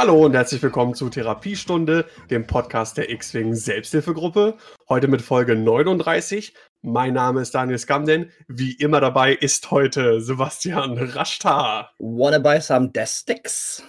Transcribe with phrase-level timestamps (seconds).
[0.00, 4.56] Hallo und herzlich willkommen zu Therapiestunde, dem Podcast der X-Wing Selbsthilfegruppe.
[4.88, 6.54] Heute mit Folge 39.
[6.80, 8.32] Mein Name ist Daniel Skamden.
[8.48, 11.92] Wie immer dabei ist heute Sebastian Raschtar.
[11.98, 13.82] Wanna buy some death sticks?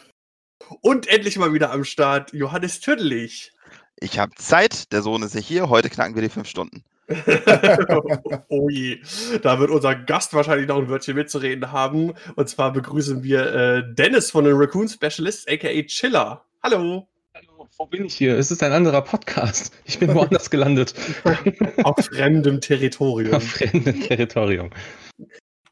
[0.81, 3.53] Und endlich mal wieder am Start Johannes Tüdelich.
[3.95, 5.70] Ich habe Zeit, der Sohn ist nicht hier.
[5.70, 6.84] Heute knacken wir die fünf Stunden.
[8.50, 9.00] oh je,
[9.41, 12.14] da wird unser Gast wahrscheinlich noch ein Wörtchen mitzureden haben.
[12.36, 16.46] Und zwar begrüßen wir äh, Dennis von den Raccoon Specialists, aka Chiller.
[16.64, 17.08] Hallo.
[17.34, 18.38] Hallo, wo bin ich hier?
[18.38, 19.74] Es ist ein anderer Podcast.
[19.85, 20.93] Ich bin woanders gelandet.
[21.84, 23.34] Auf fremdem Territorium.
[23.34, 24.70] Auf fremdem Territorium.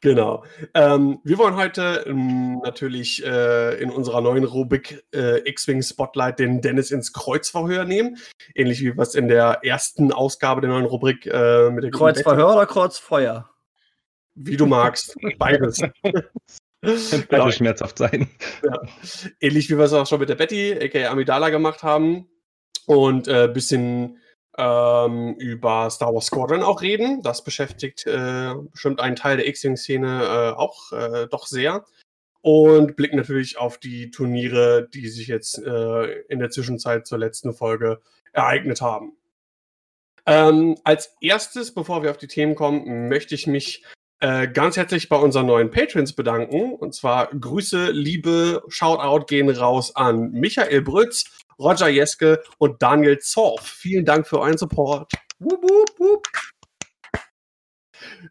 [0.02, 0.44] Genau.
[0.72, 6.62] Ähm, wir wollen heute ähm, natürlich äh, in unserer neuen Rubrik äh, X-Wing Spotlight den
[6.62, 8.16] Dennis ins Kreuzverhör nehmen.
[8.54, 12.54] Ähnlich wie wir es in der ersten Ausgabe der neuen Rubrik äh, mit der Kreuzverhör
[12.54, 13.50] oder Kreuzfeuer?
[14.34, 15.16] Wie du magst.
[15.38, 15.80] Beides.
[16.82, 17.50] Könnte genau.
[17.50, 18.30] schmerzhaft sein.
[18.64, 18.80] Ja.
[19.38, 22.26] Ähnlich wie wir es auch schon mit der Betty, aka Amidala, gemacht haben.
[22.86, 24.18] Und ein äh, bisschen
[24.60, 27.22] ähm, über Star Wars Squadron auch reden.
[27.22, 31.84] Das beschäftigt äh, bestimmt einen Teil der X-Wing-Szene äh, auch äh, doch sehr.
[32.42, 37.52] Und blicken natürlich auf die Turniere, die sich jetzt äh, in der Zwischenzeit zur letzten
[37.52, 38.00] Folge
[38.32, 39.12] ereignet haben.
[40.26, 43.84] Ähm, als erstes, bevor wir auf die Themen kommen, möchte ich mich
[44.20, 46.74] äh, ganz herzlich bei unseren neuen Patrons bedanken.
[46.74, 53.66] Und zwar Grüße, Liebe, Shoutout gehen raus an Michael Brütz, Roger Jeske und Daniel Zorf.
[53.66, 55.12] Vielen Dank für euren Support.
[55.38, 56.26] Wup, wup, wup.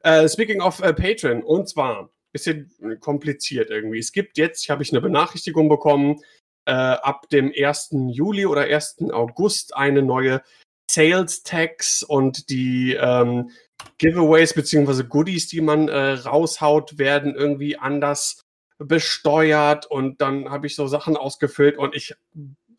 [0.03, 3.99] Äh, speaking of äh, Patreon, und zwar bisschen kompliziert irgendwie.
[3.99, 6.21] Es gibt jetzt, ich habe ich eine Benachrichtigung bekommen,
[6.65, 7.89] äh, ab dem 1.
[8.11, 8.97] Juli oder 1.
[9.11, 10.41] August eine neue
[10.89, 13.51] Sales Tax und die ähm,
[13.97, 15.03] Giveaways bzw.
[15.03, 18.41] Goodies, die man äh, raushaut, werden irgendwie anders
[18.77, 22.15] besteuert und dann habe ich so Sachen ausgefüllt und ich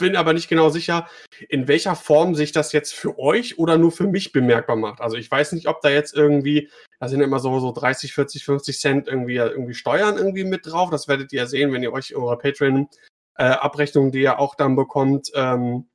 [0.00, 1.08] bin aber nicht genau sicher,
[1.48, 5.00] in welcher Form sich das jetzt für euch oder nur für mich bemerkbar macht.
[5.00, 6.68] Also ich weiß nicht, ob da jetzt irgendwie,
[6.98, 10.90] da sind immer so, so 30, 40, 50 Cent irgendwie, irgendwie Steuern irgendwie mit drauf.
[10.90, 15.30] Das werdet ihr sehen, wenn ihr euch eure Patreon-Abrechnung, äh, die ihr auch dann bekommt,
[15.34, 15.86] ähm,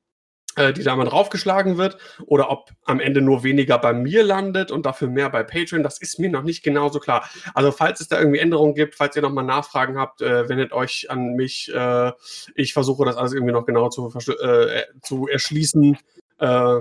[0.56, 4.70] äh, die da mal draufgeschlagen wird oder ob am Ende nur weniger bei mir landet
[4.70, 7.28] und dafür mehr bei Patreon, das ist mir noch nicht genauso klar.
[7.54, 11.10] Also falls es da irgendwie Änderungen gibt, falls ihr nochmal Nachfragen habt, äh, wendet euch
[11.10, 11.72] an mich.
[11.72, 12.12] Äh,
[12.54, 15.98] ich versuche das alles irgendwie noch genau zu, äh, zu erschließen.
[16.38, 16.80] Äh,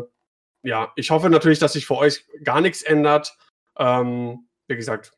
[0.63, 3.37] ja, ich hoffe natürlich, dass sich für euch gar nichts ändert.
[3.77, 5.11] Ähm, wie gesagt,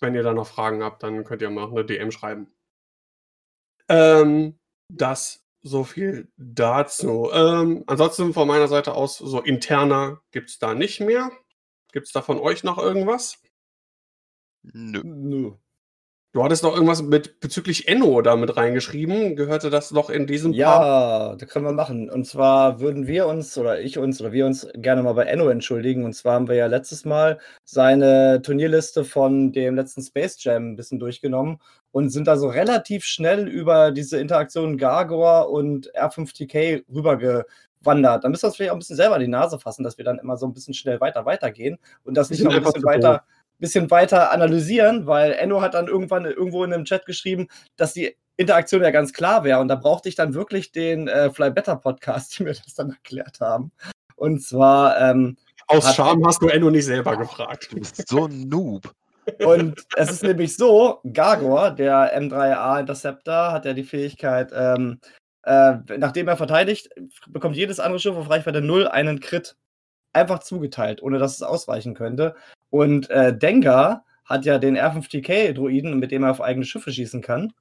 [0.00, 2.52] wenn ihr da noch Fragen habt, dann könnt ihr mal eine DM schreiben.
[3.88, 4.58] Ähm,
[4.92, 7.30] das so viel dazu.
[7.32, 11.30] Ähm, ansonsten von meiner Seite aus, so interner gibt es da nicht mehr.
[11.92, 13.42] Gibt es da von euch noch irgendwas?
[14.62, 15.02] Nö.
[15.04, 15.52] Nö.
[16.32, 19.34] Du hattest noch irgendwas mit bezüglich Enno da mit reingeschrieben.
[19.34, 21.42] Gehörte das noch in diesem Ja, Part?
[21.42, 22.10] da können wir machen.
[22.10, 25.48] Und zwar würden wir uns oder ich uns oder wir uns gerne mal bei Enno
[25.48, 26.04] entschuldigen.
[26.04, 30.76] Und zwar haben wir ja letztes Mal seine Turnierliste von dem letzten Space Jam ein
[30.76, 31.60] bisschen durchgenommen
[31.92, 38.24] und sind da so relativ schnell über diese Interaktion Gargor und R5TK rübergewandert.
[38.24, 40.18] Da müssen wir uns vielleicht auch ein bisschen selber die Nase fassen, dass wir dann
[40.18, 43.24] immer so ein bisschen schnell weiter weitergehen und das nicht noch ein bisschen weiter.
[43.58, 48.16] Bisschen weiter analysieren, weil Enno hat dann irgendwann irgendwo in einem Chat geschrieben, dass die
[48.36, 49.60] Interaktion ja ganz klar wäre.
[49.60, 52.90] Und da brauchte ich dann wirklich den äh, Fly Better Podcast, die mir das dann
[52.90, 53.72] erklärt haben.
[54.16, 54.98] Und zwar.
[55.00, 55.36] Ähm,
[55.66, 57.68] Aus Scham hast du Enno nicht selber gefragt.
[57.70, 58.92] Du bist so ein Noob.
[59.44, 65.00] Und es ist nämlich so: Gargor, der M3A Interceptor, hat ja die Fähigkeit, ähm,
[65.42, 66.88] äh, nachdem er verteidigt,
[67.28, 69.56] bekommt jedes andere Schiff auf Reichweite 0 einen Crit
[70.20, 72.34] einfach zugeteilt, ohne dass es ausweichen könnte.
[72.70, 77.52] Und äh, Dengar hat ja den R5TK-Druiden, mit dem er auf eigene Schiffe schießen kann.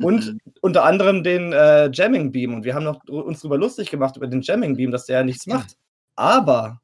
[0.00, 2.54] Und unter anderem den äh, Jamming Beam.
[2.54, 5.24] Und wir haben noch uns darüber lustig gemacht, über den Jamming Beam, dass der ja
[5.24, 5.76] nichts macht.
[6.14, 6.80] Aber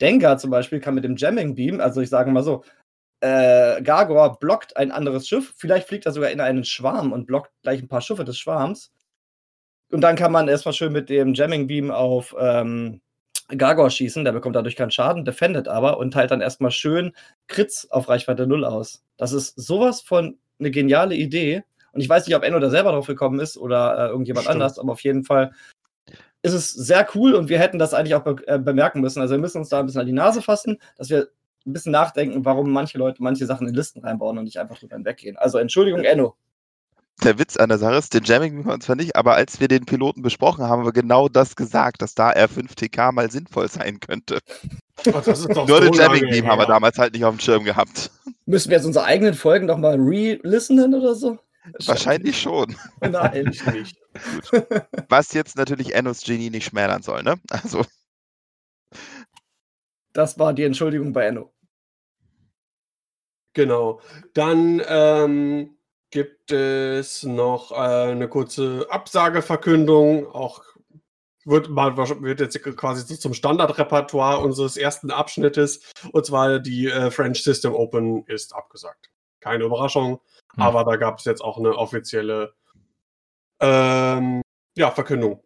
[0.00, 2.64] Dengar zum Beispiel kann mit dem Jamming Beam, also ich sage mal so,
[3.20, 5.54] äh, Gargor blockt ein anderes Schiff.
[5.56, 8.92] Vielleicht fliegt er sogar in einen Schwarm und blockt gleich ein paar Schiffe des Schwarms.
[9.92, 13.00] Und dann kann man erstmal schön mit dem Jamming Beam auf ähm,
[13.48, 17.12] Gargor schießen, der bekommt dadurch keinen Schaden, defendet aber und teilt dann erstmal schön
[17.46, 19.04] Krits auf Reichweite 0 aus.
[19.16, 21.64] Das ist sowas von eine geniale Idee.
[21.92, 24.54] Und ich weiß nicht, ob Enno da selber drauf gekommen ist oder äh, irgendjemand Stimmt.
[24.54, 25.52] anders, aber auf jeden Fall
[26.42, 29.20] ist es sehr cool und wir hätten das eigentlich auch be äh, bemerken müssen.
[29.20, 31.28] Also wir müssen uns da ein bisschen an die Nase fassen, dass wir
[31.66, 34.96] ein bisschen nachdenken, warum manche Leute manche Sachen in Listen reinbauen und nicht einfach drüber
[34.96, 35.36] hinweggehen.
[35.36, 36.36] Also Entschuldigung, Enno
[37.22, 39.68] der Witz an der Sache ist, den Jamming wir uns zwar nicht, aber als wir
[39.68, 44.00] den Piloten besprochen haben, haben wir genau das gesagt, dass da R5TK mal sinnvoll sein
[44.00, 44.40] könnte.
[45.06, 48.10] Nur so den Jamming Beam haben wir damals halt nicht auf dem Schirm gehabt.
[48.46, 51.38] Müssen wir jetzt unsere eigenen Folgen nochmal re-listenen oder so?
[51.86, 52.76] Wahrscheinlich schon.
[53.00, 53.50] Nein.
[53.52, 53.96] Ich nicht.
[55.08, 57.36] Was jetzt natürlich Ennos Genie nicht schmälern soll, ne?
[57.48, 57.84] Also,
[60.12, 61.52] Das war die Entschuldigung bei Enno.
[63.54, 64.00] Genau.
[64.34, 65.73] Dann ähm,
[66.14, 70.28] gibt es noch äh, eine kurze Absageverkündung.
[70.28, 70.62] Auch
[71.44, 75.80] wird, mal, wird jetzt quasi so zum Standardrepertoire unseres ersten Abschnittes.
[76.12, 79.10] Und zwar die äh, French System Open ist abgesagt.
[79.40, 80.20] Keine Überraschung,
[80.54, 80.62] Hm.
[80.62, 82.54] aber da gab es jetzt auch eine offizielle
[83.58, 84.40] ähm,
[84.76, 85.42] ja, Verkündung.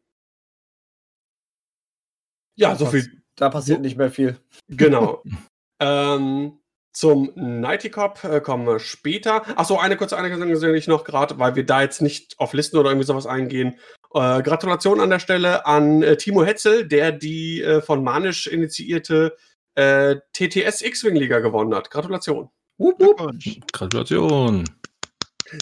[2.57, 4.39] Ja, so viel Da passiert nicht mehr viel.
[4.69, 5.23] Genau.
[5.81, 6.58] ähm,
[6.99, 9.43] zum Nighty Cop äh, kommen wir später.
[9.57, 12.91] Achso, eine kurze Ankündigung ich noch gerade, weil wir da jetzt nicht auf Listen oder
[12.91, 13.79] irgendwie sowas eingehen.
[14.15, 19.37] Äh, Gratulation an der Stelle an äh, Timo Hetzel, der die äh, von Manisch initiierte
[19.77, 21.89] äh, TTS X-Wing-Liga gewonnen hat.
[21.89, 22.51] Gratulation.
[22.79, 23.33] Wupp, wupp.
[23.73, 24.65] Gratulation.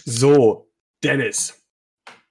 [0.07, 0.71] So,
[1.05, 1.63] Dennis.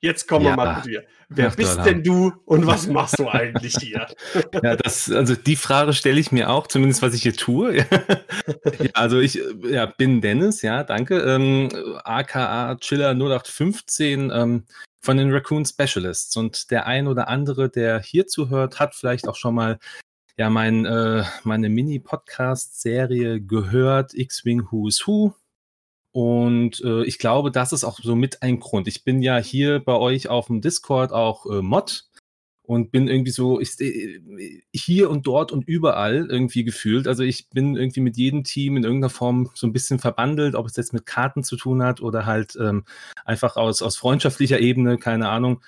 [0.02, 0.56] Jetzt kommen wir Ja.
[0.56, 1.04] mal zu dir.
[1.30, 4.08] Wer Ach, bist denn du und was machst du eigentlich hier?
[4.64, 7.78] Ja, das, also die Frage stelle ich mir auch, zumindest was ich hier tue.
[7.78, 7.86] ja,
[8.94, 11.18] also ich ja, bin Dennis, ja, danke.
[11.20, 11.70] Ähm,
[12.04, 14.64] aka Chiller 0815 ähm,
[15.02, 16.36] von den Raccoon Specialists.
[16.38, 19.80] Und der ein oder andere, der hier zuhört, hat vielleicht auch schon mal
[20.38, 25.34] ja mein, äh, meine Mini-Podcast-Serie gehört, X-Wing Who's Who.
[26.16, 28.88] Und äh, ich glaube, das ist auch so mit ein Grund.
[28.88, 32.06] Ich bin ja hier bei euch auf dem Discord auch äh, Mod
[32.64, 34.22] und bin irgendwie so ich, äh,
[34.74, 37.10] hier und dort und überall irgendwie gefühlt.
[37.10, 40.68] Also ich bin irgendwie mit jedem Team in irgendeiner Form so ein bisschen verbandelt, ob
[40.68, 42.86] es jetzt mit Karten zu tun hat oder halt ähm,
[43.26, 45.62] einfach aus, aus freundschaftlicher Ebene, keine Ahnung.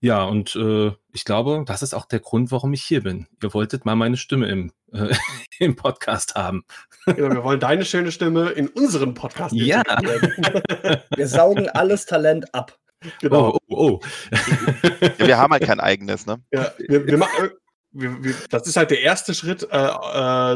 [0.00, 3.26] Ja, und äh, ich glaube, das ist auch der Grund, warum ich hier bin.
[3.42, 5.14] Ihr wolltet mal meine Stimme im, äh,
[5.58, 6.64] im Podcast haben.
[7.06, 9.82] Genau, wir wollen deine schöne Stimme in unseren Podcast Ja.
[11.16, 12.78] Wir saugen alles Talent ab.
[13.20, 13.54] genau.
[13.54, 14.00] Oh, oh, oh.
[15.18, 16.42] Ja, wir haben halt kein eigenes, ne?
[16.52, 17.50] Ja, wir, wir machen,
[18.00, 19.76] wir, wir, das ist halt der erste Schritt äh,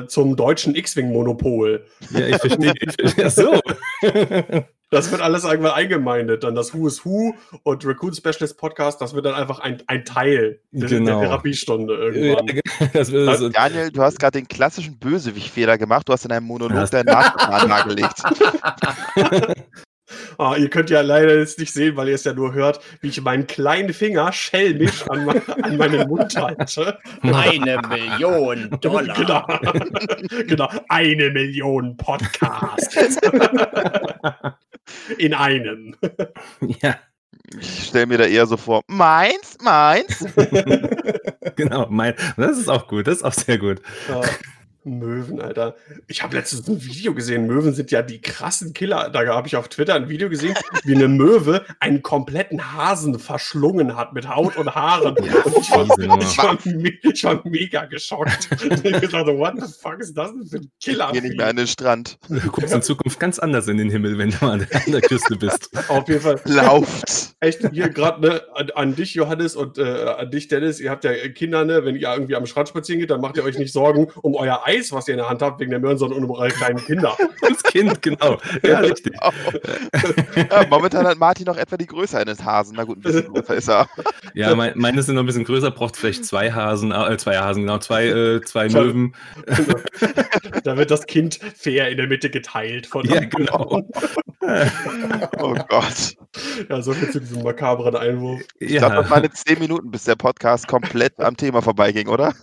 [0.03, 1.85] äh, zum deutschen X-Wing-Monopol.
[2.11, 2.73] ja, ich verstehe.
[2.81, 3.27] Ich verstehe.
[3.27, 4.63] Ach so.
[4.93, 6.43] Das wird alles irgendwann eingemeindet.
[6.43, 7.33] Dann das Who is Who
[7.63, 11.21] und Raccoon Specialist Podcast, das wird dann einfach ein, ein Teil der, Genau.
[11.21, 12.61] der Therapiestunde Ja, irgendwann.
[12.93, 16.09] das wird so, Daniel, du hast gerade den klassischen Bösewicht-Fehler gemacht.
[16.09, 16.87] Du hast in einem Monolog Ja.
[16.87, 18.15] deinen Nachnamen nahegelegt.
[20.39, 23.09] Ah, ihr könnt ja leider jetzt nicht sehen, weil ihr es ja nur hört, wie
[23.09, 26.99] ich meinen kleinen Finger schelmisch an, an meinen Mund halte.
[27.23, 29.15] Eine Million Dollar.
[29.17, 29.47] Genau.
[30.47, 30.69] genau.
[30.89, 32.97] Eine Million Podcasts.
[35.19, 35.97] In einem.
[36.83, 36.97] ja,
[37.59, 40.25] Ich stelle mir da eher so vor, meins, meins.
[41.57, 41.87] genau.
[41.91, 43.07] Mein, das ist auch gut.
[43.07, 43.81] Das ist auch sehr gut.
[44.09, 44.21] Ja.
[44.85, 45.77] Möwen, Alter.
[46.07, 47.47] Ich habe letztens ein Video gesehen.
[47.47, 49.11] Möwen sind ja die krassen Killer.
[49.11, 50.55] Da habe ich auf Twitter ein Video gesehen,
[50.85, 55.17] wie eine Möwe einen kompletten Hasen verschlungen hat mit Haut und Haaren.
[55.23, 56.59] Ja, und ich war, ich, war,
[57.03, 58.49] ich war mega geschockt.
[58.63, 61.11] Und ich dachte, what the fuck ist das denn für ein Killer?
[61.13, 62.19] Geh nicht mehr an den Strand.
[62.29, 65.03] Du guckst in Zukunft ganz anders in den Himmel, wenn du an der, an der
[65.03, 65.71] Küste bist.
[65.89, 66.41] Auf jeden Fall.
[66.45, 67.35] Lauft.
[67.41, 70.81] Echt hier gerade ne, an, an dich, Johannes, und äh, an dich, Dennis.
[70.81, 71.85] Ihr habt ja Kinder, ne?
[71.85, 74.63] Wenn ihr irgendwie am Strand spazieren geht, dann macht ihr euch nicht Sorgen um euer
[74.71, 77.17] Eis, was ihr in der Hand habt, wegen der Möhren, sondern um eure kleinen Kinder.
[77.41, 78.39] Das Kind, genau.
[78.63, 79.15] Ja, richtig.
[79.21, 82.77] Ja, momentan hat Martin noch etwa die Größe eines Hasen.
[82.77, 83.89] Na gut, ein bisschen größer ist er.
[84.35, 87.63] Ja, mein, meine sind noch ein bisschen größer, braucht vielleicht zwei Hasen, äh, zwei Hasen,
[87.63, 88.69] genau, zwei, äh, zwei.
[88.69, 89.15] Möwen.
[90.65, 93.83] da wird das Kind fair in der Mitte geteilt von Ja, genau.
[95.39, 96.15] Oh Gott.
[96.69, 98.41] Ja, so viel zu diesem makabren Einwurf.
[98.59, 102.09] Ich glaube, das Ja, waren jetzt zehn Minuten, bis der Podcast komplett am Thema vorbeiging,
[102.09, 102.35] oder?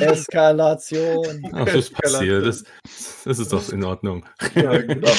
[0.00, 1.42] Eskalation.
[1.52, 2.46] auch das passiert.
[2.46, 2.64] Das,
[3.24, 4.24] das ist doch in Ordnung.
[4.54, 5.10] Ja, genau.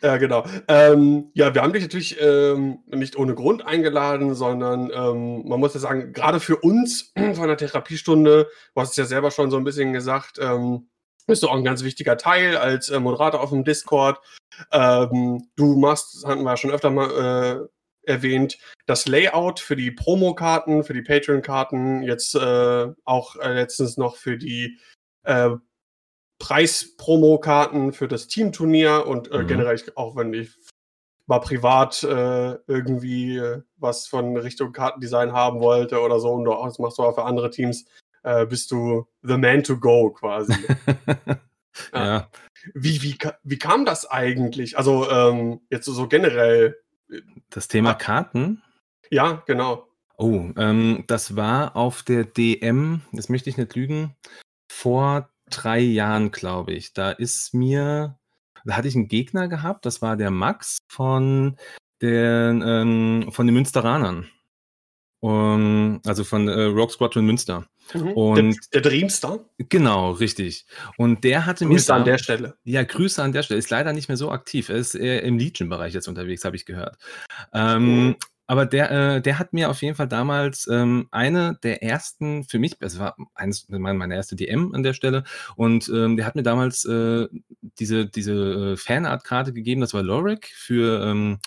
[0.00, 0.44] Ja, genau.
[0.68, 5.74] Ähm, ja, wir haben dich natürlich ähm, nicht ohne Grund eingeladen, sondern ähm, man muss
[5.74, 9.56] ja sagen, gerade für uns von der Therapiestunde, du hast es ja selber schon so
[9.56, 10.88] ein bisschen gesagt, ähm,
[11.26, 14.20] bist du auch ein ganz wichtiger Teil als äh, Moderator auf dem Discord.
[14.72, 17.68] Ähm, du machst, das hatten wir ja schon öfter mal
[18.06, 23.96] äh, erwähnt, das Layout für die Promokarten, für die Patreon-Karten, jetzt äh, auch äh, letztens
[23.96, 24.78] noch für die
[25.24, 25.50] äh,
[26.38, 29.46] Preis-Promo-Karten für das Teamturnier und äh, Mhm.
[29.46, 30.50] generell, auch wenn ich
[31.26, 36.52] mal privat äh, irgendwie äh, was von Richtung Kartendesign haben wollte oder so und du
[36.52, 37.84] auch, das machst du auch für andere Teams,
[38.22, 40.54] äh, bist du the man to go quasi.
[41.92, 42.30] ja.
[42.74, 44.78] wie, wie, ka- wie kam das eigentlich?
[44.78, 46.76] Also ähm, jetzt so, so generell,
[47.50, 47.94] Das Thema Ah.
[47.94, 48.62] Karten.
[49.10, 49.86] ja, genau.
[50.16, 54.16] Oh, ähm, das war auf der DM, das möchte ich nicht lügen,
[54.78, 56.92] vor drei Jahren, glaube ich.
[56.92, 58.16] Da ist mir,
[58.64, 61.56] da hatte ich einen Gegner gehabt, das war der Max von
[62.00, 64.28] den, ähm, von den Münsteranern.
[65.20, 67.66] Um, also von äh, Rogue Squadron Münster.
[67.92, 68.12] Mhm.
[68.12, 69.40] Und der, der Dreamstar.
[69.58, 70.64] Genau, richtig.
[70.96, 71.74] Und der hatte mir.
[71.74, 72.56] Grüße an der Stelle.
[72.62, 73.58] Ja, Grüße an der Stelle.
[73.58, 74.68] Ist leider nicht mehr so aktiv.
[74.68, 76.98] Er ist eher im Legion-Bereich jetzt unterwegs, habe ich gehört.
[77.52, 78.16] Ähm, Mhm.
[78.48, 82.58] Aber der, äh, der hat mir auf jeden Fall damals ähm, eine der ersten, für
[82.58, 85.24] mich, es war eines, meine, meine erste DM an der Stelle,
[85.54, 87.28] und ähm, der hat mir damals äh,
[87.78, 91.38] diese, diese äh, Fanart-Karte gegeben, das war Lorik für, ähm,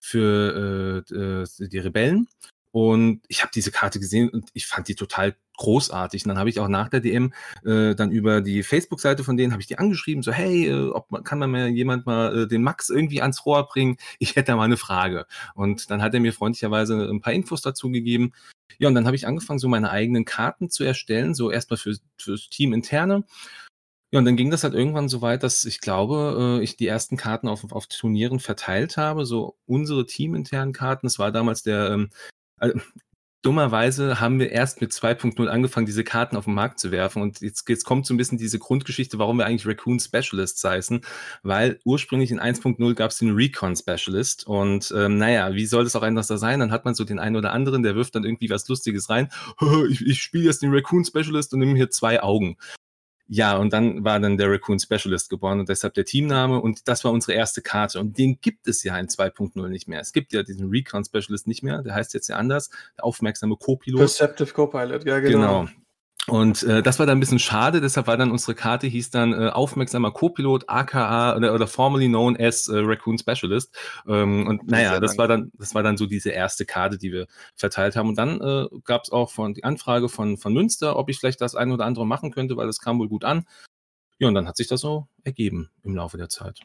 [0.00, 2.28] für äh, äh, die Rebellen.
[2.74, 6.24] Und ich habe diese Karte gesehen und ich fand die total großartig.
[6.24, 7.32] Und dann habe ich auch nach der DM
[7.64, 11.08] äh, dann über die Facebook-Seite von denen habe ich die angeschrieben, so hey, äh, ob
[11.08, 13.96] man, kann man mir jemand mal äh, den Max irgendwie ans Rohr bringen?
[14.18, 15.26] Ich hätte da mal eine Frage.
[15.54, 18.32] Und dann hat er mir freundlicherweise ein paar Infos dazu gegeben.
[18.78, 21.94] Ja, und dann habe ich angefangen, so meine eigenen Karten zu erstellen, so erstmal für,
[22.18, 23.22] fürs Team interne.
[24.10, 26.88] Ja, und dann ging das halt irgendwann so weit, dass ich glaube, äh, ich die
[26.88, 31.06] ersten Karten auf, auf Turnieren verteilt habe, so unsere teaminternen Karten.
[31.06, 32.10] Das war damals der, ähm,
[32.58, 32.78] also,
[33.44, 37.22] dummerweise haben wir erst mit 2.0 angefangen, diese Karten auf den Markt zu werfen.
[37.22, 41.02] Und jetzt, jetzt kommt so ein bisschen diese Grundgeschichte, warum wir eigentlich Raccoon Specialists heißen.
[41.42, 44.46] Weil ursprünglich in 1.0 gab es den Recon Specialist.
[44.46, 46.60] Und ähm, naja, wie soll das auch anders da sein?
[46.60, 49.28] Dann hat man so den einen oder anderen, der wirft dann irgendwie was Lustiges rein.
[49.90, 52.56] Ich, ich spiele jetzt den Raccoon Specialist und nehme hier zwei Augen.
[53.26, 57.04] Ja, und dann war dann der Raccoon Specialist geboren und deshalb der Teamname und das
[57.04, 57.98] war unsere erste Karte.
[57.98, 60.00] Und den gibt es ja in 2.0 nicht mehr.
[60.00, 63.56] Es gibt ja diesen Recon Specialist nicht mehr, der heißt jetzt ja anders, der aufmerksame
[63.56, 63.98] Co-Pilot.
[63.98, 65.64] Perceptive Copilot, ja, genau.
[65.64, 65.83] Genau.
[66.26, 69.34] Und äh, das war dann ein bisschen schade, deshalb war dann unsere Karte, hieß dann
[69.34, 73.76] äh, aufmerksamer Co-Pilot, aka oder, oder formerly known as äh, Raccoon Specialist.
[74.08, 77.26] Ähm, und naja, das war dann, das war dann so diese erste Karte, die wir
[77.56, 78.08] verteilt haben.
[78.08, 81.42] Und dann äh, gab es auch von die Anfrage von, von Münster, ob ich vielleicht
[81.42, 83.44] das ein oder andere machen könnte, weil das kam wohl gut an.
[84.18, 86.60] Ja, und dann hat sich das so ergeben im Laufe der Zeit.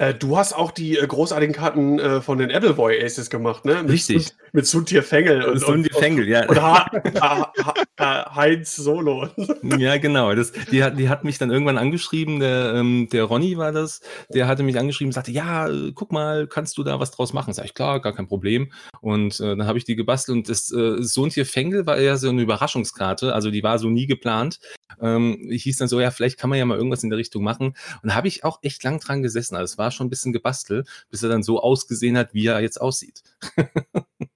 [0.00, 3.82] Äh, du hast auch die äh, großartigen Karten äh, von den Appleboy Aces gemacht, ne?
[3.82, 4.28] Mit Richtig.
[4.28, 6.46] Sun- Mit Suntir Fengel und, und, und, Fengel, ja.
[6.48, 6.86] und ha
[7.20, 7.52] ha
[8.00, 9.28] ha Heinz Solo.
[9.62, 10.34] Ja, genau.
[10.34, 14.00] Das, die, hat, die hat mich dann irgendwann angeschrieben, der, ähm, der Ronny war das,
[14.30, 17.52] der hatte mich angeschrieben, sagte, ja, äh, guck mal, kannst du da was draus machen?
[17.52, 18.72] Sag ich, klar, gar kein Problem.
[19.02, 22.30] Und äh, dann habe ich die gebastelt und das äh, Sohntier Fengel war ja so
[22.30, 24.60] eine Überraschungskarte, also die war so nie geplant.
[25.00, 27.74] Ähm, hieß dann so, ja, vielleicht kann man ja mal irgendwas in der Richtung machen.
[28.02, 29.56] Und da habe ich auch echt lang dran gesessen.
[29.56, 32.60] Also es war schon ein bisschen gebastelt, bis er dann so ausgesehen hat, wie er
[32.60, 33.22] jetzt aussieht.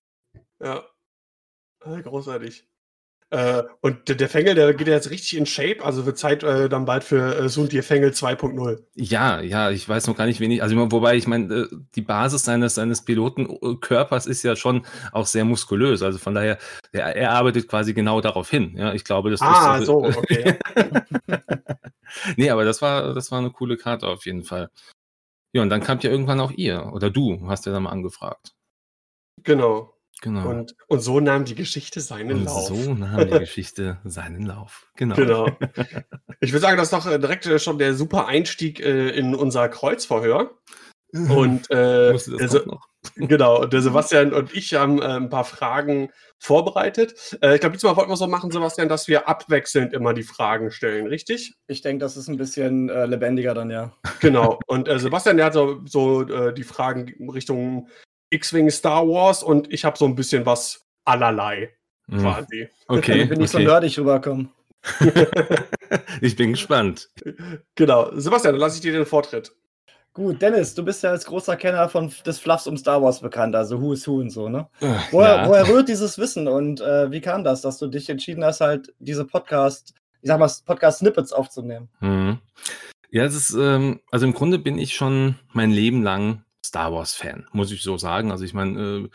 [0.61, 0.83] Ja.
[1.81, 2.67] Ah, großartig.
[3.35, 6.45] Äh, und der, der Fengel, der geht ja jetzt richtig in Shape, also wird Zeit
[6.45, 8.85] äh, dann bald für äh, Suntir Fengel 2.0.
[8.95, 10.63] Ja, ja, ich weiß noch gar nicht wenig.
[10.63, 15.45] Also wobei ich meine, äh, die Basis seines seines Pilotenkörpers ist ja schon auch sehr
[15.45, 16.03] muskulös.
[16.03, 16.59] Also von daher,
[16.93, 18.77] er, er arbeitet quasi genau darauf hin.
[18.77, 20.57] Ja, ich glaube, das Ah, ist so, okay.
[22.37, 24.71] nee, aber das war das war eine coole Karte auf jeden Fall.
[25.53, 28.53] Ja, und dann kam ja irgendwann auch ihr oder du hast ja dann mal angefragt.
[29.43, 29.91] genau.
[30.23, 30.49] Genau.
[30.49, 32.69] Und, und so nahm die Geschichte seinen Und Lauf.
[32.69, 34.87] so nahm die Geschichte seinen Lauf.
[34.97, 35.15] Genau.
[35.17, 35.49] Genau.
[36.41, 39.35] Ich würde sagen, das ist doch äh, direkt äh, schon der super Einstieg äh, in
[39.35, 40.51] unser Kreuzverhör.
[41.15, 42.65] Und äh, der
[43.15, 47.39] genau, und der Sebastian und ich haben äh, ein paar Fragen vorbereitet.
[47.41, 50.25] Äh, ich glaube, diesmal wollten wir es so machen, Sebastian, dass wir abwechselnd immer die
[50.25, 51.55] Fragen stellen, richtig?
[51.69, 53.93] Ich denke, das ist ein bisschen äh, lebendiger dann, ja.
[54.21, 54.59] Genau.
[54.67, 57.89] Und äh, Sebastian, der hat so, so äh, die Fragen Richtung
[58.35, 61.71] X-Wing Star Wars und ich habe so ein bisschen was allerlei
[62.07, 62.19] Mhm.
[62.21, 62.69] quasi.
[62.89, 63.67] Okay, Wenn ich so okay.
[63.67, 64.49] nerdig rüberkomme.
[66.21, 67.09] ich bin gespannt.
[67.75, 68.11] Genau.
[68.15, 69.53] Sebastian, dann lasse ich dir den Vortritt.
[70.13, 73.57] Gut, Dennis, du bist ja als großer Kenner von, des Fluffs um Star Wars bekannt,
[73.57, 74.69] also Who is Who und so, ne?
[74.81, 75.49] Äh, Woher, ja.
[75.49, 78.95] woher rührt dieses Wissen und äh, wie kam das, dass du dich entschieden hast, halt
[79.01, 81.89] diese Podcast, ich sag mal, Podcast-Snippets aufzunehmen?
[82.01, 82.39] Mhm.
[83.11, 87.47] Ja, es ist, ähm, also im Grunde bin ich schon mein Leben lang Star Wars-Fan,
[87.53, 88.31] muss ich so sagen.
[88.31, 89.09] Also ich meine, äh,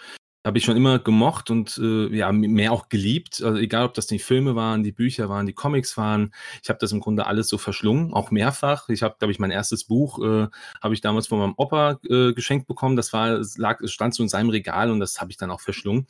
[0.45, 3.41] habe ich schon immer gemocht und äh, ja, mehr auch geliebt.
[3.43, 6.33] Also egal, ob das die Filme waren, die Bücher waren, die Comics waren.
[6.63, 8.87] Ich habe das im Grunde alles so verschlungen, auch mehrfach.
[8.89, 10.47] Ich habe, glaube ich, mein erstes Buch äh,
[10.81, 12.95] habe ich damals von meinem Opa äh, geschenkt bekommen.
[12.95, 16.07] Das war, lag, stand so in seinem Regal und das habe ich dann auch verschlungen.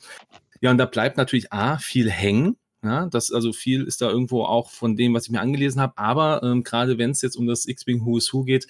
[0.60, 2.56] Ja, und da bleibt natürlich A, viel hängen.
[2.82, 5.98] Ja, das, also viel ist da irgendwo auch von dem, was ich mir angelesen habe.
[5.98, 8.68] Aber ähm, gerade wenn es jetzt um das X-Wing Who is Who geht,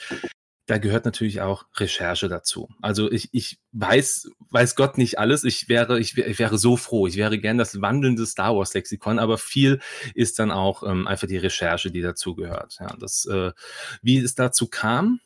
[0.70, 2.68] da gehört natürlich auch Recherche dazu.
[2.80, 5.42] Also ich, ich weiß, weiß Gott nicht alles.
[5.42, 7.08] Ich wäre, ich, ich wäre so froh.
[7.08, 9.80] Ich wäre gern das wandelnde Star Wars Lexikon, aber viel
[10.14, 12.76] ist dann auch ähm, einfach die Recherche, die dazu gehört.
[12.78, 13.50] Ja, das, äh,
[14.00, 15.18] wie es dazu kam.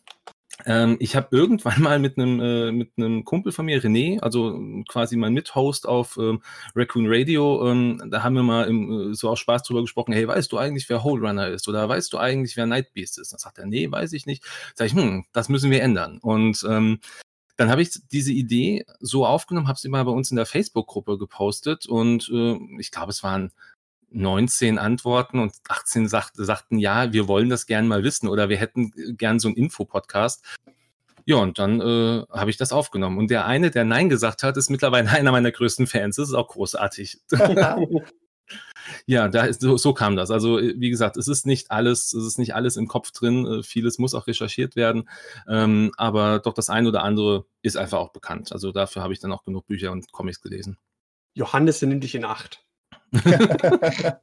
[0.67, 4.59] Ähm, ich habe irgendwann mal mit einem äh, mit einem Kumpel von mir, René, also
[4.89, 6.43] quasi mein Mithost auf ähm,
[6.75, 10.27] Raccoon Radio, ähm, da haben wir mal im, äh, so auch Spaß drüber gesprochen, hey,
[10.27, 11.69] weißt du eigentlich, wer Hole Runner ist?
[11.69, 13.33] Oder weißt du eigentlich, wer Nightbeast ist?
[13.33, 14.45] Dann sagt er, nee, weiß ich nicht.
[14.75, 16.19] Sag ich, hm, das müssen wir ändern.
[16.19, 17.01] Und ähm,
[17.57, 21.19] dann habe ich diese Idee so aufgenommen, habe es immer bei uns in der Facebook-Gruppe
[21.19, 23.53] gepostet und äh, ich glaube, es waren
[24.11, 28.57] 19 Antworten und 18 sagt, sagten, ja, wir wollen das gern mal wissen oder wir
[28.57, 30.45] hätten gern so einen Infopodcast.
[31.27, 33.19] Ja, und dann äh, habe ich das aufgenommen.
[33.19, 36.17] Und der eine, der Nein gesagt hat, ist mittlerweile einer meiner größten Fans.
[36.17, 37.21] Das ist auch großartig.
[39.07, 40.31] ja, da ist, so, so, kam das.
[40.31, 43.47] Also, äh, wie gesagt, es ist nicht alles, es ist nicht alles im Kopf drin.
[43.47, 45.09] Äh, vieles muss auch recherchiert werden.
[45.49, 48.53] Ähm, aber doch das eine oder andere ist einfach auch bekannt.
[48.53, 50.77] Also dafür habe ich dann auch genug Bücher und Comics gelesen.
[51.35, 52.65] Johannes nimm dich in Acht.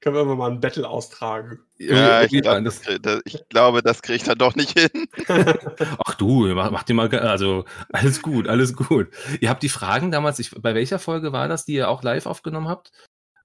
[0.00, 1.60] Können wir mal ein Battle austragen.
[1.78, 4.90] Ja, ich, glaub, das, das, ich glaube, das kriege ich dann doch nicht hin.
[6.04, 9.08] Ach du, mach, mach dir mal, also alles gut, alles gut.
[9.40, 12.26] Ihr habt die Fragen damals, ich, bei welcher Folge war das, die ihr auch live
[12.26, 12.92] aufgenommen habt?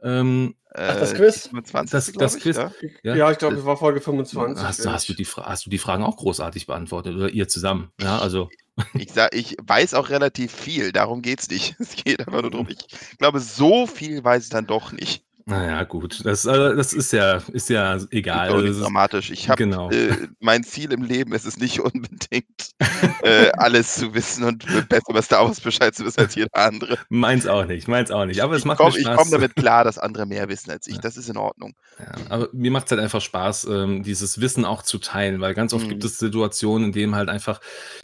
[0.01, 1.47] Ähm, Ach, das Quiz?
[1.47, 2.57] 25, das, das ich, Quiz.
[3.03, 4.63] Ja, ja ich glaube, das war Folge 25.
[4.63, 7.91] Hast, hast, du die, hast du die Fragen auch großartig beantwortet oder ihr zusammen?
[7.99, 8.49] Ja, also.
[8.93, 11.75] Ich, sag, ich weiß auch relativ viel, darum geht es nicht.
[11.79, 15.23] Es geht einfach nur darum, ich glaube, so viel weiß ich dann doch nicht.
[15.45, 16.23] Naja, gut.
[16.25, 18.61] Das, also, das ist ja, ist ja egal.
[18.61, 19.31] Das ist dramatisch.
[19.31, 19.89] Ich habe genau.
[19.89, 22.71] äh, mein Ziel im Leben ist es nicht unbedingt,
[23.23, 26.97] äh, alles zu wissen und besser über Star Wars Bescheid zu wissen als jeder andere.
[27.09, 28.41] Meins auch nicht, meins auch nicht.
[28.41, 29.11] Aber es ich macht komm, mir Spaß.
[29.11, 30.95] Ich komme damit klar, dass andere mehr wissen als ich.
[30.95, 31.01] Ja.
[31.01, 31.75] Das ist in Ordnung.
[31.99, 35.53] Ja, aber mir macht es halt einfach Spaß, ähm, dieses Wissen auch zu teilen, weil
[35.53, 35.89] ganz oft mhm.
[35.89, 37.59] gibt es Situationen, in denen halt einfach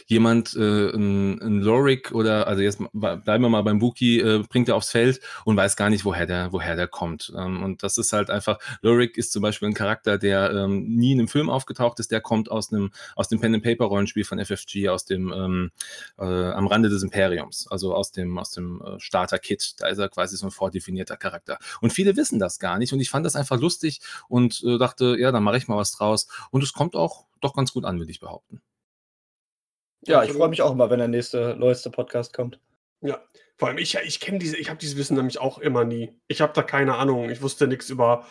[0.06, 4.68] jemand, äh, ein, ein Lorik oder, also jetzt bleiben wir mal beim Wookie, äh, bringt
[4.68, 7.32] er aufs Feld und weiß gar nicht, woher der, woher der kommt.
[7.36, 11.12] Ähm, und das ist halt einfach, Lorik ist zum Beispiel ein Charakter, der ähm, nie
[11.12, 15.04] in einem Film aufgetaucht ist, der kommt aus einem, aus dem Pen-and-Paper-Rollenspiel von FFG, aus
[15.04, 15.70] dem ähm,
[16.18, 19.74] äh, am Rande des Imperiums, also aus dem, aus dem äh, Starter-Kit.
[19.78, 21.58] Da ist er quasi so ein vordefinierter Charakter.
[21.80, 22.92] Und viele wissen das gar nicht.
[22.92, 25.92] Und ich fand das einfach lustig und äh, dachte, ja, dann mache ich mal was
[25.92, 26.28] draus.
[26.50, 28.62] Und es kommt auch doch ganz gut an, würde ich behaupten.
[30.06, 32.60] Ja, ich freue mich auch immer, wenn der nächste, neueste Podcast kommt.
[33.00, 33.20] Ja,
[33.58, 36.18] vor allem ich, ich kenne diese, ich habe dieses Wissen nämlich auch immer nie.
[36.28, 37.30] Ich habe da keine Ahnung.
[37.30, 38.26] Ich wusste nichts über,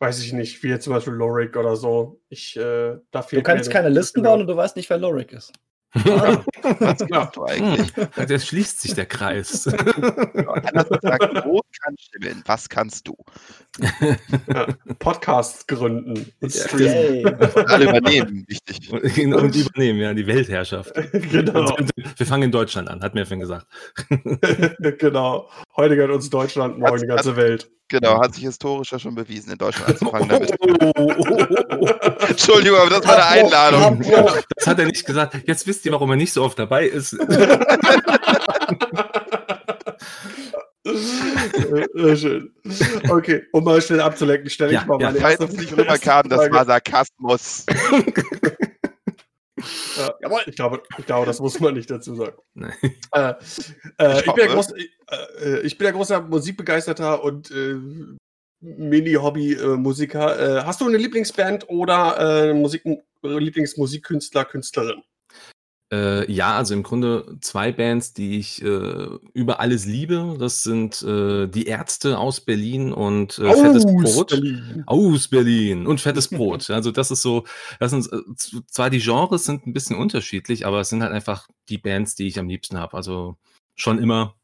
[0.00, 2.20] weiß ich nicht, wie jetzt zum Beispiel Lorik oder so.
[2.28, 5.52] Ich, äh, da du kannst keine Listen bauen und du weißt nicht, wer Lorik ist.
[5.94, 6.44] Ah,
[6.78, 7.96] was machst du eigentlich?
[7.96, 9.66] Hm, jetzt schließt sich der Kreis.
[12.44, 13.16] Was kannst du?
[13.78, 14.66] Ja,
[14.98, 17.26] Podcasts gründen und streamen.
[17.66, 18.90] Alle übernehmen, wichtig.
[18.90, 20.92] Und, und, übernehmen, ja, die Weltherrschaft.
[21.12, 21.76] genau.
[22.16, 23.66] Wir fangen in Deutschland an, hat mir vorhin gesagt.
[24.98, 25.48] genau.
[25.76, 27.70] Heute gehört uns Deutschland, morgen die ganze Welt.
[27.88, 30.50] Genau, hat sich historisch ja schon bewiesen, in Deutschland anzufangen damit.
[32.30, 34.02] Entschuldigung, aber das war eine Einladung.
[34.56, 35.36] Das hat er nicht gesagt.
[35.46, 37.10] Jetzt wisst ihr, warum er nicht so oft dabei ist.
[42.16, 42.54] Schön.
[43.08, 46.28] Okay, um mal schnell abzulenken, stelle ich ja, mal meine ja, Falls es nicht rüberkam,
[46.28, 47.66] das war Sarkasmus.
[49.96, 50.40] Ja, Jawohl.
[50.46, 52.36] Ich glaube, ich glaube, das muss man nicht dazu sagen.
[53.12, 53.34] Äh,
[53.98, 57.76] äh, ich, ich, bin groß, äh, ich, bin ja großer Musikbegeisterter und äh,
[58.60, 60.58] Mini-Hobby-Musiker.
[60.58, 62.82] Äh, hast du eine Lieblingsband oder äh, Musik,
[63.22, 65.02] Lieblingsmusikkünstler, Künstlerin?
[65.92, 70.36] Äh, ja, also im Grunde zwei Bands, die ich äh, über alles liebe.
[70.38, 74.30] Das sind äh, die Ärzte aus Berlin und äh, Fettes Brot.
[74.30, 74.82] Berlin.
[74.86, 76.70] Aus Berlin und Fettes Brot.
[76.70, 77.44] Also das ist so,
[77.78, 78.18] das sind äh,
[78.66, 82.26] zwar die Genres sind ein bisschen unterschiedlich, aber es sind halt einfach die Bands, die
[82.26, 82.96] ich am liebsten habe.
[82.96, 83.36] Also
[83.76, 84.34] schon immer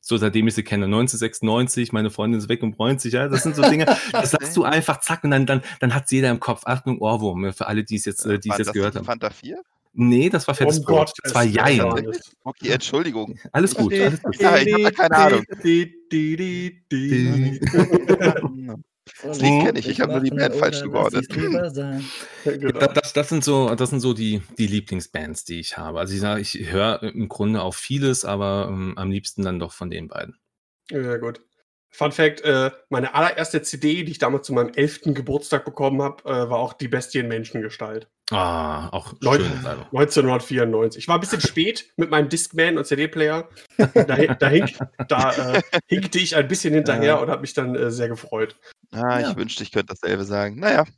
[0.00, 0.86] so seitdem ich sie kenne.
[0.86, 3.28] 1996, meine Freundin ist weg und bräunt sich, ja.
[3.28, 6.30] Das sind so Dinge, das sagst du einfach, zack, und dann, dann, dann hat jeder
[6.30, 9.04] im Kopf, Achtung, Ohrwurm, für alle, die es jetzt, äh, die es jetzt gehört haben.
[9.04, 9.62] Fanta 4?
[10.00, 10.96] Nee, das war fettes oh Brot.
[11.08, 11.80] Gott, das war Jein.
[12.44, 13.36] Okay, Entschuldigung.
[13.50, 13.92] Alles gut.
[13.92, 14.40] Alles gut.
[14.40, 15.44] Ja, ich habe keine Ahnung.
[19.22, 21.26] Das Lied kenne ich, ich habe nur die Band falsch geordnet.
[22.44, 22.78] Genau.
[22.86, 25.98] Das, das, sind so, das sind so die, die Lieblingsbands, die ich habe.
[25.98, 29.72] Also ich sage, ich höre im Grunde auf vieles, aber ähm, am liebsten dann doch
[29.72, 30.38] von den beiden.
[30.90, 31.40] Ja, gut.
[31.90, 35.00] Fun Fact: äh, Meine allererste CD, die ich damals zu meinem 11.
[35.06, 38.08] Geburtstag bekommen habe, äh, war auch Die Bestie in Menschengestalt.
[38.30, 41.02] Ah, auch Neun, 1994.
[41.02, 43.48] Ich war ein bisschen spät mit meinem Discman und CD-Player.
[43.78, 44.76] Da, da, hink,
[45.08, 48.56] da äh, hinkte ich ein bisschen hinterher und habe mich dann äh, sehr gefreut.
[48.92, 49.30] Ah, ja.
[49.30, 50.60] ich wünschte, ich könnte dasselbe sagen.
[50.60, 50.84] Naja.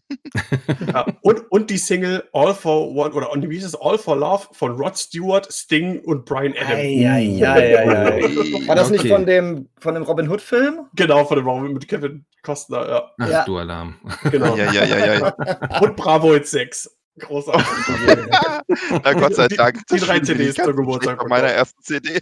[0.87, 4.49] Ja, und, und die Single All for One oder wie hieß es All for Love
[4.53, 6.73] von Rod Stewart, Sting und Brian Adams.
[6.73, 8.23] Ei, ei, ei,
[8.67, 8.99] War das okay.
[8.99, 10.87] nicht von dem, von dem Robin Hood-Film?
[10.95, 13.11] Genau, von dem Robin mit Kevin Costner, ja.
[13.19, 13.45] Ach, ja.
[13.45, 13.97] du Alarm.
[14.31, 14.57] Genau.
[14.57, 15.81] ja, ja, ja, ja.
[15.81, 17.00] Und Bravo jetzt 6.
[17.21, 17.67] Großartig.
[19.05, 19.87] Na Gott sei Dank.
[19.87, 21.21] Die, die drei CDs zum Geburtstag.
[21.21, 22.21] Von meiner ersten CD.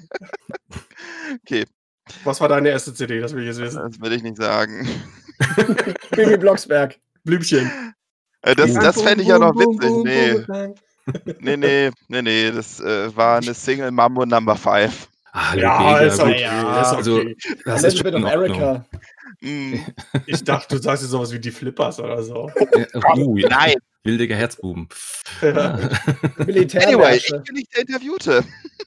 [1.45, 1.65] okay.
[2.25, 3.21] Was war deine erste CD?
[3.21, 3.83] Das will ich jetzt wissen.
[3.83, 4.89] Das will ich nicht sagen.
[6.11, 6.99] Bibi Blocksberg.
[7.25, 7.71] Blümchen.
[8.43, 9.91] Äh, das, das fände ich ja noch witzig.
[10.05, 10.75] Nee.
[11.41, 15.09] nee, nee, nee, nee, das äh, war eine Single Mambo Number 5.
[15.33, 16.43] Ah, ja, ist okay.
[16.43, 17.37] Ja, ist also, okay.
[17.65, 18.85] das ist schon America.
[19.41, 19.77] Mm.
[20.27, 22.51] Ich dachte, du sagst jetzt sowas wie die Flippers oder so.
[23.17, 23.75] uh, Nein.
[24.05, 24.89] Wildiger Herzbuben.
[26.39, 28.45] Militär anyway, ich bin nicht der Interviewte.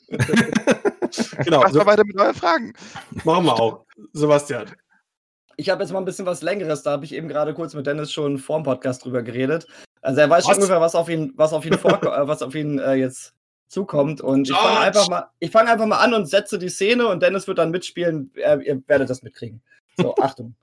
[1.43, 1.61] genau.
[1.61, 2.73] Mach so, mal weiter mit euren Fragen.
[3.23, 3.85] Machen wir auch.
[4.13, 4.71] Sebastian.
[5.57, 6.83] Ich habe jetzt mal ein bisschen was Längeres.
[6.83, 9.67] Da habe ich eben gerade kurz mit Dennis schon vor dem Podcast drüber geredet.
[10.01, 10.45] Also er weiß was?
[10.45, 13.35] schon ungefähr, was auf ihn, was auf ihn, äh, was auf ihn äh, jetzt
[13.67, 14.21] zukommt.
[14.21, 17.47] Und ich fange einfach, mal, fang einfach mal an und setze die Szene und Dennis
[17.47, 18.31] wird dann mitspielen.
[18.35, 19.61] Ihr, ihr werdet das mitkriegen.
[19.97, 20.55] So, Achtung.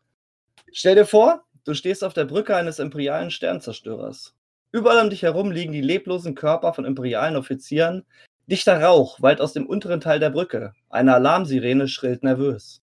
[0.72, 4.34] Stell dir vor, du stehst auf der Brücke eines imperialen Sternzerstörers.
[4.70, 8.04] Überall um dich herum liegen die leblosen Körper von imperialen Offizieren.
[8.46, 10.74] Dichter Rauch wallt aus dem unteren Teil der Brücke.
[10.90, 12.82] Eine Alarmsirene schrillt nervös.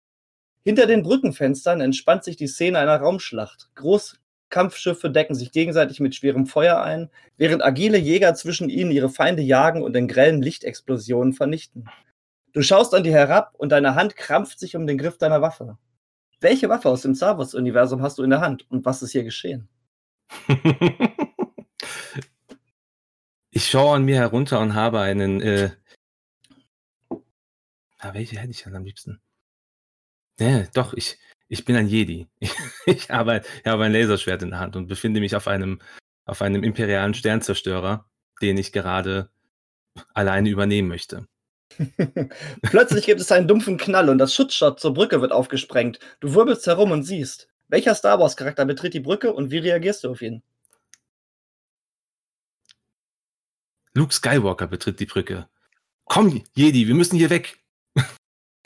[0.64, 3.70] Hinter den Brückenfenstern entspannt sich die Szene einer Raumschlacht.
[3.76, 9.44] Großkampfschiffe decken sich gegenseitig mit schwerem Feuer ein, während agile Jäger zwischen ihnen ihre Feinde
[9.44, 11.88] jagen und in grellen Lichtexplosionen vernichten.
[12.54, 15.78] Du schaust an dir herab und deine Hand krampft sich um den Griff deiner Waffe.
[16.46, 19.24] Welche Waffe aus dem Star Wars-Universum hast du in der Hand und was ist hier
[19.24, 19.68] geschehen?
[23.50, 25.42] ich schaue an mir herunter und habe einen.
[25.42, 25.72] Äh,
[27.98, 29.20] ah, welche hätte ich denn am liebsten?
[30.40, 32.28] Nee, doch, ich, ich bin ein Jedi.
[32.86, 35.82] Ich, habe, ich habe ein Laserschwert in der Hand und befinde mich auf einem,
[36.26, 38.08] auf einem imperialen Sternzerstörer,
[38.44, 39.32] den ich gerade
[40.14, 41.28] alleine übernehmen möchte.
[42.62, 46.00] Plötzlich gibt es einen dumpfen Knall und das Schutzschott zur Brücke wird aufgesprengt.
[46.20, 47.50] Du wirbelst herum und siehst.
[47.68, 50.44] Welcher Star Wars-Charakter betritt die Brücke und wie reagierst du auf ihn?
[53.94, 55.48] Luke Skywalker betritt die Brücke.
[56.06, 57.58] Komm, Jedi, wir müssen hier weg.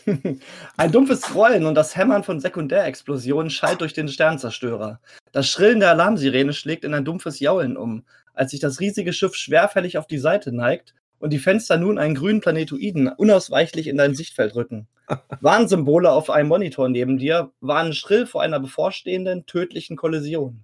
[0.78, 5.00] Ein dumpfes Rollen und das Hämmern von Sekundärexplosionen schallt durch den Sternzerstörer.
[5.32, 9.36] Das Schrillen der Alarmsirene schlägt in ein dumpfes Jaulen um, als sich das riesige Schiff
[9.36, 14.16] schwerfällig auf die Seite neigt und die Fenster nun einen grünen Planetoiden unausweichlich in dein
[14.16, 14.88] Sichtfeld rücken.
[15.42, 20.64] Warnsymbole auf einem Monitor neben dir warnen schrill vor einer bevorstehenden tödlichen Kollision.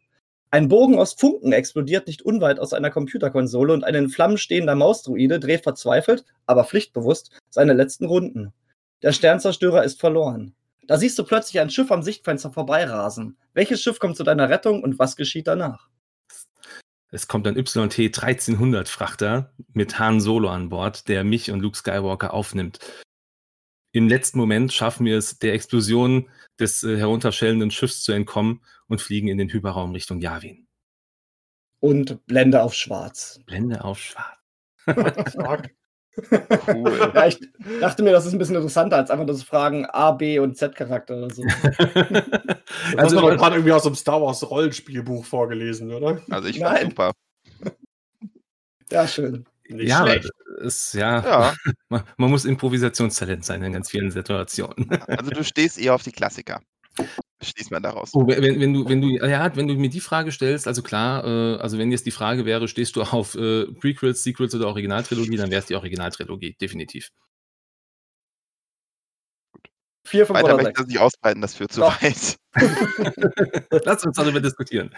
[0.52, 4.76] Ein Bogen aus Funken explodiert nicht unweit aus einer Computerkonsole und ein in Flammen stehender
[4.76, 8.54] Mausdruide dreht verzweifelt, aber pflichtbewusst, seine letzten Runden.
[9.02, 10.56] Der Sternzerstörer ist verloren.
[10.88, 13.38] Da siehst du plötzlich ein Schiff am Sichtfenster vorbeirasen.
[13.54, 15.90] Welches Schiff kommt zu deiner Rettung und was geschieht danach?
[17.16, 21.78] Es kommt ein YT 1300 Frachter mit Han Solo an Bord, der mich und Luke
[21.78, 22.80] Skywalker aufnimmt.
[23.94, 29.00] Im letzten Moment schaffen wir es, der Explosion des äh, herunterschellenden Schiffs zu entkommen und
[29.00, 30.68] fliegen in den Hyperraum Richtung Yavin.
[31.80, 33.40] Und Blende auf schwarz.
[33.46, 34.36] Blende auf schwarz.
[36.68, 37.12] Cool.
[37.14, 37.40] ja, ich
[37.82, 41.18] dachte mir, das ist ein bisschen interessanter als einfach das Fragen A, B und Z-Charakter
[41.18, 41.44] oder so.
[41.94, 46.22] das also, du gerade irgendwie aus einem Star Wars Rollenspielbuch vorgelesen, oder?
[46.30, 47.12] Also ich fand super.
[48.92, 49.46] Ja, schön.
[49.68, 50.30] Nicht ja, schlecht.
[50.60, 51.54] Ist, ja, ja.
[51.90, 54.90] Man, man, muss Improvisationstalent sein in ganz vielen Situationen.
[55.08, 56.62] Also du stehst eher auf die Klassiker
[57.42, 58.12] schließt man daraus.
[58.14, 61.26] Oh, wenn, wenn, du, wenn, du, ja, wenn du mir die Frage stellst, also klar,
[61.26, 65.38] äh, also wenn jetzt die Frage wäre, stehst du auf äh, Prequels, Sequels oder Originaltrilogie,
[65.38, 67.10] dann wäre es die Originaltrilogie, definitiv.
[70.06, 72.02] Vier, fünf Weiter möchte ich das nicht ausbreiten, das führt zu Doch.
[72.02, 72.38] weit.
[73.86, 74.92] Lass uns darüber diskutieren.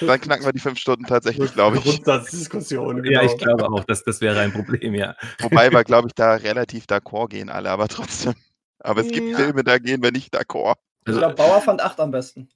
[0.00, 1.84] Dann knacken wir die fünf Stunden tatsächlich, glaube ich.
[1.84, 3.02] Grundsatzdiskussion.
[3.02, 3.22] Genau.
[3.22, 5.16] Ja, ich glaube auch, dass das wäre ein Problem, ja.
[5.40, 8.34] Wobei wir, glaube ich, da relativ d'accord gehen alle, aber trotzdem.
[8.80, 9.36] Aber es gibt ja.
[9.36, 10.76] Filme, da gehen wir nicht d'accord.
[11.06, 12.48] Ich glaube, Bauer fand 8 am besten.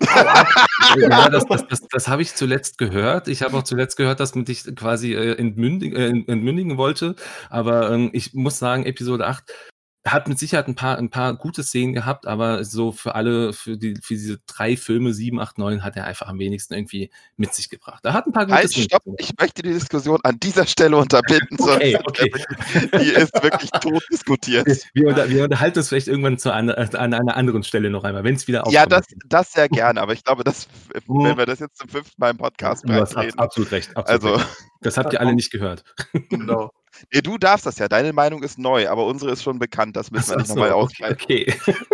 [0.00, 3.28] ja, das, das, das, das habe ich zuletzt gehört.
[3.28, 7.16] Ich habe auch zuletzt gehört, dass man dich quasi äh, entmündigen, äh, entmündigen wollte.
[7.48, 9.44] Aber ähm, ich muss sagen, Episode 8
[10.12, 13.76] hat mit Sicherheit ein paar, ein paar gute Szenen gehabt, aber so für alle, für,
[13.76, 17.54] die, für diese drei Filme, 7, 8, 9, hat er einfach am wenigsten irgendwie mit
[17.54, 18.04] sich gebracht.
[18.04, 18.88] Da hat ein paar gute halt, Szenen.
[18.88, 22.30] Stopp, ich möchte die Diskussion an dieser Stelle unterbinden, okay, okay.
[23.00, 24.66] die ist wirklich tot diskutiert.
[24.94, 28.24] Wir, unter, wir unterhalten uns vielleicht irgendwann zu an, an einer anderen Stelle noch einmal,
[28.24, 28.74] wenn es wieder aufkommt.
[28.74, 30.68] Ja, das, das sehr gerne, aber ich glaube, dass,
[31.06, 33.96] wenn wir das jetzt zum fünften Mal im Podcast du hast reden, absolut recht.
[33.96, 34.56] Absolut also, recht.
[34.82, 35.84] Das habt ihr alle nicht gehört.
[36.28, 36.72] Genau.
[37.12, 37.88] Nee, du darfst das ja.
[37.88, 39.96] Deine Meinung ist neu, aber unsere ist schon bekannt.
[39.96, 41.18] Das müssen wir nicht so, nochmal ausbreiten.
[41.22, 41.54] Okay.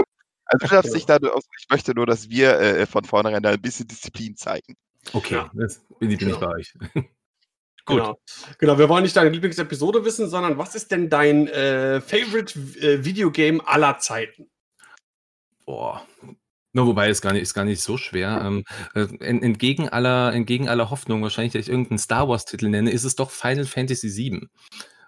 [0.45, 3.63] Also du darfst dich da, ich möchte nur, dass wir äh, von vornherein da ein
[3.63, 4.77] bisschen Disziplin zeigen.
[5.15, 5.51] Okay, ja.
[5.55, 6.75] das bin ich, bin ich bei euch.
[6.95, 7.07] Gut.
[7.87, 8.21] Genau.
[8.59, 13.03] genau, wir wollen nicht deine Lieblingsepisode wissen, sondern was ist denn dein äh, Favorite äh,
[13.03, 14.51] Videogame aller Zeiten?
[15.65, 16.07] Boah,
[16.75, 18.43] No, wobei ist gar nicht, ist gar nicht so schwer.
[18.45, 23.05] Ähm, äh, entgegen, aller, entgegen aller Hoffnung, wahrscheinlich, dass ich irgendeinen Star Wars-Titel nenne, ist
[23.05, 24.49] es doch Final Fantasy VII.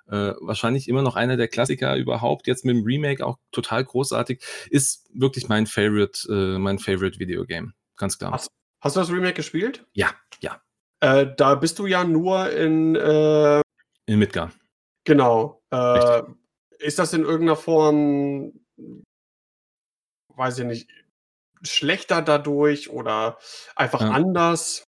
[0.07, 4.43] Äh, wahrscheinlich immer noch einer der Klassiker überhaupt, jetzt mit dem Remake auch total großartig,
[4.69, 7.73] ist wirklich mein Favorite, äh, mein Favorite Videogame.
[7.97, 8.33] Ganz klar.
[8.33, 9.87] Hast, hast, du das Remake gespielt?
[9.95, 10.61] Ja, ja.
[11.01, 12.97] Äh, da bist du ja nur in.
[12.97, 13.63] Äh,
[14.07, 14.53] in Midgar.
[15.05, 15.63] Genau.
[15.71, 16.23] Äh,
[16.79, 18.53] ist das in irgendeiner Form,
[20.29, 20.91] weiß ich nicht,
[21.63, 23.39] schlechter dadurch oder
[23.75, 24.11] einfach ja.
[24.11, 24.85] anders?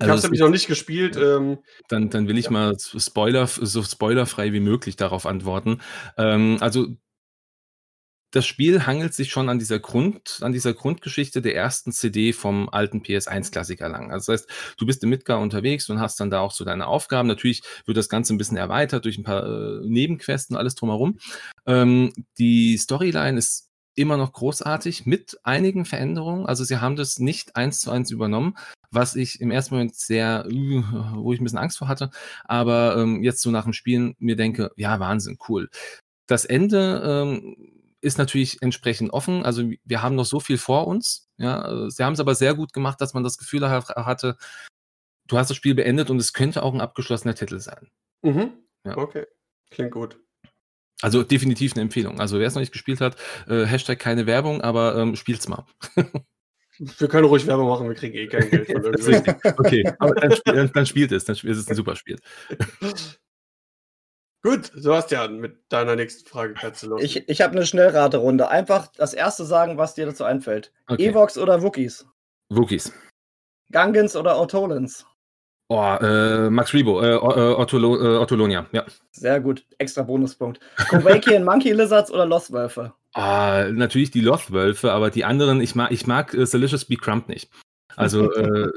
[0.00, 1.16] Ich also habe es nämlich noch nicht gespielt.
[1.16, 1.58] Ähm,
[1.88, 2.50] dann, dann will ich ja.
[2.52, 5.82] mal Spoiler, so spoilerfrei wie möglich darauf antworten.
[6.16, 6.88] Ähm, also
[8.30, 12.68] das Spiel hangelt sich schon an dieser Grund, an dieser Grundgeschichte der ersten CD vom
[12.68, 14.12] alten PS1-Klassiker lang.
[14.12, 16.86] Also das heißt, du bist im Midgar unterwegs und hast dann da auch so deine
[16.86, 17.28] Aufgaben.
[17.28, 21.18] Natürlich wird das Ganze ein bisschen erweitert durch ein paar äh, Nebenquesten, alles drumherum.
[21.66, 26.46] Ähm, die Storyline ist immer noch großartig mit einigen Veränderungen.
[26.46, 28.56] Also sie haben das nicht eins zu eins übernommen,
[28.90, 30.82] was ich im ersten Moment sehr, uh,
[31.14, 32.10] wo ich ein bisschen Angst vor hatte,
[32.44, 35.68] aber ähm, jetzt so nach dem Spielen mir denke, ja, Wahnsinn, cool.
[36.26, 37.56] Das Ende ähm,
[38.00, 39.44] ist natürlich entsprechend offen.
[39.44, 41.28] Also wir haben noch so viel vor uns.
[41.36, 44.36] Ja, sie haben es aber sehr gut gemacht, dass man das Gefühl hatte,
[45.26, 47.90] du hast das Spiel beendet und es könnte auch ein abgeschlossener Titel sein.
[48.22, 48.52] Mhm.
[48.84, 48.96] Ja.
[48.96, 49.26] Okay,
[49.70, 50.18] klingt gut.
[51.02, 52.20] Also definitiv eine Empfehlung.
[52.20, 53.16] Also wer es noch nicht gespielt hat,
[53.48, 55.64] äh, Hashtag keine Werbung, aber ähm, spielt's mal.
[56.78, 58.84] wir können ruhig Werbung machen, wir kriegen eh kein Geld von
[59.58, 62.18] okay, aber dann, dann, dann, spielt es, dann ist es ein super Spiel.
[64.42, 67.02] Gut, Sebastian, mit deiner nächsten Frage kannst du los.
[67.02, 68.48] Ich, ich habe eine Schnellraterunde.
[68.48, 70.72] Einfach das erste sagen, was dir dazu einfällt.
[70.86, 71.08] Okay.
[71.08, 72.06] Evox oder Wookies?
[72.48, 72.90] Wookies.
[73.70, 75.04] Gungans oder Autolans?
[75.72, 78.84] Oh, äh, Max Rebo, äh, äh Ottolo, äh, Ottolonia, ja.
[79.12, 80.58] Sehr gut, extra Bonuspunkt.
[80.88, 82.92] Kowakian Monkey Lizards oder Lost-Wölfe?
[83.14, 87.28] Ah, natürlich die Lost-Wölfe, aber die anderen, ich mag, ich mag äh, Delicious Be Crump
[87.28, 87.50] nicht.
[87.94, 88.42] Also, äh,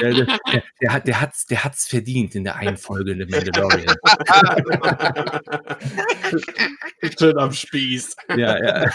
[0.00, 0.38] der, der,
[0.80, 3.96] der, hat, der, hat's, der hat's verdient in der einen Folge The Mandalorian.
[7.18, 8.14] Schön am Spieß.
[8.36, 8.90] Ja, ja.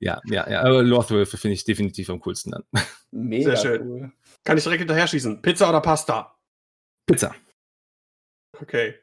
[0.00, 0.62] Ja, ja, ja.
[0.62, 2.64] Aber Lothwölfe finde ich definitiv am coolsten dann.
[3.12, 3.88] Mega Sehr schön.
[3.88, 4.12] Cool.
[4.44, 5.42] Kann ich direkt hinterher schießen?
[5.42, 6.36] Pizza oder Pasta?
[7.06, 7.34] Pizza.
[8.60, 8.94] Okay.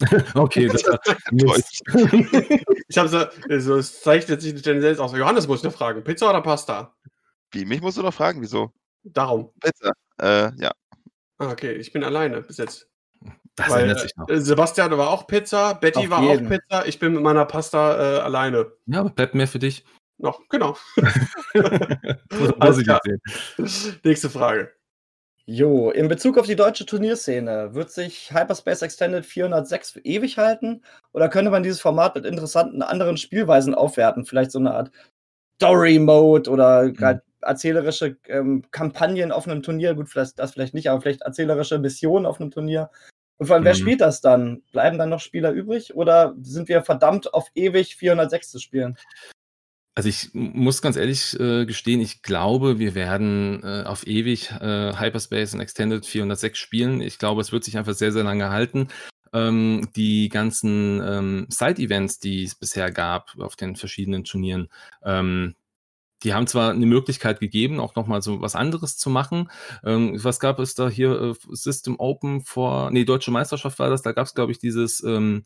[0.34, 1.00] okay, das war
[2.88, 3.24] Ich habe so,
[3.58, 5.12] so, es zeichnet sich selbst aus.
[5.12, 6.94] Johannes muss ich noch fragen: Pizza oder Pasta?
[7.50, 7.64] Wie?
[7.64, 8.72] Mich musst du noch fragen, wieso?
[9.02, 9.50] Darum.
[9.60, 9.92] Pizza.
[10.20, 10.70] Äh, ja.
[11.38, 12.88] Ah, okay, ich bin alleine bis jetzt.
[13.56, 14.28] Das Weil, ändert sich noch.
[14.28, 16.46] Äh, Sebastian war auch Pizza, Betty Auf war jeden.
[16.46, 18.70] auch Pizza, ich bin mit meiner Pasta äh, alleine.
[18.86, 19.84] Ja, aber bleibt mehr für dich.
[20.18, 20.76] Noch, genau.
[22.60, 23.00] Alles klar.
[24.04, 24.72] Nächste Frage.
[25.50, 30.82] Jo, in Bezug auf die deutsche Turnierszene, wird sich Hyperspace Extended 406 für ewig halten?
[31.14, 34.26] Oder könnte man dieses Format mit interessanten anderen Spielweisen aufwerten?
[34.26, 34.90] Vielleicht so eine Art
[35.56, 37.20] Story Mode oder mhm.
[37.40, 39.94] erzählerische ähm, Kampagnen auf einem Turnier.
[39.94, 42.90] Gut, vielleicht, das vielleicht nicht, aber vielleicht erzählerische Missionen auf einem Turnier.
[43.38, 43.68] Und vor allem, mhm.
[43.68, 44.60] wer spielt das dann?
[44.70, 48.98] Bleiben dann noch Spieler übrig oder sind wir verdammt auf ewig 406 zu spielen?
[49.98, 54.92] Also ich muss ganz ehrlich äh, gestehen, ich glaube, wir werden äh, auf ewig äh,
[54.96, 57.00] Hyperspace und Extended 406 spielen.
[57.00, 58.86] Ich glaube, es wird sich einfach sehr, sehr lange halten
[59.32, 64.68] ähm, die ganzen ähm, Side-Events, die es bisher gab auf den verschiedenen Turnieren,
[65.02, 65.56] ähm,
[66.22, 69.50] die haben zwar eine Möglichkeit gegeben, auch nochmal so was anderes zu machen.
[69.82, 71.20] Ähm, was gab es da hier?
[71.20, 75.02] Äh, System Open vor, nee, Deutsche Meisterschaft war das, da gab es, glaube ich, dieses,
[75.02, 75.44] ähm,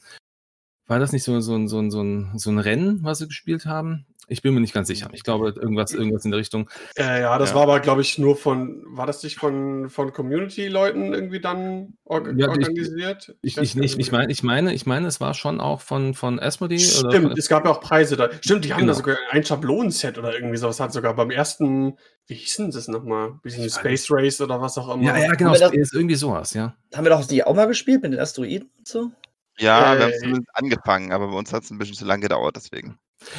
[0.86, 4.04] war das nicht so, so, so, so, so ein Rennen, was sie gespielt haben?
[4.28, 5.08] Ich bin mir nicht ganz sicher.
[5.12, 6.70] Ich glaube, irgendwas, irgendwas in der Richtung.
[6.96, 7.56] Äh, ja, das ja.
[7.56, 12.32] war aber, glaube ich, nur von, war das nicht von, von Community-Leuten irgendwie dann org
[12.36, 13.34] ja, organisiert?
[13.42, 16.38] Ich, ich, ich, ich, meine, ich, meine, ich meine, es war schon auch von, von
[16.38, 16.78] Asmodee.
[16.78, 18.30] Stimmt, oder es gab ja auch Preise da.
[18.40, 18.92] Stimmt, die haben genau.
[18.92, 20.78] da sogar ein Schablonenset oder irgendwie sowas.
[20.80, 23.34] Hat sogar beim ersten, wie hieß denn das nochmal?
[23.42, 25.04] Bisschen Space Race oder was auch immer.
[25.04, 25.52] Ja, ja, genau.
[25.52, 26.76] Das, ist irgendwie sowas, ja.
[26.94, 29.10] Haben wir doch die auch mal gespielt mit den Asteroiden und so?
[29.58, 32.22] Ja, äh, wir haben zumindest angefangen, aber bei uns hat es ein bisschen zu lange
[32.22, 32.98] gedauert, deswegen.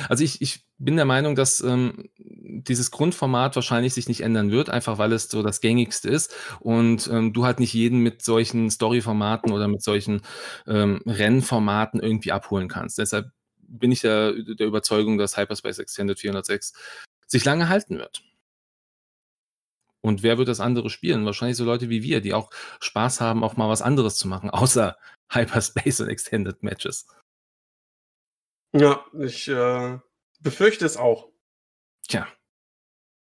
[0.10, 4.70] Also ich, ich bin der Meinung, dass ähm, dieses Grundformat wahrscheinlich sich nicht ändern wird,
[4.70, 8.70] einfach weil es so das gängigste ist und ähm, du halt nicht jeden mit solchen
[8.70, 10.22] Story-Formaten oder mit solchen
[10.68, 12.98] ähm, Rennformaten irgendwie abholen kannst.
[12.98, 16.74] Deshalb bin ich der, der Überzeugung, dass Hyperspace Extended 406
[17.28, 18.24] sich lange halten wird.
[20.02, 21.26] Und wer wird das andere spielen?
[21.26, 22.50] Wahrscheinlich so Leute wie wir, die auch
[22.82, 24.98] Spaß haben, auch mal was anderes zu machen, außer
[25.32, 27.08] Hyperspace und Extended Matches.
[28.74, 30.00] Ja, ich äh,
[30.44, 31.30] befürchte es auch.
[32.08, 32.28] Tja.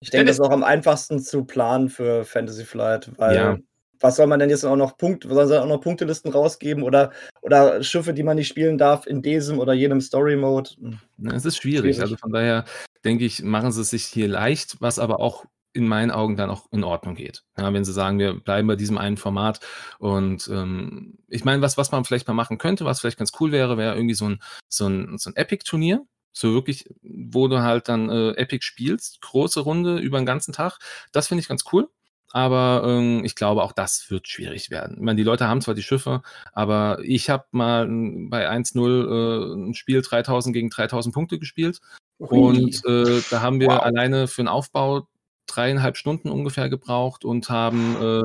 [0.00, 3.58] Ich denke, das ist auch am einfachsten zu planen für Fantasy Flight, weil ja.
[4.00, 7.10] was soll man denn jetzt auch noch Punkt, sollen sie auch noch Punktelisten rausgeben oder,
[7.40, 10.70] oder Schiffe, die man nicht spielen darf in diesem oder jenem Story Mode?
[10.78, 10.98] Hm.
[11.32, 11.96] Es ist schwierig.
[11.96, 12.00] schwierig.
[12.02, 12.66] Also von daher
[13.02, 16.50] denke ich, machen sie es sich hier leicht, was aber auch in meinen Augen dann
[16.50, 17.42] auch in Ordnung geht.
[17.58, 19.60] Ja, wenn sie sagen, wir bleiben bei diesem einen Format.
[19.98, 23.50] Und ähm, ich meine, was, was man vielleicht mal machen könnte, was vielleicht ganz cool
[23.50, 26.06] wäre, wäre irgendwie so ein, so ein, so ein Epic-Turnier.
[26.34, 30.78] So wirklich, wo du halt dann äh, Epic spielst, große Runde über den ganzen Tag.
[31.12, 31.88] Das finde ich ganz cool.
[32.34, 34.96] aber ähm, ich glaube, auch das wird schwierig werden.
[34.96, 36.20] Ich meine, die Leute haben zwar die Schiffe,
[36.52, 41.80] aber ich habe mal bei 1-0 äh, ein Spiel 3000 gegen 3000 Punkte gespielt.
[42.18, 43.82] Und äh, da haben wir wow.
[43.82, 45.06] alleine für den Aufbau
[45.46, 48.22] dreieinhalb Stunden ungefähr gebraucht und haben äh,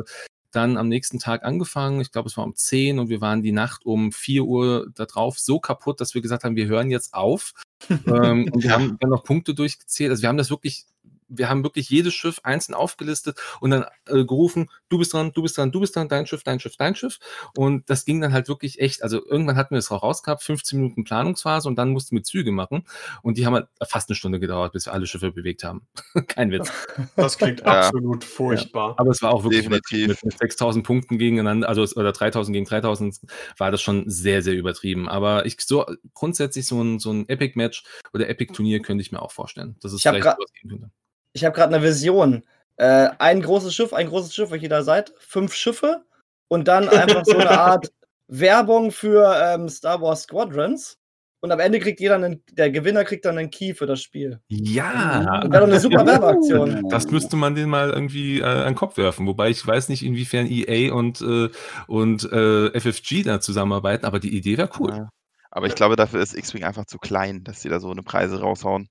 [0.51, 2.01] dann am nächsten Tag angefangen.
[2.01, 5.05] Ich glaube, es war um 10 und wir waren die Nacht um 4 Uhr da
[5.05, 7.53] drauf so kaputt, dass wir gesagt haben, wir hören jetzt auf.
[7.89, 10.11] ähm, und wir haben dann noch Punkte durchgezählt.
[10.11, 10.85] Also wir haben das wirklich
[11.29, 15.41] wir haben wirklich jedes Schiff einzeln aufgelistet und dann äh, gerufen, du bist dran, du
[15.41, 17.19] bist dran, du bist dran, dein Schiff, dein Schiff, dein Schiff.
[17.55, 20.79] Und das ging dann halt wirklich echt, also irgendwann hatten wir es auch rausgehabt, 15
[20.79, 22.85] Minuten Planungsphase und dann mussten wir Züge machen.
[23.21, 25.87] Und die haben halt fast eine Stunde gedauert, bis wir alle Schiffe bewegt haben.
[26.27, 26.71] Kein Witz.
[27.15, 27.65] Das klingt ja.
[27.65, 28.89] absolut furchtbar.
[28.89, 28.95] Ja.
[28.97, 30.07] Aber es war auch wirklich Definitiv.
[30.07, 33.19] mit, mit 6000 Punkten gegeneinander, also oder 3000 gegen 3000
[33.57, 35.07] war das schon sehr, sehr übertrieben.
[35.07, 39.31] Aber ich so grundsätzlich so ein, so ein Epic-Match oder Epic-Turnier könnte ich mir auch
[39.31, 39.75] vorstellen.
[39.81, 40.91] Das ist vielleicht was gehen könnte
[41.33, 42.43] ich habe gerade eine Vision.
[42.77, 46.03] Äh, ein großes Schiff, ein großes Schiff, welche da seid, fünf Schiffe
[46.47, 47.91] und dann einfach so eine Art
[48.27, 50.97] Werbung für ähm, Star Wars Squadrons.
[51.41, 54.41] Und am Ende kriegt jeder einen, der Gewinner kriegt dann einen Key für das Spiel.
[54.49, 55.41] Ja.
[55.41, 56.83] Und dann eine super Werbeaktion.
[56.89, 59.25] Das müsste man den mal irgendwie äh, an den Kopf werfen.
[59.25, 61.49] Wobei ich weiß nicht, inwiefern EA und, äh,
[61.87, 64.89] und äh, FFG da zusammenarbeiten, aber die Idee wäre cool.
[64.89, 65.09] Ja.
[65.51, 68.41] Aber ich glaube, dafür ist X-Wing einfach zu klein, dass sie da so eine Preise
[68.41, 68.89] raushauen.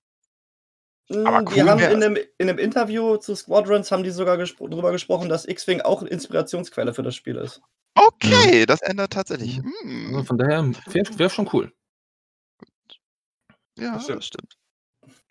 [1.11, 4.69] Aber cool die haben in einem, in einem Interview zu Squadrons haben die sogar gespro
[4.69, 7.63] darüber gesprochen, dass X-Wing auch eine Inspirationsquelle für das Spiel ist.
[7.95, 8.67] Okay, mhm.
[8.67, 9.61] das ändert tatsächlich.
[9.63, 10.15] Mhm.
[10.15, 11.73] Also von daher wäre wär schon cool.
[13.79, 14.19] Ja, das stimmt.
[14.19, 14.59] das stimmt.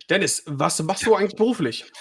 [0.10, 1.92] Dennis, was machst du eigentlich beruflich?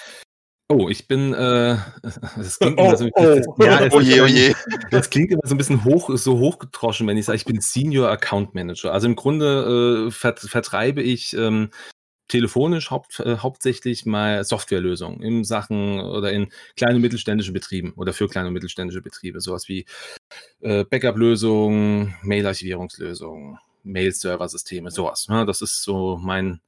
[0.68, 4.26] Oh, ich bin, äh, das klingt oh, immer so, oh, das, ja, oh je, oh
[4.26, 4.54] je.
[4.90, 8.10] Das klingt immer so ein bisschen hoch, so hochgetroschen, wenn ich sage, ich bin Senior
[8.10, 8.92] Account Manager.
[8.92, 11.70] Also im Grunde äh, vert, vertreibe ich ähm,
[12.28, 18.12] telefonisch haupt, äh, hauptsächlich mal Softwarelösungen in Sachen oder in kleine und mittelständische Betrieben oder
[18.12, 19.86] für kleine und mittelständische Betriebe, sowas wie
[20.60, 25.28] äh, Backup-Lösungen, Mail-Archivierungslösungen, Mail-Server-Systeme, sowas.
[25.28, 25.46] Ne?
[25.46, 26.60] Das ist so mein,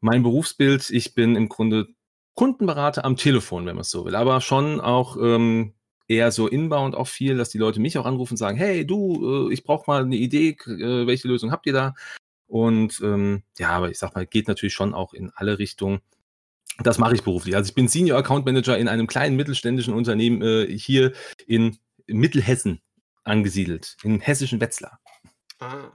[0.00, 0.90] mein Berufsbild.
[0.90, 1.88] Ich bin im Grunde
[2.34, 5.72] Kundenberater am Telefon, wenn man es so will, aber schon auch ähm,
[6.06, 9.48] eher so inbound auch viel, dass die Leute mich auch anrufen und sagen, hey du,
[9.48, 11.94] äh, ich brauche mal eine Idee, äh, welche Lösung habt ihr da?
[12.46, 16.00] Und ähm, ja, aber ich sag mal, geht natürlich schon auch in alle Richtungen.
[16.82, 17.56] Das mache ich beruflich.
[17.56, 21.12] Also ich bin Senior Account Manager in einem kleinen mittelständischen Unternehmen äh, hier
[21.46, 22.82] in Mittelhessen
[23.24, 25.00] angesiedelt, in hessischen Wetzlar.
[25.58, 25.90] Ah.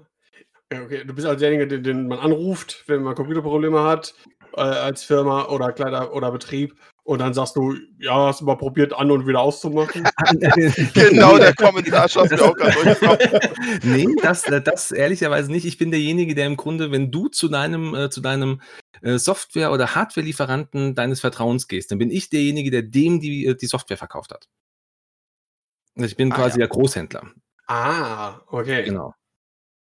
[0.73, 4.15] Okay, du bist also derjenige, den, den man anruft, wenn man Computerprobleme hat,
[4.53, 6.75] äh, als Firma oder kleiner oder Betrieb
[7.11, 10.07] und dann sagst du, ja, hast du mal probiert, an und wieder auszumachen?
[10.93, 13.83] genau, der Kommentar schaut mir auch gerade durch.
[13.83, 15.65] nee, das, äh, das ehrlicherweise nicht.
[15.65, 18.61] Ich bin derjenige, der im Grunde, wenn du zu deinem, äh, zu deinem
[19.01, 23.55] äh, Software- oder Hardware-Lieferanten deines Vertrauens gehst, dann bin ich derjenige, der dem die, äh,
[23.55, 24.47] die Software verkauft hat.
[25.97, 26.59] Also ich bin ah, quasi ja.
[26.59, 27.29] der Großhändler.
[27.67, 28.83] Ah, okay.
[28.83, 29.13] Genau.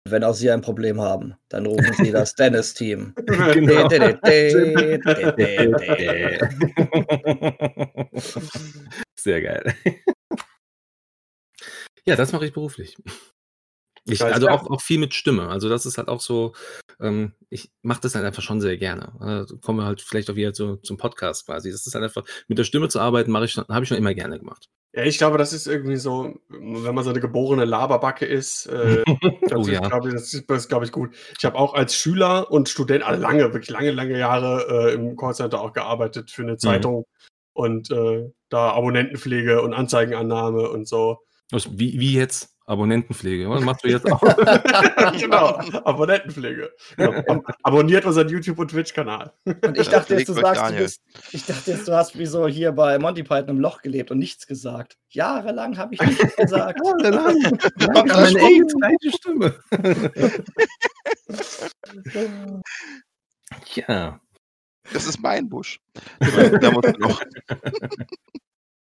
[0.09, 3.15] Wenn auch Sie ein Problem haben, dann rufen Sie das Dennis-Team.
[3.17, 3.89] genau.
[9.21, 9.75] Sehr geil.
[12.07, 12.97] Ja, das mache ich beruflich.
[14.05, 15.49] Ich, also auch, auch viel mit Stimme.
[15.49, 16.53] Also das ist halt auch so,
[17.01, 19.13] ähm, ich mache das halt einfach schon sehr gerne.
[19.21, 21.71] Also kommen wir halt vielleicht auch wieder zu, zum Podcast quasi.
[21.71, 24.15] Das ist halt einfach, mit der Stimme zu arbeiten, mache ich habe ich schon immer
[24.15, 24.69] gerne gemacht.
[24.93, 29.05] Ja, ich glaube, das ist irgendwie so, wenn man so eine geborene Laberbacke ist, äh,
[29.55, 29.81] oh, ja.
[29.81, 31.15] glaube ich, das ist, das ist, glaube ich, gut.
[31.39, 35.17] Ich habe auch als Schüler und Student also lange, wirklich lange, lange Jahre äh, im
[35.17, 36.59] Callcenter auch gearbeitet für eine mhm.
[36.59, 37.05] Zeitung mhm.
[37.53, 41.19] und äh, da Abonnentenpflege und Anzeigenannahme und so.
[41.53, 42.57] Was, wie, wie jetzt?
[42.71, 43.51] Abonnentenpflege.
[43.51, 44.21] Was machst du jetzt auch?
[45.19, 46.71] genau, Abonnentenpflege.
[46.97, 47.19] Genau.
[47.27, 49.33] Ab abonniert unseren YouTube- und Twitch-Kanal.
[49.45, 51.03] Und ich dachte jetzt, du sagst, du bist,
[51.33, 54.19] ich dachte jetzt, du hast wie so hier bei Monty Python im Loch gelebt und
[54.19, 54.99] nichts gesagt.
[55.09, 56.79] Jahrelang habe ich nichts gesagt.
[56.85, 57.43] Jahrelang.
[57.93, 59.59] Meine eigene Stimme.
[63.75, 64.21] ja.
[64.93, 65.81] Das ist mein Busch.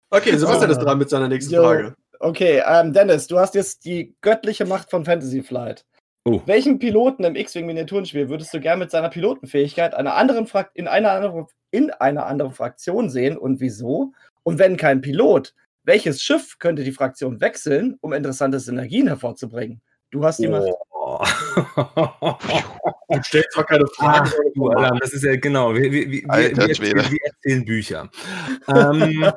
[0.10, 1.62] okay, Sebastian ist dran mit seiner nächsten jo.
[1.62, 1.96] Frage.
[2.20, 5.86] Okay, ähm, Dennis, du hast jetzt die göttliche Macht von Fantasy Flight.
[6.26, 6.42] Oh.
[6.46, 11.46] Welchen Piloten im X-Wing-Miniaturenspiel würdest du gerne mit seiner Pilotenfähigkeit einer anderen in, einer anderen,
[11.72, 14.12] in einer anderen Fraktion sehen und wieso?
[14.44, 15.54] Und wenn kein Pilot,
[15.84, 19.82] welches Schiff könnte die Fraktion wechseln, um interessante Synergien hervorzubringen?
[20.12, 20.68] Du hast die Macht.
[21.08, 21.24] Oh.
[23.10, 24.30] Du stellst doch keine Fragen.
[24.30, 25.74] Ach, du Alarm, das ist ja genau.
[25.74, 27.10] Wir, wir, wir, Alter wir, Schwede.
[27.10, 28.10] wir, erzählen Bücher.
[28.68, 29.32] ähm,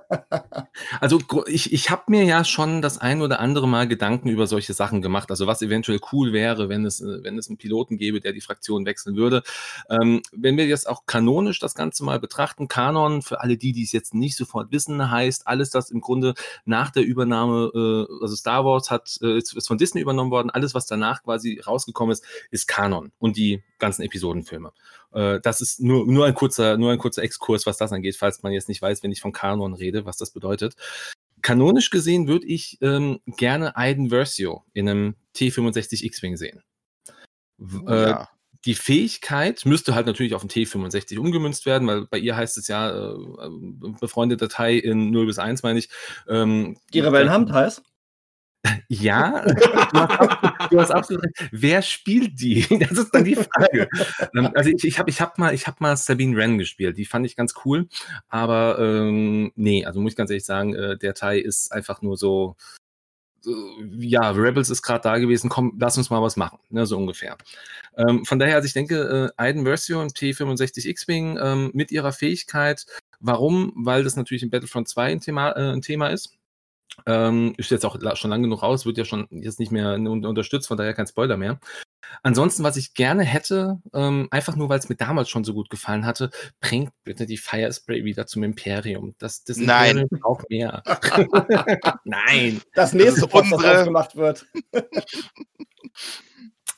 [1.00, 4.74] also ich, ich habe mir ja schon das ein oder andere Mal Gedanken über solche
[4.74, 5.30] Sachen gemacht.
[5.30, 8.86] Also was eventuell cool wäre, wenn es, wenn es einen Piloten gäbe, der die Fraktion
[8.86, 9.44] wechseln würde.
[9.88, 13.84] Ähm, wenn wir jetzt auch kanonisch das Ganze mal betrachten, Kanon, für alle die, die
[13.84, 18.34] es jetzt nicht sofort wissen, heißt alles, das im Grunde nach der Übernahme, äh, also
[18.34, 22.12] Star Wars hat, äh, ist, ist von Disney übernommen worden, alles, was danach quasi rausgekommen
[22.12, 24.72] ist, ist Kanon und die ganzen Episodenfilme.
[25.12, 28.42] Äh, das ist nur, nur, ein kurzer, nur ein kurzer Exkurs, was das angeht, falls
[28.42, 30.74] man jetzt nicht weiß, wenn ich von Kanon rede, was das bedeutet.
[31.42, 36.62] Kanonisch gesehen würde ich ähm, gerne Aiden Versio in einem T65 X-Wing sehen.
[37.58, 38.28] Oh, äh, ja.
[38.64, 42.68] die Fähigkeit müsste halt natürlich auf den T65 umgemünzt werden, weil bei ihr heißt es
[42.68, 43.50] ja äh, äh,
[44.00, 45.88] befreundete Datei in 0 bis 1, meine ich.
[46.28, 47.82] Ähm, Die Rebellen haben heiß.
[48.88, 49.44] Ja,
[50.70, 51.48] du hast, absolut, recht.
[51.52, 52.66] Wer spielt die?
[52.80, 53.88] Das ist dann die Frage.
[54.34, 56.98] Ähm, also ich, ich habe ich hab mal, hab mal Sabine Wren gespielt.
[56.98, 57.88] Die fand ich ganz cool.
[58.28, 62.16] Aber ähm, nee, also muss ich ganz ehrlich sagen, äh, der Teil ist einfach nur
[62.16, 62.56] so,
[63.98, 67.38] ja, Rebels ist gerade da gewesen, komm, lass uns mal was machen, ne, so ungefähr.
[67.96, 72.12] Ähm, von daher, also ich denke, äh, Aiden Versio im T65 X-Wing ähm, mit ihrer
[72.12, 72.84] Fähigkeit,
[73.18, 73.72] warum?
[73.76, 76.36] Weil das natürlich in Battlefront 2 ein Thema, äh, ein Thema ist.
[77.06, 80.24] Ähm, ist jetzt auch schon lange genug raus, wird ja schon jetzt nicht mehr un-
[80.26, 81.58] unterstützt, von daher kein Spoiler mehr.
[82.22, 85.70] Ansonsten, was ich gerne hätte, ähm, einfach nur, weil es mir damals schon so gut
[85.70, 86.30] gefallen hatte,
[86.60, 89.14] bringt bitte die Fire Spray wieder zum Imperium.
[89.18, 89.98] Das, das Nein.
[89.98, 90.82] Imperium braucht mehr.
[92.04, 92.60] Nein.
[92.74, 94.46] Das nächste das unsere- aufgemacht wird.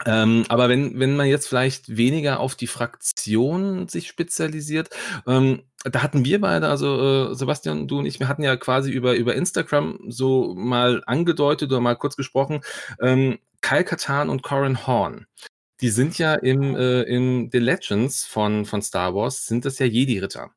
[0.06, 4.90] Ähm, aber wenn, wenn man jetzt vielleicht weniger auf die Fraktion sich spezialisiert,
[5.26, 8.90] ähm, da hatten wir beide, also äh, Sebastian, du und ich, wir hatten ja quasi
[8.90, 12.60] über, über Instagram so mal angedeutet oder mal kurz gesprochen,
[13.00, 15.26] ähm, Kyle Katan und Corin Horn.
[15.80, 19.86] Die sind ja im, äh, im The Legends von, von Star Wars, sind das ja
[19.86, 20.50] Jedi-Ritter.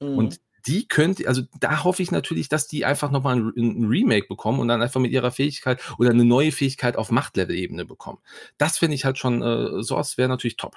[0.00, 0.18] Mhm.
[0.18, 4.26] Und die könnt, also da hoffe ich natürlich, dass die einfach nochmal ein, ein Remake
[4.28, 8.18] bekommen und dann einfach mit ihrer Fähigkeit oder eine neue Fähigkeit auf Machtlevel-Ebene bekommen.
[8.58, 10.76] Das finde ich halt schon, äh, sowas wäre natürlich top.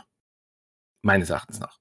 [1.01, 1.77] Meines Erachtens nach.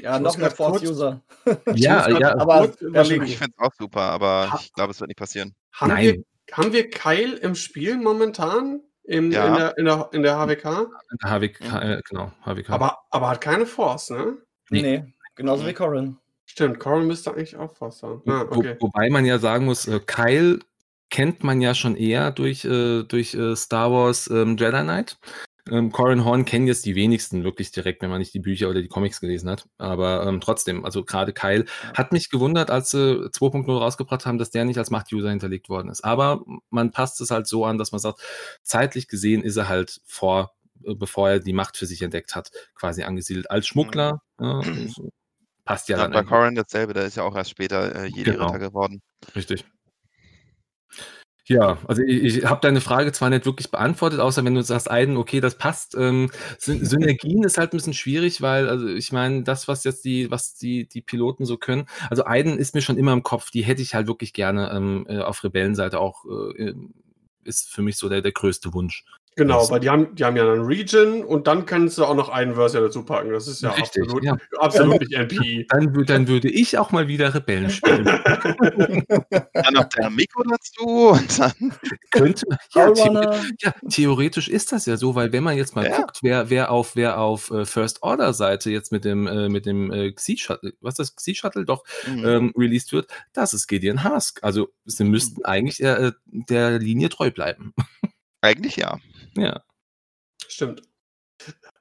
[0.00, 1.20] ja, Ich noch mehr Force-User.
[1.74, 2.70] Ja, ja, aber-.
[2.80, 5.54] Ich finde es auch super, aber Ha- ich glaube, es wird nicht passieren.
[5.72, 6.04] haben, Nein.
[6.04, 6.24] wir,
[6.56, 8.80] haben wir Kyle im Spiel momentan?
[9.06, 9.46] Im, Ja.
[9.48, 10.88] in, der, in, der, in der HWK?
[11.22, 12.70] HWK, äh, genau, HWK.
[12.70, 14.38] Aber, aber hat keine Force, ne?
[14.70, 14.80] Nee.
[14.80, 16.16] Nee, genauso wie Corin.
[16.54, 18.22] Stimmt, Corin müsste eigentlich auch Force haben.
[18.28, 18.76] Ah, Wo, okay.
[18.78, 20.60] wobei man ja sagen muss, äh, Kyle
[21.10, 25.18] kennt man ja schon eher durch, äh, durch äh, Star Wars ähm, Jedi Knight.
[25.68, 28.82] Ähm, Corin Horn kennen jetzt die wenigsten wirklich direkt, wenn man nicht die Bücher oder
[28.82, 29.66] die Comics gelesen hat.
[29.78, 34.52] Aber ähm, trotzdem, also gerade Kyle hat mich gewundert, als sie 2.0 rausgebracht haben, dass
[34.52, 36.04] der nicht als Macht-User hinterlegt worden ist.
[36.04, 38.20] Aber man passt es halt so an, dass man sagt,
[38.62, 40.52] zeitlich gesehen ist er halt vor,
[40.84, 44.20] äh, bevor er die Macht für sich entdeckt hat, quasi angesiedelt als Schmuggler.
[44.38, 45.10] Ja, so.
[45.64, 46.12] Passt ja Ja, dann.
[46.12, 46.22] bei.
[46.24, 48.58] Corin dasselbe, der ist ja auch erst später äh, Jedi-Ritter Genau.
[48.58, 49.02] geworden.
[49.34, 49.64] Richtig.
[51.46, 54.90] Ja, also ich, ich habe deine Frage zwar nicht wirklich beantwortet, außer wenn du sagst,
[54.90, 55.94] Aiden, okay, das passt.
[55.94, 60.06] Ähm, Syn Synergien ist halt ein bisschen schwierig, weil, also ich meine, das, was jetzt
[60.06, 63.50] die, was die, die Piloten so können, also Aiden ist mir schon immer im Kopf,
[63.50, 66.24] die hätte ich halt wirklich gerne ähm, äh, auf Rebellenseite auch,
[66.56, 66.72] äh,
[67.44, 69.04] ist für mich so der, der größte Wunsch.
[69.36, 72.14] Genau, Das- weil die haben, die haben ja einen Region und dann kannst du auch
[72.14, 73.32] noch einen Verse dazu packen.
[73.32, 74.36] Das ist ja Richtig, absolut, ja.
[74.60, 75.66] absolut nicht NPI.
[75.70, 78.04] Dann, dann würde ich auch mal wieder Rebellen spielen.
[79.54, 81.52] Dann noch der Mikro dazu und dann.
[82.10, 83.52] Könnte, ja, theoretisch.
[83.60, 85.96] Ja, theoretisch ist das ja so, weil wenn man jetzt mal Ja.
[85.98, 89.66] guckt, wer, wer auf, wer auf äh, First Order Seite jetzt mit dem, äh, mit
[89.66, 92.24] dem äh, Xi-Shuttle, was ist das Xi-Shuttle doch Mhm.
[92.24, 94.42] ähm, released wird, das ist Gideon Hask.
[94.42, 97.72] Also sie müssten eigentlich äh, der Linie treu bleiben.
[98.40, 98.98] Eigentlich ja.
[99.36, 99.62] Ja.
[100.48, 100.82] Stimmt.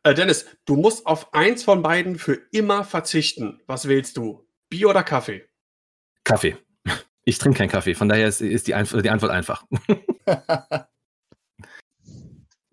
[0.03, 3.61] Äh, Dennis, du musst auf eins von beiden für immer verzichten.
[3.67, 4.47] Was wählst du?
[4.69, 5.47] Bier oder Kaffee?
[6.23, 6.57] Kaffee.
[7.25, 9.63] Ich trinke keinen Kaffee, von daher ist, ist die, Einf die Antwort einfach.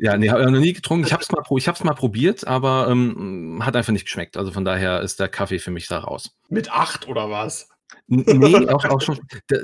[0.03, 1.07] Ja, nee, habe ich noch nie getrunken.
[1.07, 4.39] Ich habe es mal, pro- ich hab's mal probiert, aber ähm, hat einfach nicht geschmeckt.
[4.39, 6.35] Also von daher ist der Kaffee für mich da raus.
[6.49, 7.68] Mit acht oder was?
[8.07, 9.18] Nee, auch, auch schon.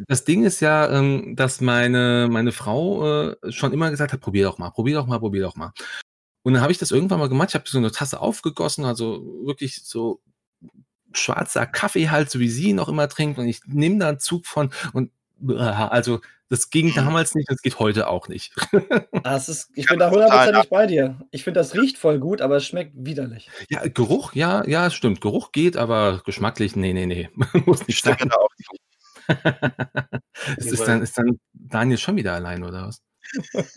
[0.09, 4.45] Das Ding ist ja, ähm, dass meine, meine Frau äh, schon immer gesagt hat, probier
[4.45, 5.73] doch mal, probier doch mal, probier doch mal.
[6.43, 7.51] Und dann habe ich das irgendwann mal gemacht.
[7.51, 10.21] Ich habe so eine Tasse aufgegossen, also wirklich so
[11.13, 13.39] schwarzer Kaffee halt, so wie sie ihn auch immer trinkt.
[13.39, 15.11] Und ich nehme da einen Zug von und
[15.49, 18.55] äh, also das ging damals nicht, das geht heute auch nicht.
[19.25, 21.19] Das ist, ich Ja, bin da total, hundertprozentig bei dir.
[21.33, 23.51] Ich finde, das riecht voll gut, aber es schmeckt widerlich.
[23.69, 25.21] Ja, Geruch, ja, ja, stimmt.
[25.21, 27.29] Geruch geht, aber geschmacklich, nee, nee, nee.
[27.67, 28.17] Muss Ich nicht sein.
[28.29, 28.77] da auch zu.
[30.59, 33.03] ist, ist, dann, ist dann Daniel schon wieder allein, oder was?
[33.53, 33.73] Das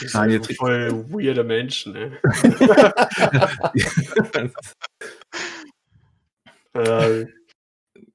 [0.00, 2.18] sind Daniel so voll weirde Menschen, ne?
[6.74, 7.26] äh,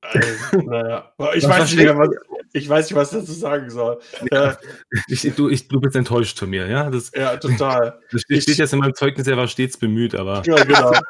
[0.01, 1.13] also, naja.
[1.35, 2.09] Ich Was weiß, nicht mehr, was,
[2.53, 3.99] ich weiß nicht, was ich dazu sagen soll.
[4.31, 4.53] Äh,
[5.07, 6.89] ich, du, ich, du bist enttäuscht von mir, ja?
[6.89, 7.99] Das, ja, total.
[8.11, 10.91] das steht, Ich- steht jetzt in meinem Zeugnis, er war stets bemüht, aber Ja, genau.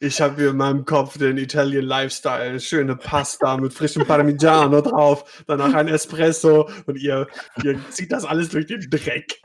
[0.00, 5.42] Ich habe hier in meinem Kopf den Italian Lifestyle, schöne Pasta mit frischem Parmigiano drauf,
[5.48, 7.26] danach ein Espresso und ihr,
[7.64, 9.40] ihr zieht das alles durch den Dreck.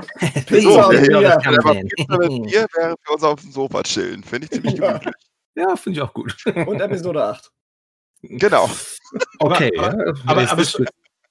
[0.46, 1.22] Pizza und ja, Bier.
[1.22, 4.24] ja, aber Pizza mit Bier wäre für uns auf dem Sofa chillen.
[4.24, 4.90] Finde ich ziemlich Ja.
[5.00, 5.14] gemütlich.
[5.56, 6.36] ja, finde ich auch gut.
[6.68, 7.50] Und Episode 8.
[8.24, 8.70] Genau.
[9.40, 10.14] Okay, Aber- ja.
[10.26, 10.82] aber- Es aber- ist-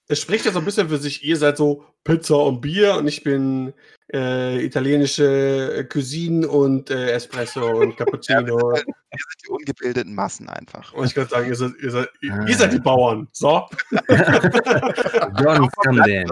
[0.09, 3.09] Es spricht ja so ein bisschen für sich, ihr seid so Pizza und Bier und
[3.09, 3.73] ich bin
[4.13, 8.57] äh, italienische Cuisine und äh, Espresso und Cappuccino.
[8.73, 8.95] Wir sind
[9.45, 10.93] die ungebildeten Massen einfach.
[10.93, 12.45] Und ich kann sagen, ihr seid, ihr, seid, Ah.
[12.47, 13.29] ihr seid die Bauern.
[13.33, 13.67] So.
[15.41, 16.31] John Camden.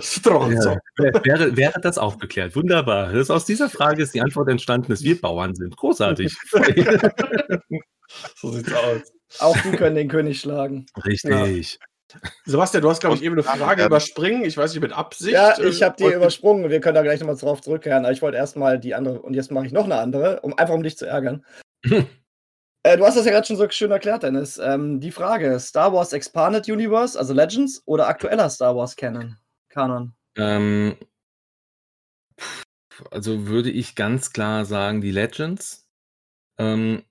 [0.00, 0.76] Stronzo.
[0.98, 2.54] Ja, wäre, wäre das aufgeklärt.
[2.56, 3.12] Wunderbar.
[3.12, 5.76] Das, aus dieser Frage ist die Antwort entstanden, dass wir Bauern sind.
[5.76, 6.34] Großartig.
[8.36, 9.02] So sieht's aus.
[9.38, 10.86] Auch die können den König schlagen.
[11.04, 11.78] Richtig.
[12.44, 13.86] Sebastian, du hast, glaube ich, eben eine Frage Ja.
[13.86, 14.44] überspringen.
[14.44, 15.32] Ich weiß nicht, mit Absicht.
[15.32, 16.68] Ja, äh, ich habe die und- übersprungen.
[16.68, 18.04] Wir können da gleich nochmal drauf zurückkehren.
[18.04, 19.22] Aber ich wollte erstmal die andere.
[19.22, 21.44] Und jetzt mache ich noch eine andere, um einfach um dich zu ärgern.
[22.82, 24.56] Äh, du hast das ja gerade schon so schön erklärt, Dennis.
[24.56, 29.36] Ähm, die Frage: Star Wars Expanded Universe, also Legends, oder aktueller Star Wars Canon?
[29.68, 30.14] Kanon.
[30.38, 30.96] Ähm,
[33.10, 35.86] also würde ich ganz klar sagen, die Legends.
[36.58, 37.02] Ähm,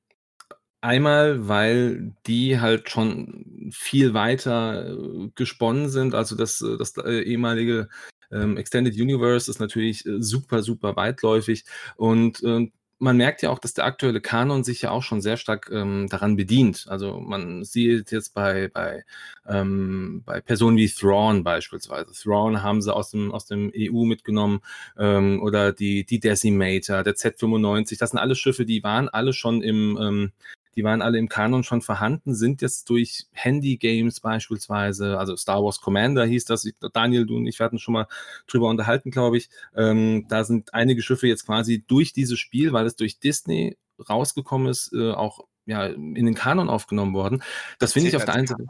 [0.82, 6.16] einmal, weil die halt schon viel weiter äh, gesponnen sind.
[6.16, 7.90] Also das, äh, das äh, ehemalige
[8.32, 11.66] ähm, Extended Universe ist natürlich super, super weitläufig.
[11.96, 15.38] Und ähm, man merkt ja auch, dass der aktuelle Kanon sich ja auch schon sehr
[15.38, 16.86] stark ähm, daran bedient.
[16.90, 19.06] Also man sieht jetzt bei, bei,
[19.48, 22.12] ähm, bei Personen wie Thrawn beispielsweise.
[22.12, 24.60] Thrawn haben sie aus dem, aus dem EU mitgenommen
[24.98, 27.98] ähm, oder die, die Decimator, der Z95.
[27.98, 30.32] Das sind alles Schiffe, die waren alle schon im, ähm,
[30.80, 35.82] die waren alle im Kanon schon vorhanden, sind jetzt durch Handy-Games beispielsweise, also Star Wars
[35.82, 38.08] Commander hieß das, ich, Daniel, du und ich hatten schon mal
[38.48, 39.50] drüber unterhalten, glaube ich.
[39.76, 43.78] Ähm, da sind einige Schiffe jetzt quasi durch dieses Spiel, weil es durch Disney
[44.08, 47.44] rausgekommen ist, äh, auch ja, in den Kanon aufgenommen worden.
[47.78, 48.66] Das finde ich auf der einen Seite.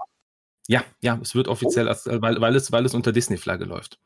[0.68, 3.99] Ja, ja, es wird offiziell, als, äh, weil, weil, es, weil es unter Disney-Flagge läuft.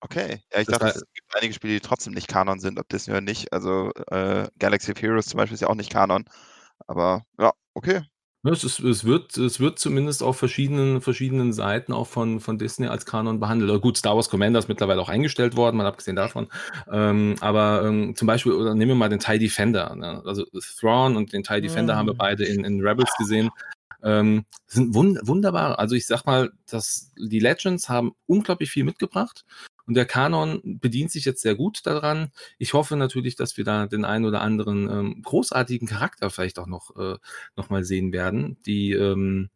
[0.00, 0.42] Okay.
[0.52, 3.14] Ja, ich Das dachte, es gibt einige Spiele, die trotzdem nicht Kanon sind, ob Disney
[3.14, 3.54] oder nicht.
[3.54, 6.26] Also äh, Galaxy of Heroes zum Beispiel ist ja auch nicht Kanon.
[6.86, 8.02] Aber ja, okay.
[8.44, 12.56] Ja, es, ist, es, wird, es wird zumindest auf verschiedenen, verschiedenen Seiten auch von, von
[12.56, 13.82] Disney als Kanon behandelt.
[13.82, 16.46] Gut, Star Wars Commander ist mittlerweile auch eingestellt worden, mal abgesehen davon.
[16.90, 19.94] Ähm, aber ähm, zum Beispiel, oder nehmen wir mal den TIE Defender.
[19.96, 20.22] Ne?
[20.24, 20.44] Also
[20.78, 22.18] Thrawn und den TIE Defender haben wir Mm.
[22.18, 23.50] beide in, in Rebels gesehen.
[24.04, 25.80] Ähm, sind wund wunderbar.
[25.80, 29.44] Also ich sag mal, dass die Legends haben unglaublich viel mitgebracht.
[29.88, 32.30] Und der Kanon bedient sich jetzt sehr gut daran.
[32.58, 36.66] Ich hoffe natürlich, dass wir da den einen oder anderen ähm, großartigen Charakter vielleicht auch
[36.66, 37.16] noch, äh,
[37.56, 39.48] noch mal sehen werden, die, ähm,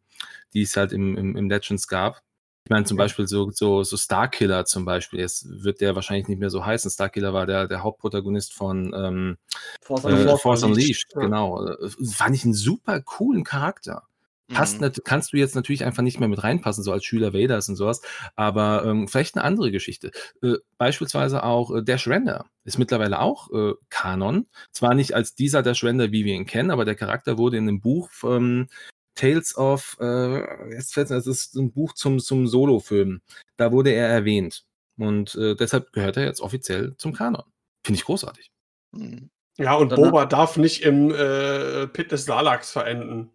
[0.53, 2.23] die es halt im, im, im Legends gab.
[2.65, 5.19] Ich meine zum Beispiel so, so, so Starkiller zum Beispiel.
[5.19, 6.89] Jetzt wird der wahrscheinlich nicht mehr so heißen.
[6.89, 9.37] Starkiller war der, der Hauptprotagonist von ähm,
[9.81, 10.41] Force äh, Unleashed.
[10.41, 11.29] Force Unleashed, Unleashed.
[11.29, 11.67] Genau.
[11.67, 14.07] Äh, Fand ich einen super coolen Charakter.
[14.53, 14.91] Passt Mhm.
[15.03, 18.01] kannst du jetzt natürlich einfach nicht mehr mit reinpassen, so als Schüler Vaders und sowas,
[18.35, 20.11] aber ähm, vielleicht eine andere Geschichte.
[20.41, 24.47] Äh, beispielsweise auch äh, Dash Render ist mittlerweile auch äh, Kanon.
[24.71, 27.67] Zwar nicht als dieser Dash Render, wie wir ihn kennen, aber der Charakter wurde in
[27.67, 28.67] einem Buch ähm,
[29.15, 33.21] Tales of, äh, jetzt fällt das ist ein Buch zum, zum Solo-Film.
[33.57, 34.65] Da wurde er erwähnt.
[34.97, 37.43] Und äh, deshalb gehört er jetzt offiziell zum Kanon.
[37.85, 38.51] Finde ich großartig.
[38.91, 39.29] Mhm.
[39.57, 43.29] Ja, und Boba darf nicht im äh, Pit des Salaks verenden.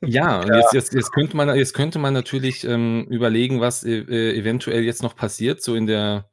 [0.00, 3.98] Ja, und Jetzt, jetzt, jetzt, könnte man, jetzt könnte man natürlich ähm, überlegen, was äh,
[3.98, 6.28] äh, eventuell jetzt noch passiert, so in der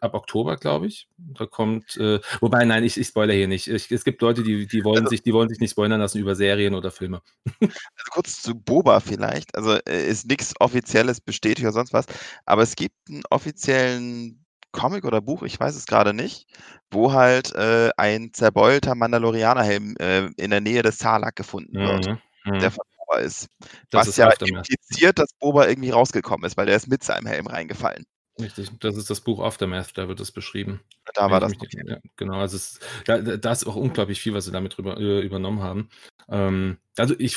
[0.00, 1.08] ab Oktober, glaube ich.
[1.18, 3.66] Da kommt, äh, wobei, nein, ich, ich spoiler hier nicht.
[3.66, 6.18] Ich, es gibt Leute, die, die wollen Also- sich, die wollen sich nicht spoilern lassen
[6.18, 7.22] über Serien oder Filme.
[7.60, 9.52] Also kurz zu Boba vielleicht.
[9.56, 12.06] Also äh, ist nichts Offizielles bestätigt oder sonst was.
[12.46, 16.46] Aber es gibt einen offiziellen Comic oder Buch, ich weiß es gerade nicht,
[16.92, 22.18] wo halt äh, ein zerbeulter Mandalorianerhelm äh, in der Nähe des Salak gefunden wird, Mhm.
[22.54, 22.60] Mhm.
[22.60, 23.48] der von Boba ist.
[23.90, 27.26] Das was ist ja impliziert, dass Boba irgendwie rausgekommen ist, weil der ist mit seinem
[27.26, 28.06] Helm reingefallen.
[28.40, 30.80] Richtig, das ist das Buch Aftermath, da wird es beschrieben.
[31.14, 31.50] Da war das.
[31.50, 34.76] mich nicht- ja, genau, also es, da, da ist auch unglaublich viel, was sie damit
[34.76, 35.88] drüber, äh, übernommen haben.
[36.28, 37.36] Ähm, also ich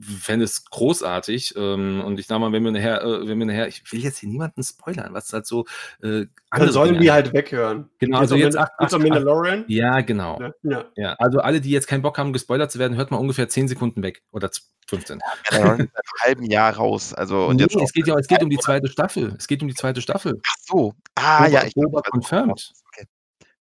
[0.00, 3.68] fände es großartig ähm, und ich sag mal, wenn wir nachher, äh, wenn wir nachher,
[3.68, 5.66] ich will jetzt hier niemanden spoilern, was halt so
[6.02, 7.90] äh, Dann andere sollen die halt weghören.
[7.98, 9.64] Genau, also jetzt um acht- Mandalorian?
[9.68, 10.40] Ja, genau.
[10.62, 10.84] Ja.
[10.96, 11.12] ja.
[11.18, 14.02] Also alle, die jetzt keinen Bock haben, gespoilert zu werden, hört mal ungefähr 10 Sekunden
[14.02, 15.18] weg oder z- 15.
[15.50, 17.12] Mandalorian ist seit einem halben Jahr raus.
[17.12, 19.34] Also, und Nee, jetzt es geht ja es geht um die zweite Staffel.
[19.38, 20.40] Es geht um die zweite Staffel.
[20.46, 20.94] Ach so.
[21.16, 22.72] Ah, Boba- ja, ich weiß, confirmed.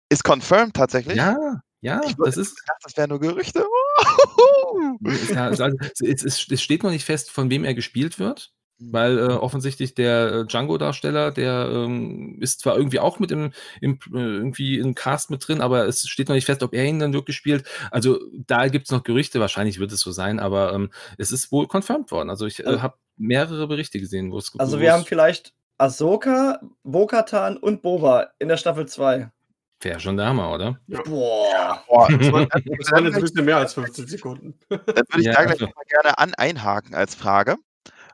[0.09, 1.17] Ist confirmed tatsächlich?
[1.17, 3.65] Ja, ja, Ich das ist dachte, das wären nur Gerüchte.
[5.33, 5.65] ja also,
[5.99, 8.93] es es es steht noch nicht fest, von wem er gespielt wird, Mhm.
[8.93, 13.51] weil, äh, offensichtlich der, äh, Django-Darsteller, der, ähm, ist zwar irgendwie auch mit im
[13.81, 16.85] im äh, irgendwie im Cast mit drin, aber es steht noch nicht fest, ob er
[16.85, 17.65] ihn dann wirklich spielt.
[17.89, 21.67] Also, da gibt's noch Gerüchte, wahrscheinlich wird es so sein, aber, ähm, es ist wohl
[21.67, 22.29] confirmed worden.
[22.29, 25.53] Also, ich, äh, Also habe mehrere Berichte gesehen, wo es Also wir haben es vielleicht
[25.79, 29.31] Ahsoka, Bo-Katan und Boba in der Staffel 2.
[29.81, 30.79] wäre schon der Hammer, oder?
[30.87, 31.83] Boah.
[31.87, 32.47] Boah, Das waren,
[32.79, 34.59] das waren jetzt ein bisschen mehr als 15 Sekunden.
[34.69, 37.57] dann würde ich Ja, da gleich also mal gerne an einhaken als Frage.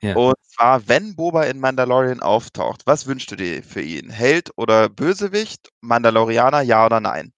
[0.02, 0.16] Ja.
[0.18, 4.10] Und zwar, wenn Boba in Mandalorian auftaucht, was wünschst du dir für ihn?
[4.10, 5.70] Held oder Bösewicht?
[5.80, 7.32] Mandalorianer, ja oder nein?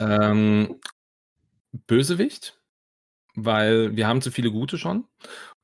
[0.00, 0.80] Ähm,
[1.86, 2.58] Bösewicht,
[3.34, 5.04] weil wir haben zu viele gute schon.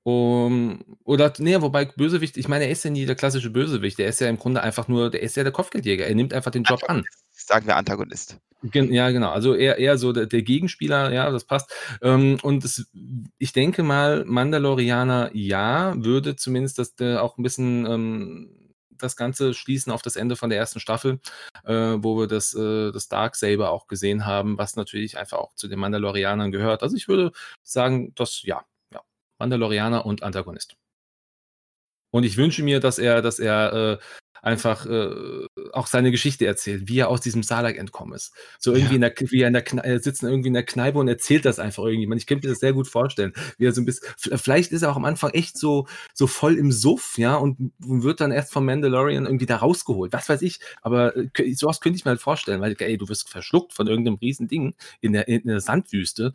[0.03, 3.99] Um, oder, nee, wobei Bösewicht, ich meine, er ist ja nie der klassische Bösewicht.
[3.99, 6.07] Der ist ja im Grunde einfach nur, der ist ja der Kopfgeldjäger.
[6.07, 7.05] Er nimmt einfach den Job an.
[7.49, 8.39] Sagen wir Antagonist.
[8.75, 9.31] Ja, genau.
[9.31, 11.73] Also eher, eher so der, der Gegenspieler, ja, das passt.
[12.03, 12.91] Ähm, und es,
[13.39, 19.55] ich denke mal, Mandalorianer, ja, würde zumindest das äh, auch ein bisschen ähm, das Ganze
[19.55, 21.21] schließen auf das Ende von der ersten Staffel,
[21.65, 25.67] äh, wo wir das, äh, das Darksaber auch gesehen haben, was natürlich einfach auch zu
[25.69, 26.83] den Mandalorianern gehört.
[26.83, 27.33] Also ich würde
[27.63, 29.01] sagen, dass ja, ja,
[29.39, 30.77] Mandalorianer und Antagonist.
[32.11, 33.99] Und ich wünsche mir, dass er, dass er äh,
[34.43, 38.33] einfach äh, auch seine Geschichte erzählt, wie er aus diesem Salak entkommen ist.
[38.59, 40.99] So irgendwie in der, wie er in der Kne er sitzt irgendwie in der Kneipe
[40.99, 42.21] und erzählt das einfach irgendjemand.
[42.21, 44.91] Ich könnte mir das sehr gut vorstellen, wie er so ein bisschen, vielleicht ist er
[44.91, 48.65] auch am Anfang echt so, so voll im Suff, ja, und wird dann erst vom
[48.65, 50.13] Mandalorian irgendwie da rausgeholt.
[50.13, 50.61] Was weiß ich.
[50.83, 54.17] Aber äh, sowas könnte ich mir halt vorstellen, weil, ey, du wirst verschluckt von irgendeinem
[54.17, 56.35] riesen Ding in der, in der Sandwüste.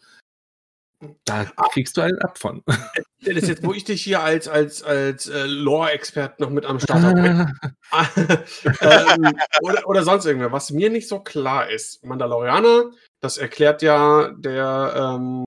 [1.26, 2.64] Da kriegst du einen ab von.
[3.26, 7.02] Dennis, jetzt, wo ich dich hier als, als, als äh, Lore-Expert noch mit am Start
[7.04, 7.48] habe.
[8.82, 10.52] ähm, oder, oder sonst irgendwer.
[10.52, 12.92] Was mir nicht so klar ist, Mandalorianer,
[13.22, 15.46] das erklärt ja der ähm,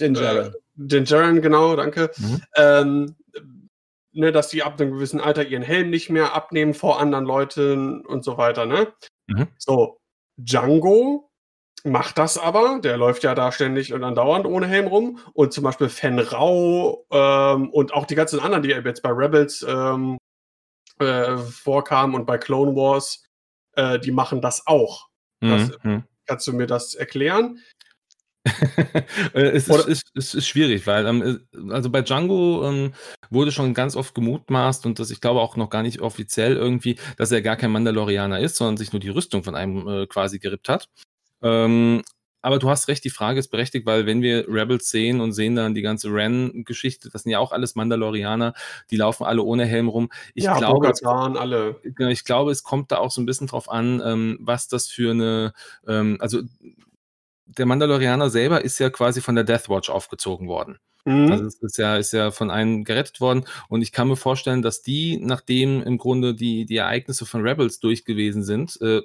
[0.00, 0.54] Den äh, Jaren.
[0.74, 2.10] den Jaren, genau, danke.
[2.16, 2.42] Mhm.
[2.56, 3.16] Ähm,
[4.12, 8.04] ne, dass die ab einem gewissen Alter ihren Helm nicht mehr abnehmen vor anderen Leuten
[8.04, 8.92] und so weiter, ne?
[9.26, 9.48] Mhm.
[9.58, 10.00] So,
[10.36, 11.29] Django
[11.84, 15.18] macht das aber, der läuft ja da ständig und andauernd ohne Helm rum.
[15.32, 19.64] Und zum Beispiel Fen Rao ähm, und auch die ganzen anderen, die jetzt bei Rebels
[19.68, 20.18] ähm,
[20.98, 23.24] äh, vorkamen und bei Clone Wars,
[23.76, 25.08] äh, die machen das auch.
[25.40, 26.04] Das- Mhm.
[26.26, 27.58] Kannst du mir das erklären?
[29.34, 32.94] Äh, es, ist, es, es ist schwierig, weil ähm, äh, also bei Django ähm,
[33.28, 36.98] wurde schon ganz oft gemutmaßt und das ich glaube auch noch gar nicht offiziell irgendwie,
[37.18, 40.38] dass er gar kein Mandalorianer ist, sondern sich nur die Rüstung von einem äh, quasi
[40.38, 40.88] gerippt hat.
[41.42, 42.02] Ähm,
[42.42, 45.56] aber du hast recht, die Frage ist berechtigt, weil wenn wir Rebels sehen und sehen
[45.56, 48.54] dann die ganze Ren-Geschichte, das sind ja auch alles Mandalorianer,
[48.90, 50.10] die laufen alle ohne Helm rum.
[50.34, 51.76] Ich ja, glaube, es- alle.
[51.82, 54.86] Genau, ich glaube, es kommt da auch so ein bisschen drauf an, ähm, was das
[54.88, 55.52] für eine,
[55.86, 56.40] ähm, also
[57.44, 60.78] der Mandalorianer selber ist ja quasi von der Death Watch aufgezogen worden.
[61.04, 61.32] Mhm.
[61.32, 64.62] Also es ist ja, ist ja von einem gerettet worden und ich kann mir vorstellen,
[64.62, 69.02] dass die, nachdem im Grunde die, die Ereignisse von Rebels durch gewesen sind, äh,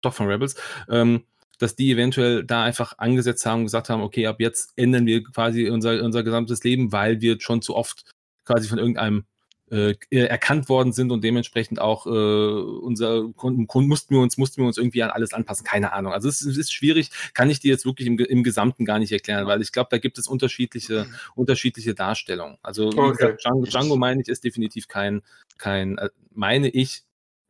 [0.00, 0.54] doch von Rebels,
[0.88, 1.24] ähm,
[1.58, 5.22] dass die eventuell da einfach angesetzt haben und gesagt haben, okay, ab jetzt ändern wir
[5.22, 8.04] quasi unser, unser gesamtes Leben, weil wir schon zu oft
[8.44, 9.24] quasi von irgendeinem
[9.70, 14.66] äh, erkannt worden sind und dementsprechend auch äh, unser Kunden, mussten wir uns mussten wir
[14.66, 15.62] uns irgendwie an alles anpassen.
[15.66, 16.14] Keine Ahnung.
[16.14, 18.98] Also es, ist- es ist schwierig kann ich dir jetzt wirklich im, im Gesamten gar
[18.98, 22.56] nicht erklären weil ich glaube da gibt es unterschiedliche unterschiedliche Darstellungen.
[22.62, 23.10] Also Okay.
[23.10, 25.20] gesagt, Django, Django meine ich ist definitiv kein
[25.58, 27.02] kein äh, meine ich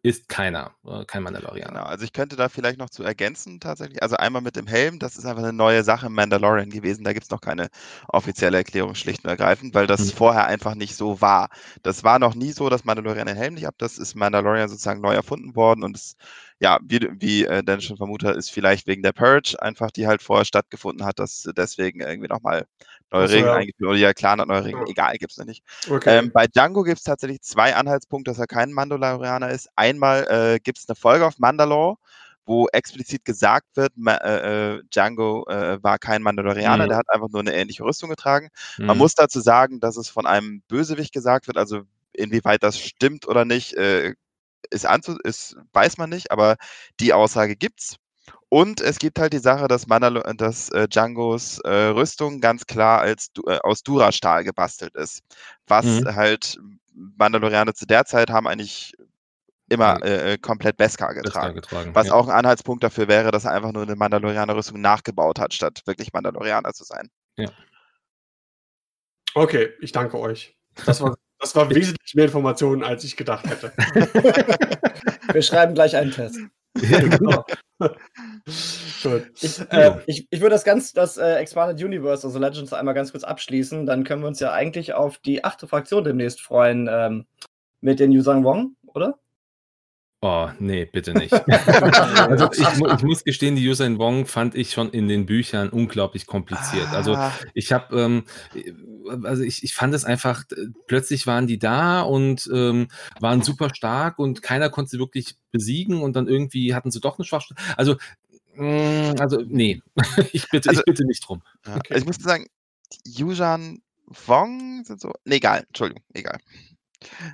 [0.02, 4.02] ist keiner äh, kein Mandalorianer Genau, also ich könnte da vielleicht noch zu ergänzen tatsächlich.
[4.02, 7.02] Also einmal mit dem Helm, das ist einfach eine neue Sache im Mandalorian gewesen.
[7.04, 7.68] Da gibt es noch keine
[8.08, 10.12] offizielle Erklärung schlicht und ergreifend, weil das Mhm.
[10.12, 11.48] vorher einfach nicht so war.
[11.82, 13.74] Das war noch nie so, dass Mandalorian den Helm nicht ab.
[13.78, 16.16] Das ist Mandalorian sozusagen neu erfunden worden und es,
[16.60, 20.06] ja, wie, wie äh, Dennis schon vermutet hat, ist vielleicht wegen der Purge einfach, die
[20.06, 22.66] halt vorher stattgefunden hat, dass deswegen irgendwie nochmal
[23.12, 23.54] neue Ach so, Regeln ja.
[23.54, 24.90] eingeführt oder ja, klar hat neue Regeln, Ja.
[24.90, 25.62] egal, gibt es noch nicht.
[25.88, 26.18] Okay.
[26.18, 29.68] Ähm, bei Django gibt es tatsächlich zwei Anhaltspunkte, dass er kein Mandalorianer ist.
[29.76, 31.96] Einmal äh, gibt es eine Folge auf Mandalore,
[32.44, 36.88] wo explizit gesagt wird, äh, äh, Django äh, war kein Mandalorianer, Mhm.
[36.88, 38.48] der hat einfach nur eine ähnliche Rüstung getragen.
[38.78, 38.98] Man Mhm.
[38.98, 41.82] muss dazu sagen, dass es von einem Bösewicht gesagt wird, also
[42.14, 44.14] inwieweit das stimmt oder nicht, äh,
[44.70, 46.56] ist anzu ist, weiß man nicht, aber
[47.00, 47.96] die Aussage gibt's.
[48.50, 53.00] Und es gibt halt die Sache, dass, Mandalo dass äh, Djangos äh, Rüstung ganz klar
[53.00, 55.22] als, Du- äh, aus Durastahl gebastelt ist.
[55.66, 56.14] Was Mhm.
[56.14, 56.58] halt
[56.94, 58.94] Mandalorianer zu der Zeit haben eigentlich
[59.68, 60.06] immer Ja.
[60.06, 61.54] äh, äh, komplett Beskar Beskar getragen.
[61.54, 62.14] getragen Was ja.
[62.14, 66.12] auch ein Anhaltspunkt dafür wäre, dass er einfach nur eine Mandalorianer-Rüstung nachgebaut hat, statt wirklich
[66.12, 67.10] Mandalorianer zu sein.
[67.36, 67.50] Ja.
[69.34, 70.56] Okay, ich danke euch.
[70.86, 73.72] Das war, das war wesentlich mehr Informationen, als ich gedacht hätte.
[75.32, 76.38] Wir schreiben gleich einen Test.
[76.80, 77.44] Ja, genau.
[79.02, 79.30] Gut.
[79.40, 83.12] Ich, äh, ich, ich würde das ganz, das äh, Expanded Universe, also Legends, einmal ganz
[83.12, 83.86] kurz abschließen.
[83.86, 87.26] Dann können wir uns ja eigentlich auf die achte Fraktion demnächst freuen ähm,
[87.80, 89.18] mit den Yusang Wong, oder?
[90.20, 91.32] Oh, nee, bitte nicht.
[91.48, 95.68] also ich, ich, muss gestehen, die User in Wong fand ich schon in den Büchern
[95.68, 96.88] unglaublich kompliziert.
[96.92, 97.32] Also Ah.
[97.54, 98.24] ich habe, ähm,
[99.24, 100.42] also ich, ich fand es einfach,
[100.88, 102.88] plötzlich waren die da und ähm,
[103.20, 107.16] waren super stark und keiner konnte sie wirklich besiegen und dann irgendwie hatten sie doch
[107.18, 107.60] eine Schwachstelle.
[107.76, 107.94] Also,
[108.56, 109.80] mh, also nee,
[110.32, 111.42] ich bitte, Also ich bitte nicht drum.
[111.64, 111.76] Ja.
[111.76, 111.96] Okay.
[111.96, 112.48] Ich muss sagen,
[113.06, 113.82] die Yujan
[114.26, 115.12] Wong sind so.
[115.24, 116.38] Nee, egal, Entschuldigung, egal.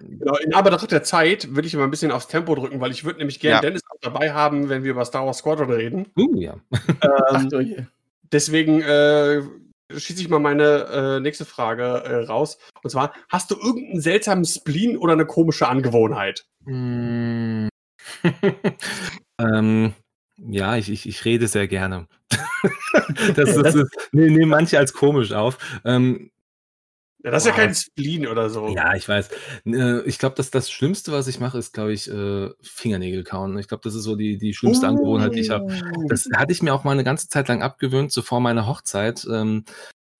[0.00, 3.04] Genau, in Anbetracht der Zeit will ich mal ein bisschen aufs Tempo drücken, weil ich
[3.04, 3.60] würde nämlich gerne Ja.
[3.60, 6.06] Dennis auch dabei haben, wenn wir über Star Wars Squadron reden.
[6.16, 6.56] Uh, ja.
[7.30, 7.86] Ähm,
[8.30, 9.42] deswegen äh,
[9.92, 12.58] schieße ich mal meine äh, nächste Frage äh, raus.
[12.82, 16.46] Und zwar, hast du irgendeinen seltsamen Spleen oder eine komische Angewohnheit?
[16.64, 17.68] Mm.
[19.40, 19.94] ähm,
[20.38, 22.06] ja, ich, ich, ich rede sehr gerne.
[23.34, 25.58] das, das ist, nee, nehmen manche als komisch auf.
[25.84, 26.30] Ähm,
[27.24, 27.60] Ja, das ist ja Boah.
[27.62, 28.68] kein Spleen oder so.
[28.68, 29.30] ja, ich weiß.
[29.64, 33.58] Äh, ich glaube, dass das Schlimmste, was ich mache, ist, glaube ich, äh, Fingernägel kauen.
[33.58, 35.64] Ich glaube, das ist so die, die schlimmste Angewohnheit, die ich habe.
[35.64, 36.06] Uh.
[36.08, 39.26] Das hatte ich mir auch mal eine ganze Zeit lang abgewöhnt, so vor meiner Hochzeit.
[39.30, 39.64] Ähm,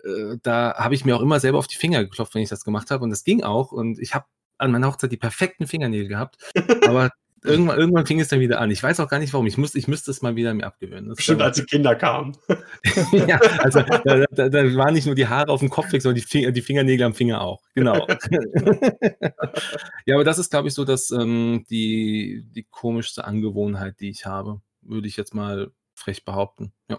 [0.03, 2.65] äh, da habe ich mir auch immer selber auf die Finger geklopft, wenn ich das
[2.65, 3.05] gemacht habe.
[3.05, 3.71] Und das ging auch.
[3.71, 4.25] Und ich habe
[4.57, 6.37] an meiner Hochzeit die perfekten Fingernägel gehabt.
[6.87, 7.11] Aber
[7.45, 8.70] irgendwann, irgendwann fing es dann wieder an.
[8.70, 9.47] Ich weiß auch gar nicht warum.
[9.47, 11.09] Ich, muss, ich müsste es mal wieder mir abgewöhnen.
[11.09, 12.36] Das Bestimmt, als die Kinder kamen.
[13.28, 16.20] ja, also da, da, da waren nicht nur die Haare auf dem Kopf weg, sondern
[16.20, 17.62] die, Finger, die Fingernägel am Finger auch.
[17.74, 18.07] Genau.
[20.07, 24.26] ja, aber das ist, glaube ich, so dass ähm, die, die komischste Angewohnheit, die ich
[24.26, 26.72] habe, würde ich jetzt mal frech behaupten.
[26.88, 26.99] Ja.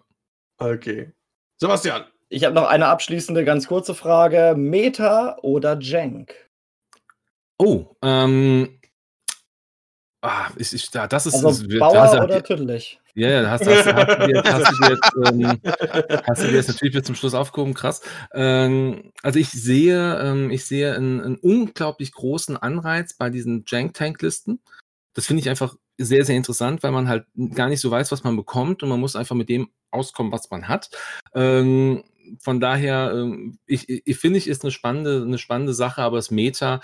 [0.57, 1.11] Okay.
[1.57, 2.03] Sebastian.
[2.29, 4.55] Ich habe noch eine abschließende, ganz kurze Frage.
[4.57, 6.33] Meta oder Jank?
[7.57, 8.79] Oh, ähm.
[10.25, 11.35] Ah, ich, ich, da- das ist.
[11.35, 12.99] Also das, Bauer da hast du- oder Tüdelig?
[13.13, 15.61] Ja, ja, hast, hast, hast, du dir, hast, du dir jetzt, ähm,
[16.27, 18.01] hast du dir jetzt natürlich bis zum Schluss aufgehoben, krass.
[18.33, 24.59] Ähm, also ich sehe, ähm, ich sehe einen, einen unglaublich großen Anreiz bei diesen Jank-Tank-Listen.
[25.13, 28.25] Das finde ich einfach sehr, sehr interessant, weil man halt gar nicht so weiß, was
[28.25, 30.89] man bekommt und man muss einfach mit dem auskommen, was man hat.
[31.33, 32.03] Ähm,
[32.41, 36.31] von daher, ähm, ich, ich finde ich, ist eine spannende, eine spannende Sache, aber das
[36.31, 36.81] Meta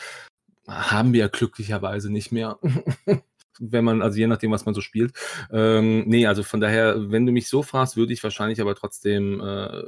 [0.65, 2.57] haben wir ja glücklicherweise nicht mehr.
[3.59, 5.13] Wenn man, also je nachdem, was man so spielt.
[5.51, 9.41] Ähm, nee, also von daher, wenn du mich so fragst, würde ich wahrscheinlich aber trotzdem,
[9.41, 9.83] äh,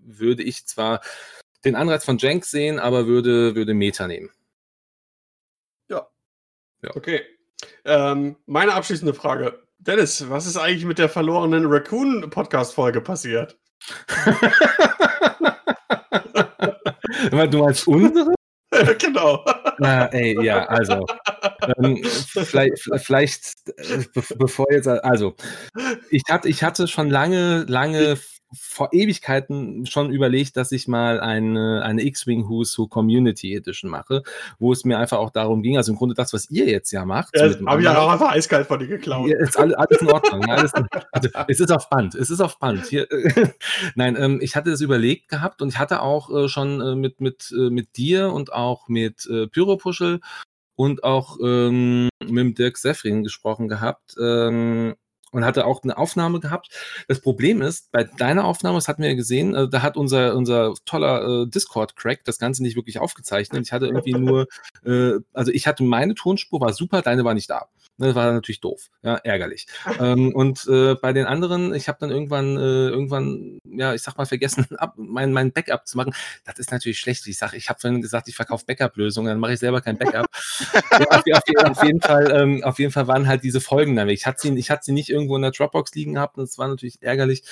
[0.00, 1.00] würde ich zwar
[1.64, 4.30] den Anreiz von Jank sehen, aber würde, würde Meta nehmen.
[6.96, 7.22] Okay.
[7.84, 9.62] Ähm, meine abschließende Frage.
[9.78, 13.58] Dennis, was ist eigentlich mit der verlorenen Raccoon-Podcast-Folge passiert?
[17.30, 18.34] du meinst unsere?
[18.98, 19.44] genau.
[19.78, 21.06] Na, ey, ja, also.
[21.78, 25.34] Ähm, vielleicht, vielleicht äh, be bevor jetzt, also,
[26.10, 28.18] ich hatte, ich hatte schon lange, lange
[28.54, 34.22] vor Ewigkeiten schon überlegt, dass ich mal eine, eine X-Wing Who's Who Community Edition mache,
[34.58, 37.04] wo es mir einfach auch darum ging, also im Grunde das, was ihr jetzt ja
[37.04, 37.30] macht.
[37.34, 39.28] so Ja, dem habe ich ja auch einfach eiskalt von dir geklaut.
[39.28, 40.44] ja, ist alles, alles in Ordnung.
[40.44, 40.72] Alles,
[41.12, 42.14] also, es ist auf Band.
[42.14, 42.86] Es ist auf Band.
[42.86, 43.06] Hier,
[43.94, 47.20] Nein, ähm, ich hatte das überlegt gehabt und ich hatte auch äh, schon äh, mit,
[47.20, 50.20] mit, äh, mit dir und auch mit äh, Pyropuschel
[50.76, 54.14] und auch ähm, mit Dirk Seffrin gesprochen gehabt.
[54.20, 54.94] Ähm,
[55.32, 56.68] und hatte auch eine Aufnahme gehabt.
[57.08, 60.36] Das Problem ist, bei deiner Aufnahme, das hatten wir ja gesehen, äh, da hat unser,
[60.36, 63.64] unser toller äh, Discord-Crack das Ganze nicht wirklich aufgezeichnet.
[63.64, 64.46] Ich hatte irgendwie nur,
[64.84, 67.68] äh, also ich hatte meine Tonspur, war super, deine war nicht da.
[68.02, 69.66] Das war natürlich doof, ja, ärgerlich.
[70.00, 74.18] ähm, und äh, bei den anderen, ich habe dann irgendwann, äh, irgendwann, ja, ich sag
[74.18, 76.12] mal, vergessen, ab, mein, mein Backup zu machen.
[76.44, 77.26] Das ist natürlich schlecht.
[77.28, 80.26] Ich sage, ich habe vorhin gesagt, ich verkaufe Backup-Lösungen, dann mache ich selber kein Backup.
[80.74, 84.08] ja, auf, auf, auf, jeden Fall, ähm, auf jeden Fall waren halt diese Folgen dann
[84.08, 84.18] weg.
[84.18, 86.58] Ich hatte sie, ich hatte sie nicht irgendwo in der Dropbox liegen gehabt und das
[86.58, 87.44] war natürlich ärgerlich.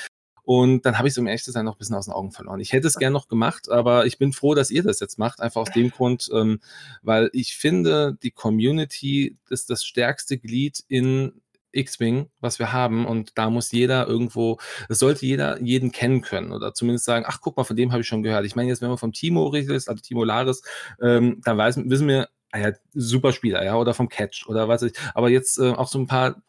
[0.50, 2.58] Und dann habe ich es, um ehrlich sein, noch ein bisschen aus den Augen verloren.
[2.58, 5.40] Ich hätte es gern noch gemacht, aber ich bin froh, dass ihr das jetzt macht.
[5.40, 6.58] Einfach aus dem Grund, ähm,
[7.02, 11.40] weil ich finde, die Community ist das stärkste Glied in
[11.70, 13.06] X-Wing, was wir haben.
[13.06, 17.40] Und da muss jeder irgendwo, es sollte jeder jeden kennen können oder zumindest sagen, ach
[17.40, 18.44] guck mal, von dem habe ich schon gehört.
[18.44, 20.64] Ich meine, jetzt, wenn man vom Timo redet, also Timo Laris,
[21.00, 24.82] ähm, dann weiß, wissen wir, ah ja, super Spieler, ja, oder vom Catch oder was
[24.82, 24.98] weiß ich.
[25.14, 26.42] Aber jetzt äh, auch so ein paar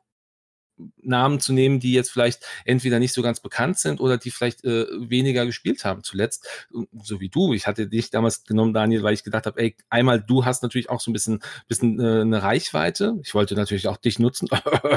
[1.02, 4.64] Namen zu nehmen, die jetzt vielleicht entweder nicht so ganz bekannt sind oder die vielleicht
[4.64, 6.48] äh, weniger gespielt haben zuletzt,
[7.04, 7.54] so wie du.
[7.54, 10.90] Ich hatte dich damals genommen, Daniel, weil ich gedacht habe, ey, einmal du hast natürlich
[10.90, 13.20] auch so ein bisschen, bisschen äh, eine Reichweite.
[13.24, 14.48] Ich wollte natürlich auch dich nutzen.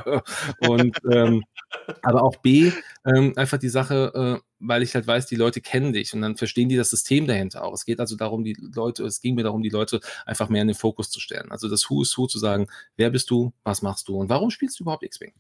[0.61, 1.45] Und ähm,
[2.03, 2.72] aber auch B,
[3.05, 6.37] ähm, einfach die Sache, äh, weil ich halt weiß, die Leute kennen dich und dann
[6.37, 7.74] verstehen die das System dahinter auch.
[7.74, 10.68] Es geht also darum, die Leute, es ging mir darum, die Leute einfach mehr in
[10.68, 11.51] den Fokus zu stellen.
[11.51, 14.51] Also das Who is Who zu sagen, wer bist du, was machst du und warum
[14.51, 15.35] spielst du überhaupt X-Wing?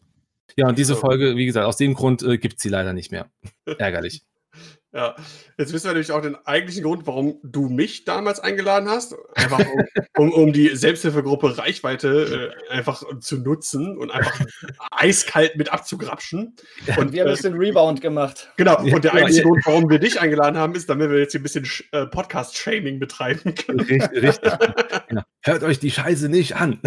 [0.56, 3.10] Ja, und diese Folge, wie gesagt, aus dem Grund äh, gibt es sie leider nicht
[3.10, 3.30] mehr.
[3.78, 4.24] Ärgerlich.
[4.94, 5.16] Ja,
[5.58, 9.16] jetzt wissen wir natürlich auch den eigentlichen Grund, warum du mich damals eingeladen hast.
[9.34, 9.84] Einfach um,
[10.18, 14.46] um, um die Selbsthilfegruppe Reichweite äh, einfach zu nutzen und einfach
[14.92, 16.54] eiskalt mit abzugrapschen.
[16.96, 18.52] Und wir haben jetzt den Rebound gemacht.
[18.56, 19.46] Genau, und der eigentliche ja.
[19.48, 23.00] Grund, warum wir dich eingeladen haben, ist, damit wir jetzt hier ein bisschen äh, Podcast-Shaming
[23.00, 23.80] betreiben können.
[23.80, 24.52] Richtig, richtig.
[25.08, 25.22] genau.
[25.42, 26.80] Hört euch die Scheiße nicht an.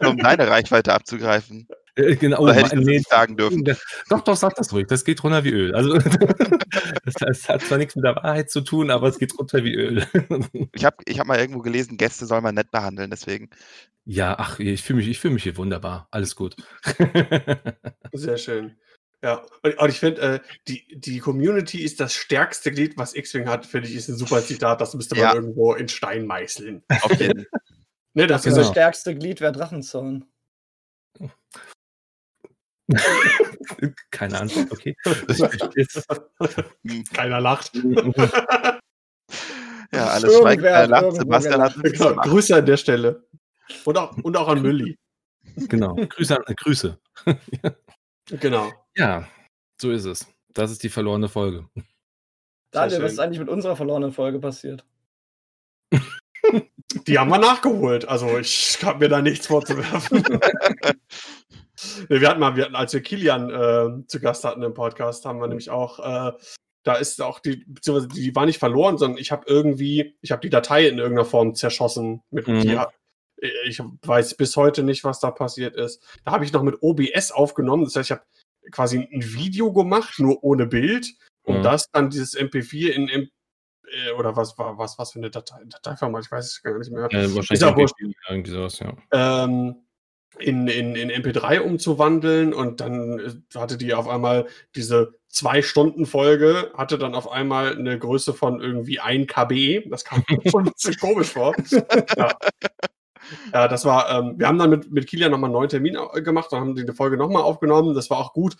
[0.00, 1.68] um deine Reichweite abzugreifen.
[1.96, 3.64] Äh, genau, Oder hätte ich das nicht sagen dürfen.
[4.08, 4.86] Doch, doch, sag das ruhig.
[4.88, 5.74] Das geht runter wie Öl.
[5.74, 5.96] Also,
[7.04, 9.74] das, das, hat zwar nichts mit der Wahrheit zu tun, aber es geht runter wie
[9.74, 10.04] Öl.
[10.72, 13.48] ich habe ich hab mal irgendwo gelesen, Gäste soll man nett behandeln, deswegen.
[14.04, 16.08] Ja, ach, ich fühle mich, fühl mich hier wunderbar.
[16.10, 16.56] Alles gut.
[18.12, 18.76] Sehr schön.
[19.22, 23.64] Ja, und, ich finde, äh, die, die Community ist das stärkste Glied, was X-Wing hat,
[23.64, 24.82] finde ich, ist ein super Zitat.
[24.82, 25.34] Das müsste man ja.
[25.34, 26.82] irgendwo in Stein meißeln.
[27.00, 27.60] Auf jeden Fall.
[28.14, 28.70] ne, das, das genau.
[28.70, 30.26] stärkste Glied wäre Drachenzorn.
[34.10, 34.96] Keine Antwort, okay.
[37.12, 37.72] Keiner lacht.
[39.92, 41.16] ja, alles schweigt, keiner lacht.
[41.16, 43.26] Sebastian hat genau, Grüße an der Stelle.
[43.84, 44.98] Und auch, und auch an Mülli.
[45.56, 46.36] Genau, Grüße.
[46.36, 46.98] An, Grüße.
[48.40, 48.70] genau.
[48.96, 49.26] Ja,
[49.80, 50.26] so ist es.
[50.52, 51.66] Das ist die verlorene Folge.
[52.70, 54.84] Daniel, was ist eigentlich mit unserer verlorenen Folge passiert?
[57.06, 58.06] Die haben wir nachgeholt.
[58.06, 60.22] Also ich habe mir da nichts vorzuwerfen.
[62.08, 65.40] Wir hatten mal, wir hatten, als wir Kilian äh, zu Gast hatten im Podcast, haben
[65.40, 66.32] wir nämlich auch, äh,
[66.84, 70.42] da ist auch die, beziehungsweise die war nicht verloren, sondern ich habe irgendwie, ich habe
[70.42, 72.22] die Datei in irgendeiner Form zerschossen.
[72.30, 72.60] Mit, mhm.
[72.60, 72.78] die,
[73.66, 76.02] ich weiß bis heute nicht, was da passiert ist.
[76.24, 77.84] Da habe ich noch mit OBS aufgenommen.
[77.84, 78.24] Das heißt, ich habe
[78.70, 81.12] quasi ein Video gemacht, nur ohne Bild.
[81.42, 81.62] Und mhm.
[81.62, 83.28] das dann dieses MP4 in M
[83.88, 86.90] äh, oder was war was, was für eine Datei, Dateiformat, ich weiß es gar nicht
[86.90, 87.08] mehr.
[87.10, 87.92] Ja, wahrscheinlich
[88.28, 88.94] irgendwie sowas, ja.
[89.12, 89.76] Ähm,
[90.38, 96.06] in, in, in MP3 umzuwandeln und dann äh, hatte die auf einmal diese zwei Stunden
[96.06, 99.88] Folge, hatte dann auf einmal eine Größe von irgendwie 1 KB.
[99.90, 101.54] Das kam schon ein bisschen komisch vor.
[102.16, 102.36] Ja.
[103.52, 103.68] ja.
[103.68, 106.52] das war, ähm, wir haben dann mit, mit Kilian nochmal einen neuen Termin äh, gemacht
[106.52, 107.94] und haben die Folge nochmal aufgenommen.
[107.94, 108.56] Das war auch gut.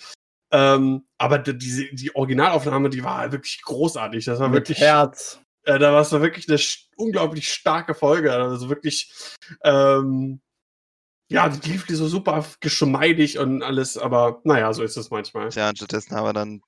[0.51, 4.25] Ähm, aber die, die Originalaufnahme, die war wirklich großartig.
[4.25, 4.79] Das war mit wirklich.
[4.79, 5.41] Herz.
[5.65, 6.59] Äh, da war es wirklich eine
[6.97, 8.33] unglaublich starke Folge.
[8.33, 9.13] Also wirklich,
[9.63, 10.41] ähm,
[11.29, 15.51] ja, die lief so super geschmeidig und alles, aber naja, so ist es manchmal.
[15.51, 16.61] Ja, und stattdessen haben wir dann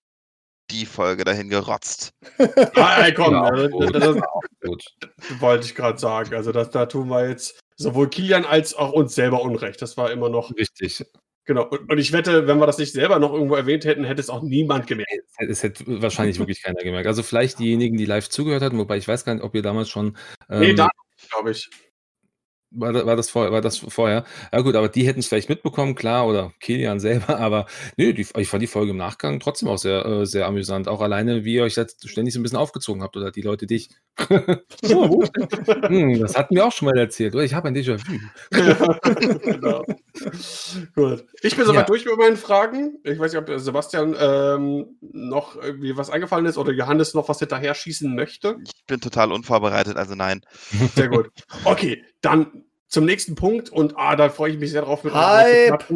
[0.71, 2.11] die Folge dahin gerotzt.
[2.75, 4.17] ah, ey, komm, ja, also, das, das,
[4.61, 6.35] das, wollte ich gerade sagen.
[6.35, 9.81] Also das, da tun wir jetzt sowohl Kilian als auch uns selber Unrecht.
[9.83, 10.55] Das war immer noch.
[10.57, 11.05] Richtig.
[11.45, 11.65] Genau.
[11.69, 14.31] Und, und, ich wette, wenn wir das nicht selber noch irgendwo erwähnt hätten, hätte es
[14.31, 15.13] auch niemand gemerkt.
[15.39, 17.07] Es hätte wahrscheinlich wirklich keiner gemerkt.
[17.07, 19.89] Also vielleicht diejenigen, die live zugehört hatten, wobei ich weiß gar nicht, ob ihr damals
[19.89, 20.17] schon.
[20.51, 20.89] Ähm, nee, da
[21.31, 21.71] glaube ich.
[22.79, 24.25] War, war, das vor, war das vorher?
[24.53, 27.67] Ja gut, aber die hätten es vielleicht mitbekommen, klar, oder Kilian selber, aber
[27.97, 30.89] nö, die, ich fand die Folge im Nachgang trotzdem auch sehr, äh, sehr amüsant.
[30.89, 33.67] Auch alleine, wie ihr euch jetzt ständig so ein bisschen aufgezogen habt oder die Leute
[33.67, 33.89] dich.
[34.91, 35.25] oh,
[35.87, 37.45] hm, das hatten wir auch schon mal erzählt, oder?
[37.45, 38.19] Ich habe ein Déjà-vu.
[39.43, 39.85] genau.
[40.95, 41.25] Gut.
[41.43, 41.85] Ich bin soweit ja.
[41.85, 42.99] durch mit meinen Fragen.
[43.05, 47.39] Ich weiß nicht, ob Sebastian ähm, noch irgendwie was eingefallen ist oder Johannes noch was
[47.39, 48.57] hinterher schießen möchte.
[48.65, 50.43] Ich bin total unvorbereitet, also nein.
[50.95, 51.31] Sehr gut.
[51.65, 55.89] Okay, dann zum nächsten Punkt und ah, da freue ich mich sehr drauf mit Hype.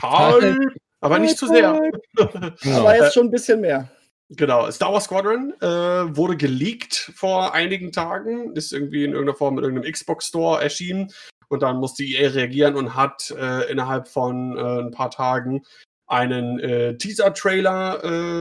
[0.00, 0.56] Hype.
[1.00, 1.90] Aber nicht zu sehr.
[2.62, 2.80] Genau.
[2.80, 3.90] Aber jetzt schon ein bisschen mehr.
[4.30, 9.56] Genau, Star Wars Squadron äh, wurde geleakt vor einigen Tagen, ist irgendwie in irgendeiner Form
[9.56, 11.12] mit irgendeinem Xbox Store erschienen
[11.48, 15.62] und dann musste EA reagieren und hat äh, innerhalb von äh, ein paar Tagen
[16.06, 18.04] einen äh, Teaser-Trailer
[18.36, 18.40] äh,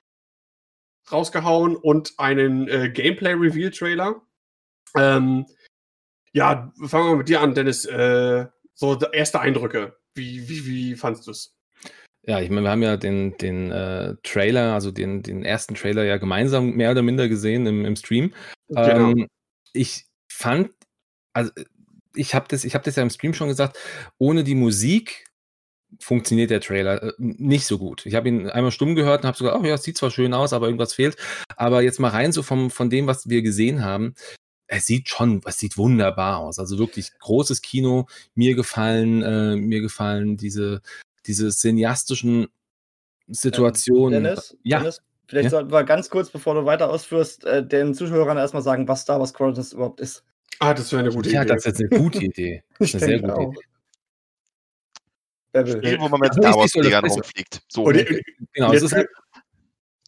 [1.11, 4.21] rausgehauen und einen äh, Gameplay-Reveal-Trailer.
[4.95, 5.47] Ähm,
[6.33, 7.85] ja, fangen wir mit dir an, Dennis.
[7.85, 9.97] Äh, so erste Eindrücke.
[10.13, 11.55] Wie, wie, wie fandest du es?
[12.23, 16.03] Ja, ich meine, wir haben ja den, den äh, Trailer, also den, den ersten Trailer
[16.03, 18.33] ja gemeinsam mehr oder minder gesehen im, im Stream.
[18.67, 19.11] Genau.
[19.11, 19.27] Ähm,
[19.73, 20.71] ich fand,
[21.33, 21.51] also
[22.15, 23.77] ich habe das, hab das ja im Stream schon gesagt,
[24.17, 25.25] ohne die Musik
[25.99, 28.05] funktioniert der Trailer äh, nicht so gut.
[28.05, 30.33] Ich habe ihn einmal stumm gehört und habe sogar, oh ja, es sieht zwar schön
[30.33, 31.17] aus, aber irgendwas fehlt.
[31.55, 34.13] Aber jetzt mal rein so vom, von dem, was wir gesehen haben,
[34.71, 36.59] es sieht schon, es sieht wunderbar aus.
[36.59, 38.07] Also wirklich großes Kino.
[38.35, 40.81] Mir gefallen, äh, mir gefallen diese,
[41.25, 42.47] diese cineastischen
[43.27, 44.23] Situationen.
[44.23, 44.77] Dennis, ja.
[44.77, 45.49] Dennis, vielleicht ja?
[45.49, 49.19] sollten wir ganz kurz, bevor du weiter ausführst, äh, den Zuschauern erstmal sagen, was Star
[49.19, 50.23] Wars Squadrons überhaupt ist.
[50.59, 51.49] Ah, das wäre eine gute ja, Idee.
[51.49, 52.63] Ja, das ist eine gute Idee.
[52.79, 53.51] Das ist eine sehr gute auch.
[53.51, 53.61] Idee.
[55.71, 57.63] Spiel, wo man mit Star Wars-Fliegern rumfliegt.
[57.69, 57.85] So.
[57.85, 58.05] Und,
[58.53, 59.07] genau, es ist halt,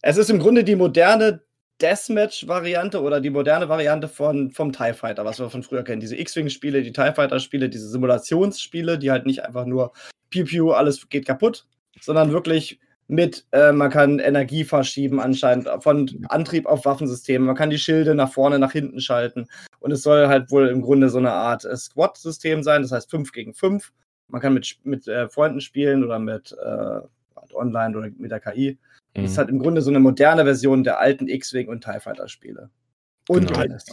[0.03, 1.41] Es ist im Grunde die moderne
[1.82, 6.02] Deathmatch-Variante oder die moderne Variante von, vom TIE Fighter, was wir von früher kennen.
[6.02, 9.92] Diese X-Wing-Spiele, die TIE Fighter-Spiele, diese Simulationsspiele, die halt nicht einfach nur
[10.30, 11.66] Pew Pew, alles geht kaputt,
[12.00, 17.70] sondern wirklich mit, äh, man kann Energie verschieben anscheinend von Antrieb auf Waffensysteme, man kann
[17.70, 19.48] die Schilde nach vorne, nach hinten schalten
[19.80, 23.10] und es soll halt wohl im Grunde so eine Art äh, Squad-System sein, das heißt
[23.12, 23.92] 5 gegen 5.
[24.30, 27.02] Man kann mit, mit äh, Freunden spielen oder mit äh,
[27.54, 28.78] online oder mit der KI.
[29.16, 29.24] Mhm.
[29.24, 32.28] Das ist halt im Grunde so eine moderne Version der alten X-Wing und TIE Fighter
[32.28, 32.70] Spiele.
[33.28, 33.59] Und genau.
[33.59, 33.86] alles.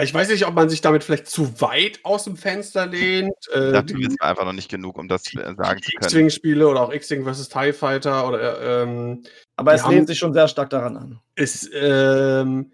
[0.00, 3.32] Ich weiß nicht, ob man sich damit vielleicht zu weit aus dem Fenster lehnt.
[3.52, 6.02] Äh, Dafür ist einfach noch nicht genug, um das die, sagen zu können.
[6.02, 7.48] X-Wing-Spiele oder auch X-Wing vs.
[7.48, 8.82] TIE Fighter oder.
[8.82, 9.22] Ähm,
[9.54, 11.20] Aber es lehnt sich schon sehr stark daran an.
[11.36, 12.72] Ist, ähm,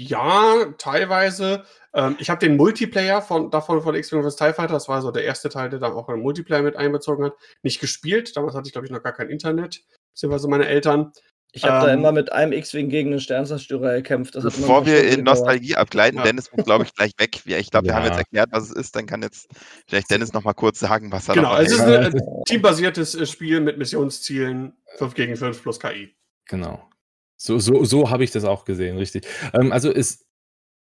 [0.00, 1.64] ja, teilweise.
[1.94, 4.36] Ähm, ich habe den Multiplayer von, davon von X-Wing vs.
[4.36, 7.24] TIE Fighter, das war so der erste Teil, der dann auch einen Multiplayer mit einbezogen
[7.24, 8.36] hat, nicht gespielt.
[8.36, 9.82] Damals hatte ich, glaube ich, noch gar kein Internet,
[10.12, 11.12] beziehungsweise meine Eltern.
[11.52, 14.34] Ich habe ähm, da immer mit einem X-Wing gegen einen Sternzerstörer gekämpft.
[14.34, 16.24] Bevor wir in Nostalgie abgleiten, ja.
[16.24, 17.40] Dennis muss, glaube ich, gleich weg.
[17.46, 18.94] Ich glaube, wir haben jetzt erklärt, was es ist.
[18.94, 19.48] Dann kann jetzt
[19.86, 23.24] vielleicht Dennis noch mal kurz sagen, was er Genau, noch es ist ein teambasiertes äh,
[23.24, 26.14] Spiel mit Missionszielen 5 gegen 5 plus KI.
[26.44, 26.86] Genau.
[27.36, 29.26] So, so, so habe ich das auch gesehen, richtig.
[29.52, 30.24] Ähm, also ist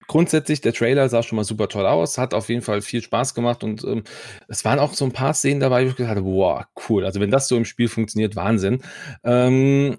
[0.09, 3.35] grundsätzlich, der Trailer sah schon mal super toll aus, hat auf jeden Fall viel Spaß
[3.35, 4.05] gemacht und ähm,
[4.49, 7.05] es waren auch so ein paar Szenen dabei, wo ich gesagt habe, wow, cool.
[7.07, 8.83] Also wenn das so im Spiel funktioniert, Wahnsinn.
[9.25, 9.99] Ähm,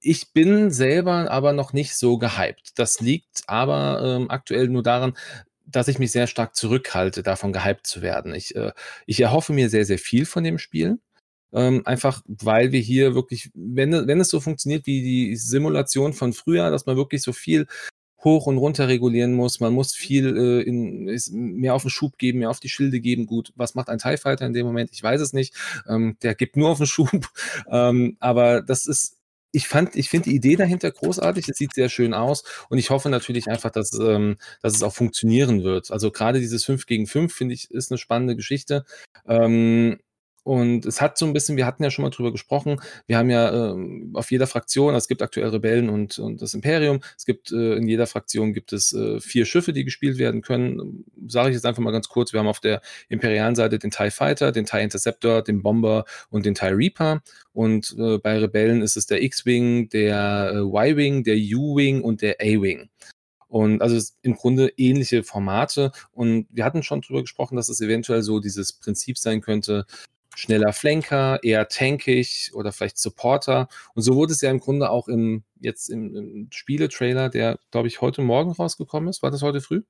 [0.00, 2.72] ich bin selber aber noch nicht so gehypt.
[2.78, 5.16] Das liegt aber ähm, aktuell nur daran,
[5.66, 8.34] dass ich mich sehr stark zurückhalte, davon gehypt zu werden.
[8.34, 8.72] Ich, äh,
[9.06, 10.98] ich erhoffe mir sehr, sehr viel von dem Spiel.
[11.56, 16.34] Ähm, einfach weil wir hier wirklich, wenn, wenn es so funktioniert wie die Simulation von
[16.34, 17.66] früher, dass man wirklich so viel
[18.22, 22.18] hoch und runter regulieren muss, man muss viel äh, in, ist, mehr auf den Schub
[22.18, 23.26] geben, mehr auf die Schilde geben.
[23.26, 24.90] Gut, was macht ein TIE Fighter in dem Moment?
[24.92, 25.54] Ich weiß es nicht.
[25.88, 27.08] Ähm, der gibt nur auf den Schub.
[27.70, 29.16] Ähm, aber das ist
[29.56, 31.48] ich fand, ich finde die Idee dahinter großartig.
[31.48, 34.92] Es sieht sehr schön aus und ich hoffe natürlich einfach, dass, ähm, dass es auch
[34.92, 35.90] funktionieren wird.
[35.90, 38.84] Also gerade dieses 5 gegen 5 finde ich ist eine spannende Geschichte.
[39.26, 39.98] Ähm,
[40.46, 43.30] und es hat so ein bisschen, wir hatten ja schon mal drüber gesprochen, wir haben
[43.30, 47.26] ja ähm, auf jeder Fraktion, also es gibt aktuell Rebellen und, und das Imperium, es
[47.26, 51.04] gibt äh, in jeder Fraktion gibt es äh, vier Schiffe, die gespielt werden können.
[51.26, 54.12] Sage ich jetzt einfach mal ganz kurz, wir haben auf der imperialen Seite den TIE
[54.12, 57.22] Fighter, den TIE Interceptor, den Bomber und den TIE Reaper.
[57.52, 62.36] Und äh, bei Rebellen ist es der X-Wing, der äh, Y-Wing, der U-Wing und der
[62.40, 62.88] A-Wing.
[63.48, 65.90] Und also im Grunde ähnliche Formate.
[66.12, 69.86] Und wir hatten schon drüber gesprochen, dass es eventuell so dieses Prinzip sein könnte,
[70.34, 73.68] schneller Flanker, eher tankig oder vielleicht Supporter.
[73.94, 77.88] Und so wurde es ja im Grunde auch im, jetzt im, im Spieletrailer, der, glaube
[77.88, 79.22] ich, heute Morgen rausgekommen ist.
[79.22, 79.82] War das heute früh?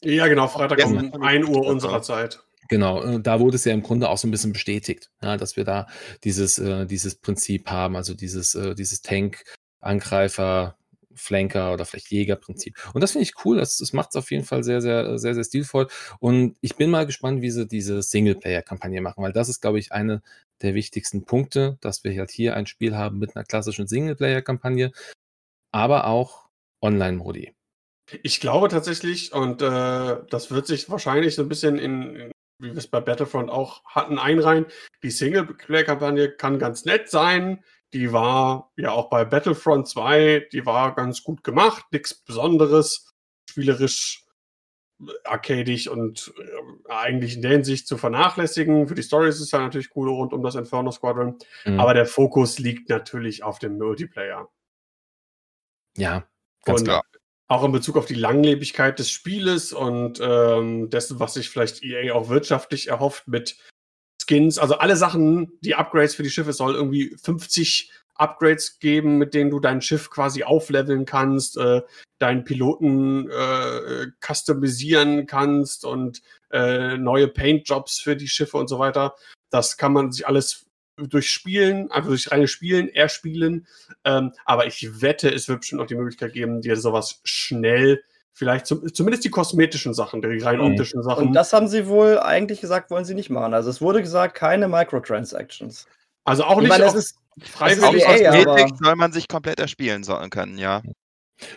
[0.00, 2.40] Ja, genau, Freitag um 1 Uhr unserer Zeit.
[2.68, 5.56] Genau, äh, da wurde es ja im Grunde auch so ein bisschen bestätigt, ja, dass
[5.56, 5.86] wir da
[6.24, 10.76] dieses, äh, dieses Prinzip haben, also dieses, äh, dieses Tank-Angreifer,
[11.14, 12.76] Flanker oder vielleicht Jägerprinzip.
[12.94, 13.56] Und das finde ich cool.
[13.58, 15.88] Das, das macht es auf jeden Fall sehr, sehr, sehr, sehr stilvoll.
[16.18, 19.92] Und ich bin mal gespannt, wie sie diese Singleplayer-Kampagne machen, weil das ist, glaube ich,
[19.92, 20.22] eine
[20.62, 24.92] der wichtigsten Punkte, dass wir halt hier ein Spiel haben mit einer klassischen Singleplayer-Kampagne,
[25.72, 26.48] aber auch
[26.80, 27.54] Online-Modi.
[28.22, 32.32] Ich glaube tatsächlich, und äh, das wird sich wahrscheinlich so ein bisschen in, in
[32.62, 34.66] wie wir es bei Battlefront auch hatten, einreihen.
[35.02, 37.64] Die Singleplayer-Kampagne kann ganz nett sein.
[37.92, 43.12] Die war ja auch bei Battlefront 2, die war ganz gut gemacht, nichts Besonderes,
[43.48, 44.24] spielerisch
[45.00, 48.88] äh, arcadisch und äh, eigentlich in der Hinsicht zu vernachlässigen.
[48.88, 51.80] Für die Stories ist es ja natürlich cool rund um das Inferno Squadron, mhm.
[51.80, 54.48] aber der Fokus liegt natürlich auf dem Multiplayer.
[55.96, 56.26] Ja,
[56.64, 57.02] ganz und klar.
[57.48, 62.14] Auch in Bezug auf die Langlebigkeit des Spieles und ähm, dessen, was sich vielleicht EA
[62.14, 63.58] auch wirtschaftlich erhofft mit
[64.26, 69.34] Skins, also alle Sachen, die Upgrades für die Schiffe soll irgendwie 50 Upgrades geben, mit
[69.34, 71.82] denen du dein Schiff quasi aufleveln kannst, äh,
[72.18, 79.14] deinen Piloten äh, customisieren kannst und äh, neue Paint-Jobs für die Schiffe und so weiter.
[79.50, 80.66] Das kann man sich alles
[80.96, 83.66] durch Spielen, einfach durch reine Spielen, erspielen.
[84.04, 88.02] Ähm, aber ich wette, es wird bestimmt auch die Möglichkeit geben, dir sowas schnell
[88.34, 90.72] Vielleicht zum, zumindest die kosmetischen Sachen, die rein mhm.
[90.72, 91.28] optischen Sachen.
[91.28, 93.52] Und das haben sie wohl eigentlich gesagt, wollen sie nicht machen.
[93.52, 95.86] Also es wurde gesagt, keine Microtransactions.
[96.24, 98.04] Also auch nicht meine, es ist freiwillig.
[98.04, 100.82] Kosmetik soll man sich komplett erspielen sollen können, ja.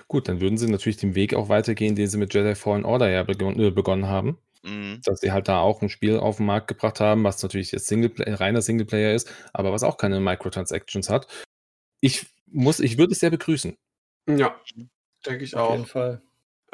[0.07, 3.09] Gut, dann würden sie natürlich den Weg auch weitergehen, den sie mit Jedi Fallen Order
[3.09, 4.37] ja begon äh, begonnen haben.
[4.63, 5.01] Mhm.
[5.05, 7.87] Dass sie halt da auch ein Spiel auf den Markt gebracht haben, was natürlich jetzt
[7.87, 11.27] Singleplay reiner Singleplayer ist, aber was auch keine Microtransactions hat.
[12.01, 13.77] Ich muss, ich würde es sehr begrüßen.
[14.27, 14.59] Ja,
[15.25, 15.69] denke ich auf auch.
[15.69, 16.21] Auf jeden Fall.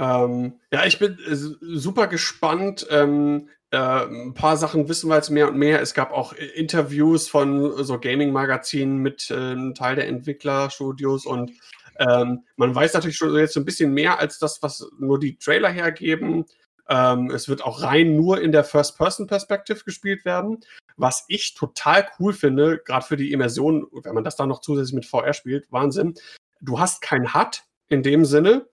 [0.01, 2.85] Ähm, ja, ich bin äh, super gespannt.
[2.89, 5.81] Ähm, Äh, ein paar Sachen wissen wir jetzt mehr und mehr.
[5.81, 11.51] Es gab auch Interviews von so Gaming-Magazinen mit äh, einem Teil der Entwicklerstudios und
[11.97, 15.69] ähm, man weiß natürlich schon jetzt ein bisschen mehr als das, was nur die Trailer
[15.69, 16.43] hergeben.
[16.89, 20.59] Ähm, es wird auch rein nur in der First-Person-Perspective gespielt werden,
[20.97, 24.95] was ich total cool finde, gerade für die Immersion, wenn man das dann noch zusätzlich
[24.95, 26.15] mit VR spielt, Wahnsinn.
[26.59, 28.67] Du hast kein HUD in dem Sinne,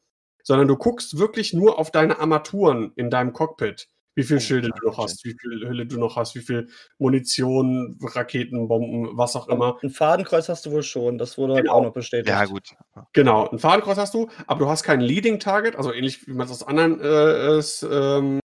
[0.49, 4.71] sondern du guckst wirklich nur auf deine Armaturen in deinem Cockpit wie viel oh, Schilde
[4.71, 6.69] du noch hast, wie viel Hülle du noch hast, wie viel
[6.99, 9.79] Munition, Raketen, Bomben, was auch immer.
[9.81, 11.75] Ein Fadenkreuz hast du wohl schon, das wurde genau.
[11.75, 12.29] auch noch bestätigt.
[12.29, 12.75] Ja, gut.
[13.13, 16.47] Genau, ein Fadenkreuz hast du, aber du hast kein Leading Target, also ähnlich wie man
[16.47, 17.63] es aus anderen äh,
[17.95, 18.41] ähm,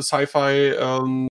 [0.00, 1.28] Sci-Fi ähm,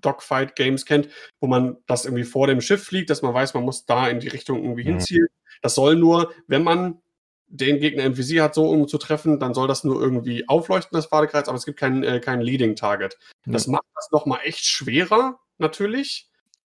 [0.00, 1.08] Dogfight Games kennt,
[1.40, 4.18] wo man das irgendwie vor dem Schiff fliegt, dass man weiß, man muss da in
[4.18, 4.88] die Richtung irgendwie mhm.
[4.88, 5.28] hinzielen.
[5.62, 7.00] Das soll nur, wenn man
[7.54, 10.96] den Gegner im Visier hat, so um zu treffen, dann soll das nur irgendwie aufleuchten,
[10.96, 13.16] das Fadekreuz, aber es gibt kein, äh, kein Leading Target.
[13.46, 13.52] Ja.
[13.52, 16.28] Das macht das nochmal echt schwerer, natürlich.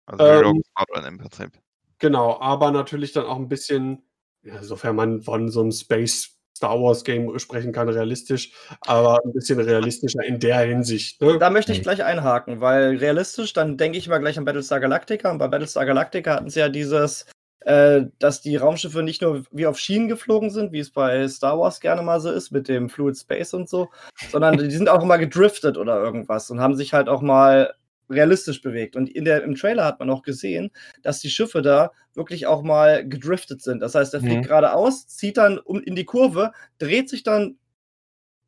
[0.06, 0.62] Also ähm,
[1.06, 1.52] im Prinzip.
[1.98, 4.02] Genau, aber natürlich dann auch ein bisschen,
[4.42, 9.32] ja, sofern man von so einem Space Star Wars Game sprechen kann, realistisch, aber ein
[9.32, 11.20] bisschen realistischer in der Hinsicht.
[11.20, 11.38] Ne?
[11.38, 15.30] Da möchte ich gleich einhaken, weil realistisch, dann denke ich mal gleich an Battlestar Galactica
[15.30, 17.26] und bei Battlestar Galactica hatten sie ja dieses
[17.64, 21.58] äh, dass die Raumschiffe nicht nur wie auf Schienen geflogen sind, wie es bei Star
[21.58, 23.90] Wars gerne mal so ist, mit dem Fluid Space und so,
[24.30, 27.74] sondern die sind auch immer gedriftet oder irgendwas und haben sich halt auch mal
[28.10, 28.96] realistisch bewegt.
[28.96, 30.70] Und in der, im Trailer hat man auch gesehen,
[31.02, 33.80] dass die Schiffe da wirklich auch mal gedriftet sind.
[33.80, 34.42] Das heißt, er fliegt mhm.
[34.42, 37.56] geradeaus, zieht dann um in die Kurve, dreht sich dann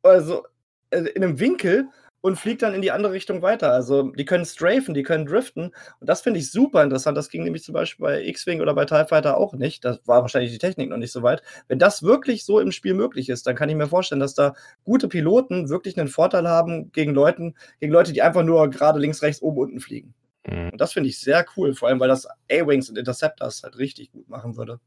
[0.03, 0.43] also
[0.91, 1.89] äh, in einem Winkel
[2.25, 3.71] und fliegt dann in die andere Richtung weiter.
[3.71, 5.65] Also die können strafen, die können driften.
[5.99, 7.15] Und das finde ich super interessant.
[7.15, 9.85] Das ging nämlich zum Beispiel bei X-Wing oder bei TIE Fighter auch nicht.
[9.85, 11.43] Das war wahrscheinlich die Technik noch nicht so weit.
[11.67, 14.55] Wenn das wirklich so im Spiel möglich ist, dann kann ich mir vorstellen, dass da
[14.83, 19.21] gute Piloten wirklich einen Vorteil haben gegen Leuten, gegen Leute, die einfach nur gerade links,
[19.21, 20.15] rechts, oben, unten fliegen.
[20.47, 20.69] Mhm.
[20.71, 24.11] Und das finde ich sehr cool, vor allem weil das A-Wings und Interceptors halt richtig
[24.11, 24.79] gut machen würde.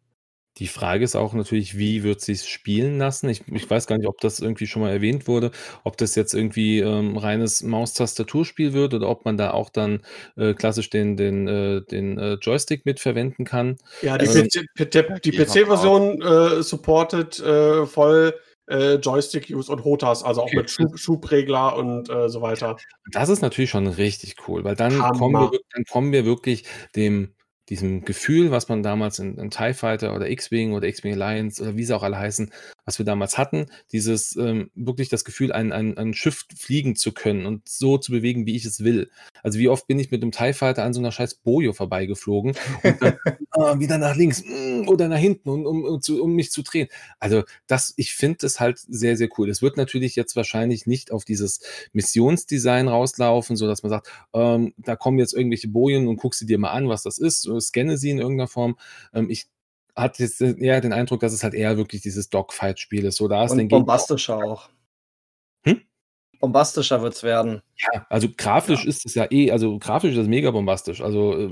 [0.58, 3.28] Die Frage ist auch natürlich, wie wird es spielen lassen?
[3.28, 5.50] Ich, ich weiß gar nicht, ob das irgendwie schon mal erwähnt wurde,
[5.84, 10.00] ob das jetzt irgendwie ähm, reines Maustastaturspiel wird oder ob man da auch dann
[10.36, 13.76] äh, klassisch den, den, äh, den äh, Joystick mitverwenden kann.
[14.02, 14.48] Ja, die, ähm,
[15.24, 18.34] die PC-Version äh, supportet äh, voll
[18.68, 20.56] äh, Joystick-Use und Hotas, also auch okay.
[20.56, 22.76] mit Schub, Schubregler und äh, so weiter.
[23.12, 27.34] Das ist natürlich schon richtig cool, weil dann kommen, wir, dann kommen wir wirklich dem
[27.68, 31.76] diesem Gefühl, was man damals in, in TIE Fighter oder X-Wing oder X-Wing Alliance oder
[31.76, 32.50] wie sie auch alle heißen,
[32.88, 37.12] was wir damals hatten, dieses ähm, wirklich das Gefühl, ein, ein, ein Schiff fliegen zu
[37.12, 39.10] können und so zu bewegen, wie ich es will.
[39.42, 42.54] Also wie oft bin ich mit einem TIE Fighter an so einer scheiß Bojo vorbeigeflogen
[42.82, 43.18] und dann
[43.56, 46.62] äh, wieder nach links mm, oder nach hinten, um, um, um, zu, um mich zu
[46.62, 46.88] drehen.
[47.18, 49.50] Also das, ich finde es halt sehr, sehr cool.
[49.50, 51.60] Es wird natürlich jetzt wahrscheinlich nicht auf dieses
[51.92, 56.46] Missionsdesign rauslaufen, so dass man sagt, ähm, da kommen jetzt irgendwelche Bojen und guckst sie
[56.46, 58.78] dir mal an, was das ist, scanne sie in irgendeiner Form.
[59.12, 59.46] Ähm, ich
[59.98, 63.16] hat jetzt eher den Eindruck, dass es halt eher wirklich dieses Dogfight-Spiel ist.
[63.16, 64.68] So, da ist Und bombastischer auch.
[65.64, 65.82] Hm?
[66.40, 67.62] Bombastischer wird es werden.
[67.76, 68.88] Ja, also grafisch ja.
[68.88, 71.50] ist es ja eh, also grafisch ist es mega bombastisch, also äh,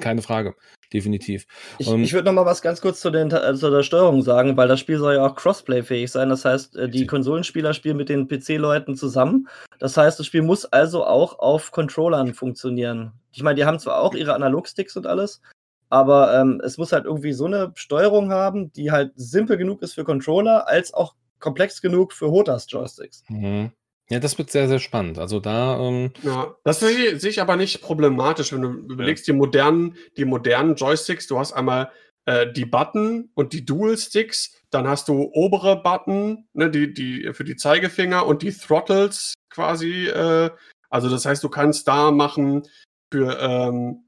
[0.00, 0.54] keine Frage,
[0.92, 1.46] definitiv.
[1.78, 4.22] Ich, ähm, ich würde noch mal was ganz kurz zu, den, äh, zu der Steuerung
[4.22, 6.28] sagen, weil das Spiel soll ja auch Crossplay-fähig sein.
[6.28, 9.48] Das heißt, äh, die Konsolenspieler spielen mit den PC-Leuten zusammen.
[9.78, 13.12] Das heißt, das Spiel muss also auch auf Controllern funktionieren.
[13.32, 15.40] Ich meine, die haben zwar auch ihre Analogsticks und alles,
[15.88, 19.94] aber ähm, es muss halt irgendwie so eine Steuerung haben, die halt simpel genug ist
[19.94, 23.24] für Controller, als auch komplex genug für Hotas-Joysticks.
[23.28, 23.72] Mhm.
[24.08, 25.18] Ja, das wird sehr, sehr spannend.
[25.18, 25.78] Also da.
[25.80, 29.32] Ähm ja, das sehe ich aber nicht problematisch, wenn du überlegst, ja.
[29.32, 31.90] die modernen, die modernen Joysticks, du hast einmal
[32.24, 37.44] äh, die Button und die Dual-Sticks, dann hast du obere Button, ne, die, die für
[37.44, 40.06] die Zeigefinger und die Throttles quasi.
[40.06, 40.50] Äh,
[40.88, 42.62] also das heißt, du kannst da machen
[43.12, 44.05] für ähm,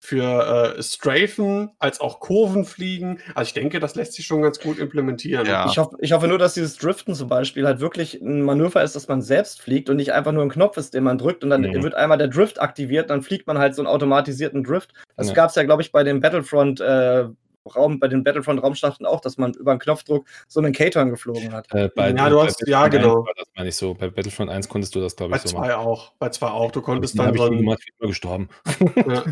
[0.00, 3.18] für äh, Strafen als auch Kurven fliegen.
[3.34, 5.46] Also ich denke, das lässt sich schon ganz gut implementieren.
[5.46, 5.66] Ja.
[5.68, 8.94] Ich, hoffe, ich hoffe nur, dass dieses Driften zum Beispiel halt wirklich ein Manöver ist,
[8.94, 11.50] dass man selbst fliegt und nicht einfach nur ein Knopf ist, den man drückt und
[11.50, 11.82] dann mhm.
[11.82, 14.92] wird einmal der Drift aktiviert, dann fliegt man halt so einen automatisierten Drift.
[15.16, 15.34] Das ja.
[15.34, 17.26] gab es ja, glaube ich, bei dem Battlefront äh,
[17.68, 21.72] Raum, bei den Battlefront-Raumschlachten auch, dass man über einen Knopfdruck so einen Caton geflogen hat.
[21.72, 23.26] Äh, bei, ja, du hast, ja, genau.
[23.36, 23.94] das meine ich so.
[23.94, 25.68] Bei Battlefront 1 konntest du das, glaube ich, bei so machen.
[25.68, 26.12] Bei 2 auch.
[26.18, 26.70] Bei 2 auch.
[26.72, 27.52] Du konntest dann so.
[27.52, 28.48] Ich gemacht, ich bin gestorben.
[28.96, 29.24] Ja,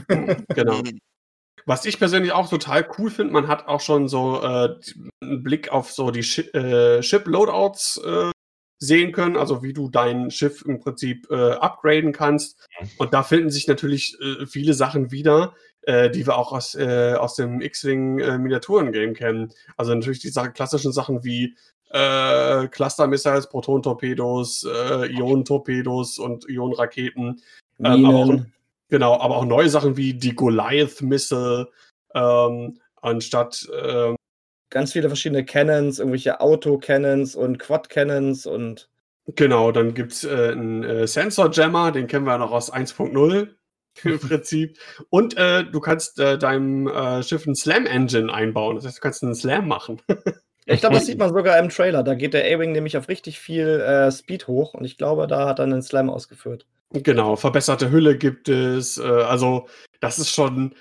[0.54, 0.80] genau.
[1.66, 4.76] Was ich persönlich auch total cool finde, man hat auch schon so äh,
[5.20, 8.30] einen Blick auf so die Sh äh, Ship-Loadouts äh,
[8.78, 12.68] sehen können, also wie du dein Schiff im Prinzip äh, upgraden kannst.
[12.98, 15.54] Und da finden sich natürlich äh, viele Sachen wieder,
[15.86, 19.52] äh, die wir auch aus, äh, aus dem X-Wing äh, Miniaturen-Game kennen.
[19.76, 21.56] Also natürlich die Sache, klassischen Sachen wie
[21.90, 27.40] äh, Cluster-Missiles, Proton-Torpedos, äh, Ionen-Torpedos und Ionenraketen.
[27.78, 28.52] Ähm, aber auch, Minen.
[28.88, 31.68] genau, aber auch neue Sachen wie die Goliath-Missile,
[32.14, 34.16] ähm, anstatt ähm,
[34.70, 38.88] Ganz viele verschiedene Cannons, irgendwelche Auto-Cannons und Quad-Cannons und
[39.34, 43.48] Genau, dann gibt's äh, einen äh, Sensor Jammer, den kennen wir ja noch aus 1.0
[44.04, 44.78] im Prinzip.
[45.10, 48.76] Und äh, du kannst äh, deinem äh, Schiff einen Slam Engine einbauen.
[48.76, 50.00] Das heißt, du kannst einen Slam machen.
[50.68, 52.02] Ich glaube, das sieht man sogar im Trailer.
[52.02, 55.48] Da geht der A-Wing nämlich auf richtig viel äh, Speed hoch und ich glaube, da
[55.48, 56.66] hat er einen Slam ausgeführt.
[56.92, 58.98] genau, verbesserte Hülle gibt es.
[58.98, 59.68] Äh, also,
[60.00, 60.74] das ist schon,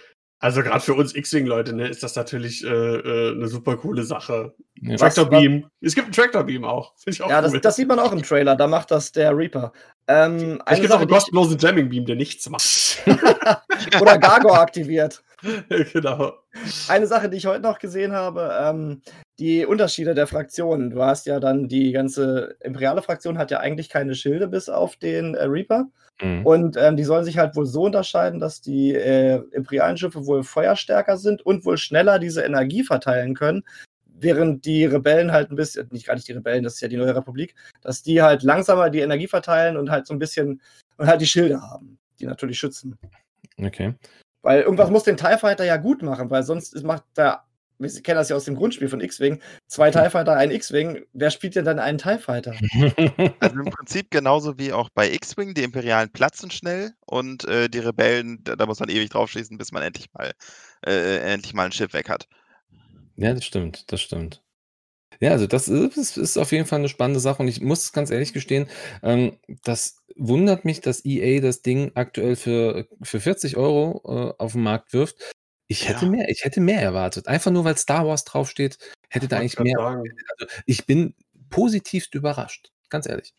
[0.46, 4.54] also gerade für uns X-Wing-Leute, ne, ist das natürlich äh, äh, eine super coole Sache.
[4.80, 4.96] Ja.
[4.96, 5.66] Tractor Beam.
[5.82, 6.94] Es gibt einen Tractor Beam auch.
[6.98, 7.62] Finde ich auch Ja, das, cool.
[7.62, 8.56] das sieht man auch im Trailer.
[8.56, 9.74] Da macht das der Reaper.
[10.08, 12.64] Ähm, eine gibt es auch Sache, einen kostenlosen Jamming Beam, der nichts macht.
[14.00, 15.24] oder Gargor aktiviert.
[15.94, 16.34] genau.
[16.88, 19.02] Eine Sache, die ich heute noch gesehen habe, ähm,
[19.40, 20.92] die Unterschiede der Fraktionen.
[20.92, 24.96] Du hast ja dann die ganze imperiale Fraktion hat ja eigentlich keine Schilde bis auf
[24.96, 25.88] den äh, Reaper.
[26.22, 26.46] Mhm.
[26.46, 30.44] Und ähm, die sollen sich halt wohl so unterscheiden, dass die äh, imperialen Schiffe wohl
[30.44, 33.64] feuerstärker sind und wohl schneller diese Energie verteilen können,
[34.06, 36.98] während die Rebellen halt ein bisschen, nicht gar nicht die Rebellen, das ist ja die
[36.98, 40.62] neue Republik, dass die halt langsamer die Energie verteilen und halt so ein bisschen
[40.98, 42.98] und halt die Schilde haben, die natürlich schützen.
[43.58, 43.94] Okay.
[44.46, 47.46] Weil irgendwas muss den TIE Fighter ja gut machen, weil sonst macht der,
[47.80, 51.32] wir kennen das ja aus dem Grundspiel von X-Wing, zwei TIE Fighter, ein X-Wing, wer
[51.32, 52.54] spielt denn dann einen TIE Fighter?
[53.40, 57.80] Also im Prinzip genauso wie auch bei X-Wing, die Imperialen platzen schnell und äh, die
[57.80, 60.32] Rebellen, da, da muss man ewig draufschießen, bis man endlich mal,
[60.86, 62.28] äh, endlich mal ein Schiff weg hat.
[63.16, 64.44] Ja, das stimmt, das stimmt.
[65.20, 68.12] Ja, also das ist, ist, auf jeden Fall eine spannende Sache und ich muss ganz
[68.12, 68.68] ehrlich gestehen,
[69.04, 74.54] ähm, das wundert mich, dass EA das Ding aktuell für, für 40 Euro äh, auf
[74.54, 75.18] den Markt wirft.
[75.68, 76.12] Ich hätte Ja.
[76.12, 77.28] mehr, ich hätte mehr erwartet.
[77.28, 78.78] Einfach nur, weil Star Wars draufsteht,
[79.10, 79.80] hätte da eigentlich mehr.
[79.80, 81.16] Also ich bin
[81.50, 83.34] positivst überrascht, ganz ehrlich.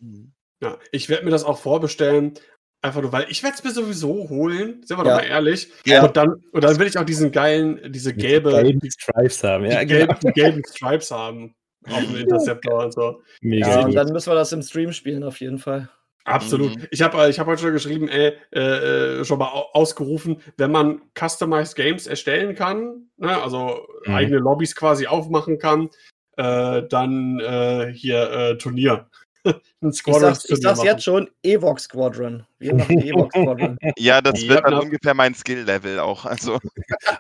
[0.60, 2.34] Ja, ich werde mir das auch vorbestellen.
[2.82, 5.16] Einfach nur, weil ich werde es mir sowieso holen, sind wir Ja.
[5.16, 5.70] doch mal ehrlich.
[5.86, 6.04] Ja.
[6.04, 9.64] Und dann, und dann will ich auch diesen geilen, diese gelbe, Gelben die, Stripes haben.
[9.64, 10.06] Ja, die, genau.
[10.06, 11.55] gelben, die gelben Stripes haben
[11.90, 13.22] auf dem Interceptor und so.
[13.40, 15.88] Mega Ja, und dann müssen wir das im Stream spielen, auf jeden Fall.
[16.24, 16.76] Absolut.
[16.76, 16.86] Mhm.
[16.90, 20.72] Ich habe ich hab heute schon geschrieben, ey, äh, äh, schon mal au- ausgerufen, wenn
[20.72, 24.14] man Customized Games erstellen kann, ne, also Mhm.
[24.14, 25.88] eigene Lobbys quasi aufmachen kann,
[26.36, 29.08] äh, dann äh, hier äh, Turnier.
[29.82, 32.44] Ein Ich sag's, ich sag's jetzt schon, Evox Squadron.
[32.58, 33.78] Wir machen Evox Squadron.
[33.98, 36.24] Ja, das Ja, wird dann ungefähr mein Skill-Level auch.
[36.24, 36.58] Also,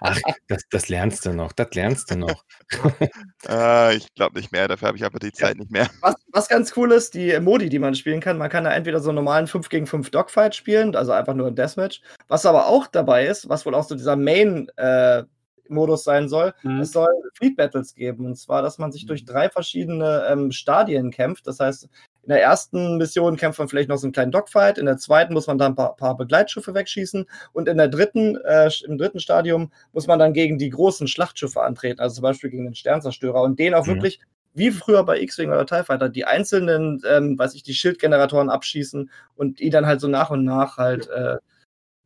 [0.00, 2.44] Ach, das, das lernst du noch, das lernst du noch.
[3.48, 5.88] äh, ich glaube nicht mehr, dafür habe ich aber die Zeit nicht mehr.
[6.00, 9.00] Was, was ganz cool ist, die Modi, die man spielen kann, man kann da entweder
[9.00, 12.00] so einen normalen 5 gegen 5 Dogfight spielen, also einfach nur ein Deathmatch.
[12.28, 16.80] Was aber auch dabei ist, was wohl auch so dieser Main-Modus sein soll, Mhm.
[16.80, 18.26] es soll Fleet Battles geben.
[18.26, 21.46] Und zwar, dass man sich durch drei verschiedene ähm, Stadien kämpft.
[21.46, 21.88] Das heißt,
[22.26, 25.32] in der ersten Mission kämpft man vielleicht noch so einen kleinen Dogfight, in der zweiten
[25.32, 29.20] muss man dann ein paar, paar Begleitschiffe wegschießen und in der dritten, äh, im dritten
[29.20, 33.42] Stadium muss man dann gegen die großen Schlachtschiffe antreten, also zum Beispiel gegen den Sternzerstörer
[33.42, 33.90] und den auch Mhm.
[33.92, 34.20] wirklich
[34.54, 39.08] wie früher bei X-Wing oder TIE Fighter, die einzelnen, ähm, weiß ich, die Schildgeneratoren abschießen
[39.36, 41.36] und die dann halt so nach und nach halt äh,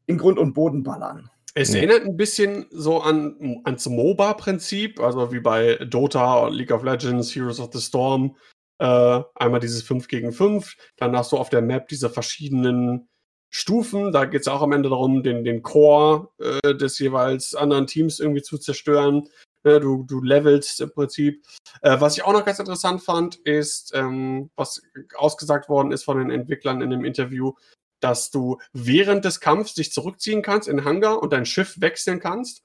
[0.06, 1.30] in Grund und Boden ballern.
[1.55, 1.76] Es Ja.
[1.76, 7.59] erinnert ein bisschen so an ans MOBA-Prinzip, also wie bei Dota, League of Legends, Heroes
[7.59, 8.36] of the Storm.
[8.81, 13.09] Äh, einmal dieses 5 gegen 5, dann hast du auf der Map diese verschiedenen
[13.51, 14.11] Stufen.
[14.11, 18.20] Da geht es auch am Ende darum, den, den Core äh, des jeweils anderen Teams
[18.20, 19.28] irgendwie zu zerstören.
[19.65, 21.44] Äh, du, du levelst im Prinzip.
[21.82, 24.81] Äh, was ich auch noch ganz interessant fand, ist, ähm, was
[25.15, 27.52] ausgesagt worden ist von den Entwicklern in dem Interview,
[28.01, 32.62] dass du während des Kampfs dich zurückziehen kannst in Hangar und dein Schiff wechseln kannst.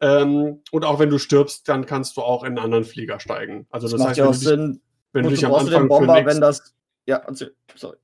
[0.00, 3.66] Ähm, und auch wenn du stirbst, dann kannst du auch in einen anderen Flieger steigen.
[3.70, 4.80] Also Das, das, macht heißt, ja auch Sinn.
[5.12, 6.74] Wenn du dich am Anfang für Bomber, nix, wenn das.
[7.06, 7.26] Ja,
[7.74, 7.96] sorry.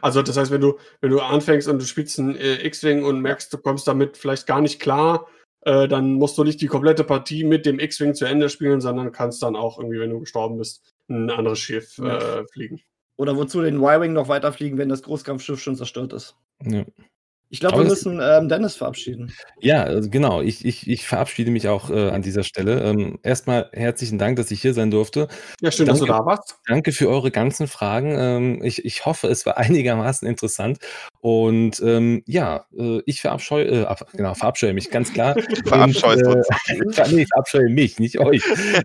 [0.00, 3.20] also das heißt, wenn du, wenn du anfängst und du spielst einen äh, X-Wing und
[3.20, 5.26] merkst, du kommst damit vielleicht gar nicht klar,
[5.62, 9.12] äh, dann musst du nicht die komplette Partie mit dem X-Wing zu Ende spielen, sondern
[9.12, 12.40] kannst dann auch irgendwie, wenn du gestorben bist, ein anderes Schiff Ja.
[12.40, 12.80] äh, fliegen.
[13.18, 16.36] Oder wozu den Y-Wing noch weiterfliegen, wenn das Großkampfschiff schon zerstört ist.
[16.62, 16.84] Ja.
[17.48, 19.32] Ich glaube, wir müssen ähm, Dennis verabschieden.
[19.60, 20.40] Ja, also genau.
[20.42, 22.80] Ich, ich, ich verabschiede mich auch äh, an dieser Stelle.
[22.82, 25.28] Ähm, erstmal herzlichen Dank, dass ich hier sein durfte.
[25.60, 26.20] Ja, schön, dass du Danke.
[26.22, 26.56] da warst.
[26.66, 28.16] Danke für eure ganzen Fragen.
[28.18, 30.78] Ähm, ich, ich hoffe, es war einigermaßen interessant.
[31.20, 35.36] Und ähm, ja, äh, ich verabscheue, äh, ab- genau, verabscheue mich ganz klar.
[35.64, 38.42] Verabscheust Und, äh, nee, ich verabscheue mich, nicht euch.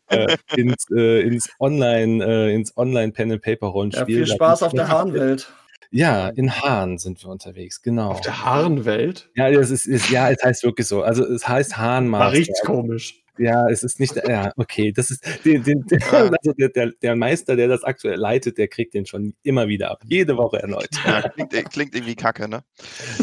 [0.10, 4.06] äh, ins äh, ins Online, äh, ins Online Pen and Paper Ja, Rollenspiel.
[4.06, 5.52] viel Da Spaß auf der Hahnwelt.
[5.92, 8.12] Ja, in Hahn sind wir unterwegs, genau.
[8.12, 9.30] Auf der Haarenwelt.
[9.36, 11.04] Ja, das ist, ist, ja, es heißt wirklich so.
[11.04, 12.38] Also es heißt Hahnmaster.
[12.38, 13.22] riecht's komisch.
[13.38, 17.56] Ja, es ist nicht, ja, okay, das ist, den, den, also der, der, der Meister,
[17.56, 20.90] der das aktuell leitet, der kriegt den schon immer wieder ab, jede Woche erneut.
[21.06, 22.64] Ja, klingt, äh, klingt irgendwie kacke, ne?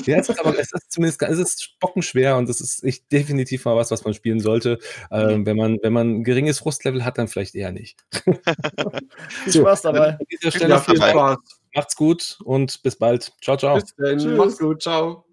[0.06, 3.64] Ja, es ist aber, es ist zumindest, es ist spockenschwer und es ist echt definitiv
[3.64, 4.78] mal was, was man spielen sollte.
[5.10, 8.04] Ähm, wenn man, wenn man ein geringes Frustlevel hat, dann vielleicht eher nicht.
[9.44, 10.08] Viel Spaß dabei.
[10.14, 10.96] An dieser Stelle viel.
[10.96, 11.38] Spaß.
[11.78, 13.32] Macht's gut und bis bald.
[13.40, 13.74] Ciao, ciao.
[13.76, 14.18] Bis dann.
[14.18, 14.36] Tschüss.
[14.36, 14.82] Mach's gut.
[14.82, 15.24] Ciao.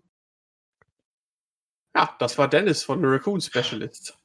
[1.96, 4.16] Ja, das war Dennis von The Raccoon Specialist.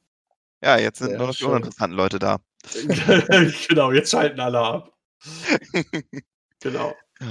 [0.63, 2.37] Ja, jetzt sind Sehr nur noch die uninteressanten Leute da.
[3.67, 4.93] genau, jetzt schalten alle ab.
[6.63, 6.93] Genau.
[7.19, 7.27] Ja.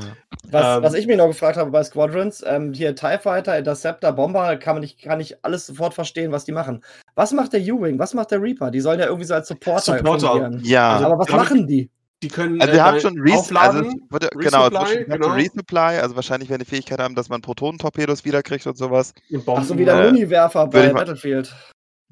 [0.51, 4.11] Was, Ähm, was ich mich noch gefragt habe bei Squadrons, ähm, hier TIE Fighter, Interceptor,
[4.11, 6.85] Bomber, kann, man nicht, kann ich alles sofort verstehen, was die machen.
[7.15, 8.01] Was macht der U-Wing?
[8.01, 8.73] Was macht der Reaper?
[8.73, 10.31] Die sollen ja irgendwie so als Supporter, Supporter.
[10.33, 10.61] fungieren.
[10.65, 11.89] Ja, Also- Aber was machen die?
[12.23, 13.77] Die können also äh, wir haben dein- schon aufladen.
[13.79, 15.35] also, es wurde, genau, es wurde Resupply, schon gesagt, genau.
[15.35, 19.15] Resupply, also wahrscheinlich werden die Fähigkeit haben, dass man Protonentorpedos wiederkriegt und sowas.
[19.31, 19.55] Bomben.
[19.57, 21.55] Ach so, wie der äh, Muni-Werfer würde bei ich mal- Battlefield.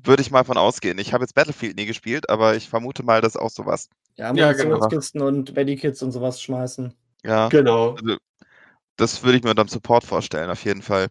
[0.02, 0.96] Würde ich mal von ausgehen.
[0.98, 3.88] Ich habe jetzt Battlefield nie gespielt, aber ich vermute mal, das ist auch sowas.
[4.16, 4.76] Ja, Ja, genau.
[4.76, 6.94] Munitionskisten und Medikits und sowas schmeißen.
[7.24, 7.96] Ja, Genau.
[8.96, 11.08] das würde ich mir unter dem Support vorstellen, auf jeden Fall.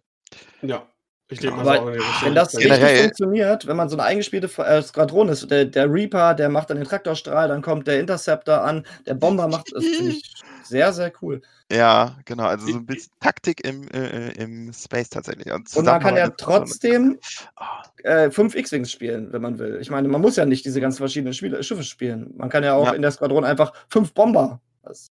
[0.61, 0.88] Ja.
[1.30, 2.24] Ich denke mal Aber so auch.
[2.24, 5.91] Wenn das Generell- richtig funktioniert, wenn man so eine eingespielte äh, Skwadron ist, der, der
[5.91, 9.84] Reaper, der macht dann den Traktorstrahl, dann kommt der Interceptor an, der Bomber macht, das
[9.84, 10.34] finde ich
[10.64, 11.41] sehr, sehr cool.
[11.70, 12.45] Ja, genau.
[12.45, 15.52] Also so ein bisschen Taktik im, äh, im Space tatsächlich.
[15.52, 17.20] Und man kann ja trotzdem
[17.58, 19.80] Ah, äh, fünf X-Wings spielen, wenn man will.
[19.82, 22.34] Ich meine, man muss ja nicht diese ganzen verschiedenen Spiele, Schiffe spielen.
[22.38, 22.94] Man kann ja auch Ja.
[22.94, 24.62] in der Skwadron einfach fünf Bomber.
[24.84, 25.10] Das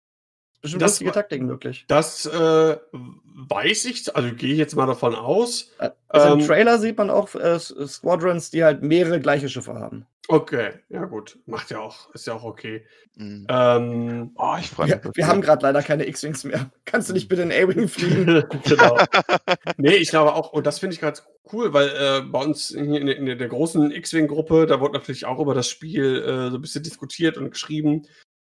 [0.61, 1.86] bestimmt Das lustige Taktiken möglich.
[1.88, 5.72] Das äh, weiß ich, also gehe ich jetzt mal davon aus.
[5.80, 9.49] Äh, Also Ähm, im Trailer sieht man auch äh, S- Squadrons, die halt mehrere gleiche
[9.49, 10.06] Schiffe haben.
[10.31, 11.40] Okay, ja gut.
[11.48, 12.86] Macht ja auch, ist ja auch okay.
[13.15, 13.48] mh.
[13.49, 15.03] Ähm, Oh, ich freue mich.
[15.03, 16.69] Wir, wir haben gerade leider keine X-Wings mehr.
[16.86, 18.44] Kannst du nicht bitte in A-Wing fliegen?
[18.64, 18.98] genau.
[19.77, 22.80] Nee, ich glaube auch, und das finde ich ganz cool, weil äh, bei uns hier
[23.02, 26.57] in, der- in der großen X-Wing-Gruppe, da wurde natürlich auch über das Spiel äh, so
[26.57, 28.06] ein bisschen diskutiert und geschrieben.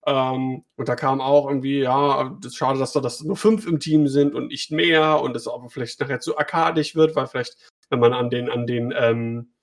[0.09, 3.67] Ähm, und da kam auch irgendwie, ja, das ist schade, dass da das nur fünf
[3.67, 7.27] im Team sind und nicht mehr und es aber vielleicht nachher zu arkadisch wird, weil
[7.27, 7.57] vielleicht,
[7.91, 9.53] wenn man an den, an den, ähm,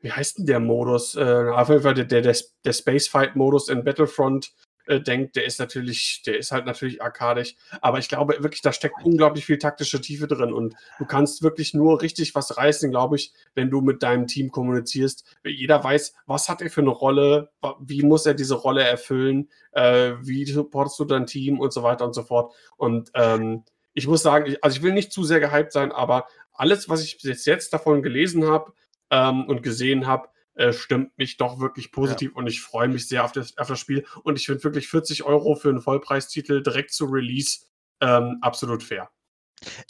[0.00, 1.14] wie heißt denn der Modus?
[1.14, 4.52] Äh, auf jeden Fall der, der, der, der Spacefight-Modus in Battlefront
[4.86, 7.54] äh, denkt, der ist natürlich, der ist halt natürlich arkadisch.
[7.80, 11.74] Aber ich glaube wirklich, da steckt unglaublich viel taktische Tiefe drin und du kannst wirklich
[11.74, 15.24] nur richtig was reißen, glaube ich, wenn du mit deinem Team kommunizierst.
[15.44, 17.50] Jeder weiß, was hat er für eine Rolle,
[17.80, 22.04] wie muss er diese Rolle erfüllen, äh, wie supportest du dein Team und so weiter
[22.04, 22.54] und so fort.
[22.76, 23.64] Und ähm,
[23.94, 27.18] ich muss sagen, also ich will nicht zu sehr gehypt sein, aber alles, was ich
[27.20, 28.72] bis jetzt davon gelesen habe
[29.10, 33.24] ähm, und gesehen habe, äh, stimmt mich doch wirklich positiv und ich freue mich sehr
[33.24, 34.04] auf das, auf das Spiel.
[34.22, 37.60] Und ich finde wirklich 40 Euro für einen Vollpreistitel direkt zu Release
[38.00, 39.10] ähm, absolut fair.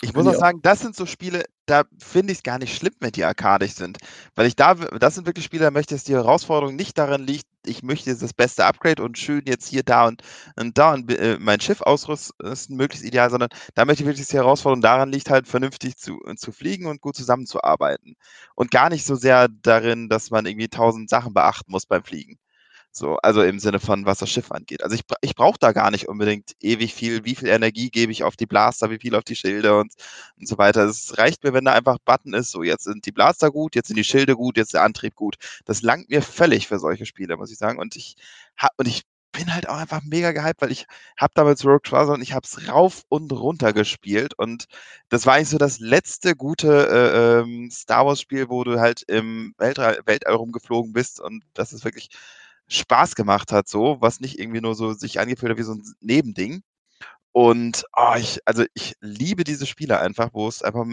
[0.02, 0.34] Ich muss auch.
[0.34, 3.72] sagen, das sind so Spiele, da finde ich es gar nicht schlimm, wenn die arkadisch
[3.72, 3.98] sind.
[4.34, 7.22] Weil ich da, das sind wirklich Spiele, da möchte ich, dass die Herausforderung nicht darin
[7.22, 10.22] liegt, ich möchte jetzt das beste Upgrade und schön jetzt hier, da und,
[10.59, 14.36] und da und äh, mein Schiff ausrüsten, möglichst ideal, sondern da möchte ich wirklich, die
[14.36, 18.16] Herausforderung daran liegt, halt vernünftig zu, zu fliegen und gut zusammenzuarbeiten.
[18.55, 22.39] Und gar nicht so sehr darin, dass man irgendwie tausend Sachen beachten muss beim Fliegen.
[22.94, 24.82] So, also im Sinne von, was das Schiff angeht.
[24.85, 28.23] Also ich, ich brauche da gar nicht unbedingt ewig viel, wie viel Energie gebe ich
[28.23, 29.94] auf die Blaster, wie viel auf die Schilde und,
[30.39, 30.85] und so weiter.
[30.85, 33.89] Es reicht mir, wenn da einfach Button ist, so jetzt sind die Blaster gut, jetzt
[33.89, 35.36] sind die Schilde gut, jetzt der Antrieb gut.
[35.64, 37.78] Das langt mir völlig für solche Spiele, muss ich sagen.
[37.78, 38.16] Und ich
[38.59, 40.86] hab, und ich bin halt auch einfach mega gehypt, weil ich
[41.19, 44.66] habe damals Rogue Trouser und ich habe es rauf und runter gespielt und
[45.09, 49.02] das war eigentlich so das letzte gute äh, ähm, Star Wars Spiel, wo du halt
[49.09, 52.10] im Weltall, Weltall rumgeflogen bist und das ist wirklich
[52.68, 55.82] Spaß gemacht hat, so, was nicht irgendwie nur so sich angefühlt hat wie so ein
[56.01, 56.62] Nebending.
[57.32, 60.84] Und oh, ich, also ich liebe diese Spiele einfach, wo es einfach,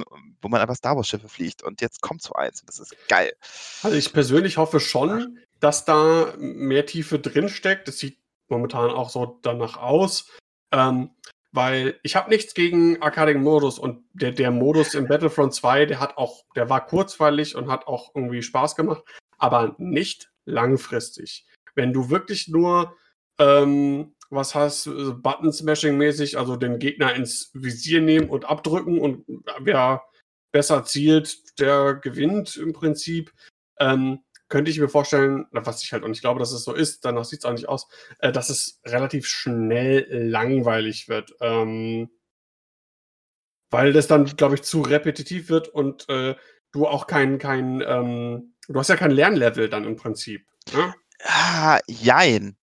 [0.41, 1.64] wo man einfach Star Wars Schiffe fliegt.
[1.64, 2.62] Und jetzt kommt so eins.
[2.62, 3.34] und Das ist geil.
[3.84, 7.90] Also ich persönlich hoffe schon, dass da mehr Tiefe drin steckt.
[7.90, 10.30] Das sieht momentan auch so danach aus.
[10.72, 11.12] Ähm,
[11.52, 16.00] weil ich habe nichts gegen arcadigen Modus und der, der Modus in Battlefront 2, der
[16.00, 19.04] hat auch, der war kurzweilig und hat auch irgendwie Spaß gemacht,
[19.38, 21.46] aber nicht langfristig.
[21.80, 22.98] Wenn du wirklich nur
[23.38, 29.24] ähm, was hast, äh, Button-Smashing-mäßig, also den Gegner ins Visier nehmen und abdrücken und
[29.62, 30.04] wer
[30.52, 33.32] besser zielt, der gewinnt im Prinzip.
[33.80, 34.20] Ähm,
[34.50, 37.24] könnte ich mir vorstellen, was ich halt auch nicht glaube, dass es so ist, danach
[37.24, 37.88] sieht es auch nicht aus,
[38.20, 41.34] äh, dass es relativ schnell langweilig wird.
[41.40, 42.10] Ähm,
[43.70, 46.36] weil das dann, glaube ich, zu repetitiv wird und äh,
[46.74, 50.46] du auch kein, kein ähm, du hast ja kein Lernlevel dann im Prinzip.
[50.74, 50.94] Ne?
[51.24, 52.56] Ah, jein.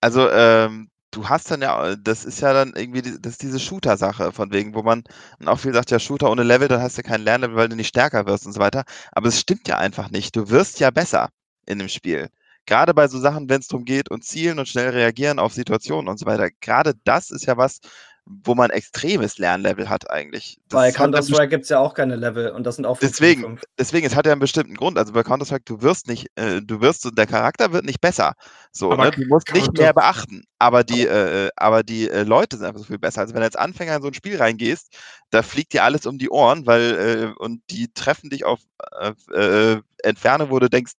[0.00, 3.60] Also, ähm, du hast dann ja, das ist ja dann irgendwie, die- das ist diese
[3.60, 5.04] Shooter-Sache, von wegen, wo man
[5.40, 7.76] und auch viel sagt, ja, Shooter ohne Level, dann hast du kein Lernlevel, weil du
[7.76, 8.84] nicht stärker wirst und so weiter.
[9.12, 10.36] Aber es stimmt ja einfach nicht.
[10.36, 11.30] Du wirst ja besser.
[11.66, 12.28] in dem Spiel.
[12.66, 16.08] Gerade bei so Sachen, wenn es darum geht und zielen und schnell reagieren auf Situationen
[16.08, 16.50] und so weiter.
[16.60, 17.80] Gerade das ist ja was,
[18.26, 20.58] wo man extremes Lernlevel hat eigentlich.
[20.68, 23.42] Das Bei Counter-Strike gibt es ja auch keine Level und das sind auch 5 Deswegen,
[23.42, 23.62] gegen 5.
[23.78, 24.96] deswegen, es hat ja einen bestimmten Grund.
[24.98, 28.34] Also bei Counter-Strike, du wirst nicht, äh, du wirst, der Charakter wird nicht besser.
[28.72, 29.10] So, Aber ne?
[29.10, 30.44] Du musst nicht mehr beachten.
[30.58, 33.20] Aber die, äh, äh, aber die äh, Leute sind einfach so viel besser.
[33.20, 34.96] Also wenn du als Anfänger in so ein Spiel reingehst,
[35.30, 38.60] da fliegt dir alles um die Ohren, weil, äh, und die treffen dich auf
[39.00, 40.92] äh, äh, Entferne, wo du denkst,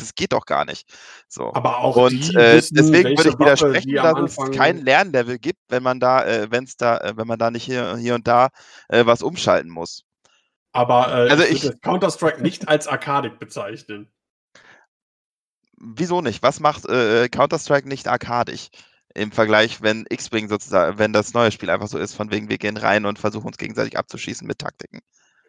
[0.00, 0.88] das geht doch gar nicht.
[1.28, 1.52] So.
[1.54, 5.60] Aber auch Und die äh, wissen, deswegen würde ich widersprechen, dass es kein Lernlevel gibt,
[5.68, 8.26] wenn man da, äh, wenn es da, äh, wenn man da nicht hier, hier und
[8.26, 8.48] da
[8.88, 10.04] äh, was umschalten muss.
[10.72, 14.10] Aber äh, Also ich würde Counter-Strike nicht als Arkadik bezeichnen.
[15.76, 16.42] Wieso nicht?
[16.42, 18.68] Was macht äh, Counter-Strike nicht arkadisch?
[19.12, 22.58] Im Vergleich, wenn X-Wing sozusagen, wenn das neue Spiel einfach so ist, von wegen wir
[22.58, 25.00] gehen rein und versuchen uns gegenseitig abzuschießen mit Taktiken.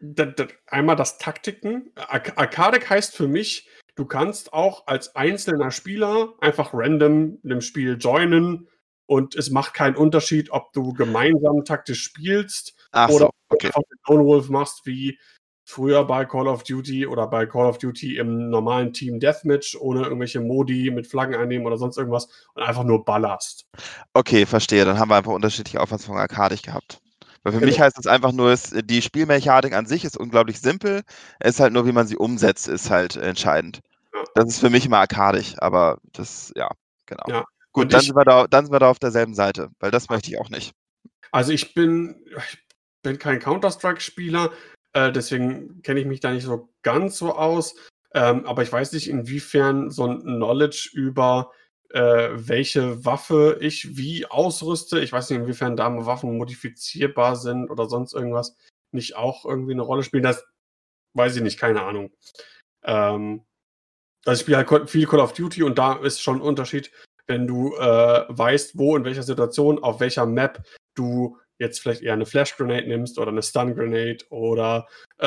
[0.02, 1.92] Da, da, einmal das Taktiken.
[1.96, 3.70] Ar Arkadik heißt für mich,
[4.02, 8.68] du kannst auch als einzelner Spieler einfach random in dem Spiel joinen
[9.06, 13.68] und es macht keinen Unterschied, ob du gemeinsam taktisch spielst Ach oder so, okay.
[13.68, 15.20] einfach den Lone Wolf machst, wie
[15.66, 20.02] früher bei Call of Duty oder bei Call of Duty im normalen Team Deathmatch, ohne
[20.02, 23.68] irgendwelche Modi mit Flaggen einnehmen oder sonst irgendwas und einfach nur ballerst.
[24.16, 24.84] Okay, verstehe.
[24.84, 27.00] Dann haben wir einfach unterschiedliche Auffassungen von arkadisch gehabt.
[27.44, 27.86] Weil für mich Genau.
[27.86, 31.02] heißt es einfach nur, die Spielmechanik an sich ist unglaublich simpel.
[31.40, 33.82] Es ist halt nur, wie man sie umsetzt, ist halt entscheidend.
[34.36, 36.70] Das ist für mich immer arkadisch, aber das, ja,
[37.06, 37.24] genau.
[37.28, 37.46] Ja.
[37.74, 39.92] Gut, Und dann ich- sind, wir da, dann sind wir da auf derselben Seite, weil
[39.92, 40.74] das möchte ich auch nicht.
[41.32, 42.58] Also ich bin, ich
[43.04, 44.52] bin kein Counter-Strike-Spieler,
[44.94, 47.76] äh, deswegen kenne ich mich da nicht so ganz so aus.
[48.14, 51.52] Ähm, aber ich weiß nicht, inwiefern so ein Knowledge über
[51.92, 55.00] äh, welche Waffe ich wie ausrüste.
[55.00, 58.58] Ich weiß nicht, inwiefern da Waffen modifizierbar sind oder sonst irgendwas
[58.92, 60.24] nicht auch irgendwie eine Rolle spielen.
[60.24, 60.46] Das
[61.14, 62.12] weiß ich nicht, keine Ahnung.
[62.84, 63.46] Ähm,
[64.26, 66.92] also ich spiele halt viel Call of Duty und da ist schon ein Unterschied,
[67.28, 70.64] wenn du äh, weißt, wo, in welcher Situation, auf welcher Map
[70.96, 74.88] du jetzt vielleicht eher eine Flash Grenade nimmst oder eine Stun Grenade oder
[75.20, 75.26] äh,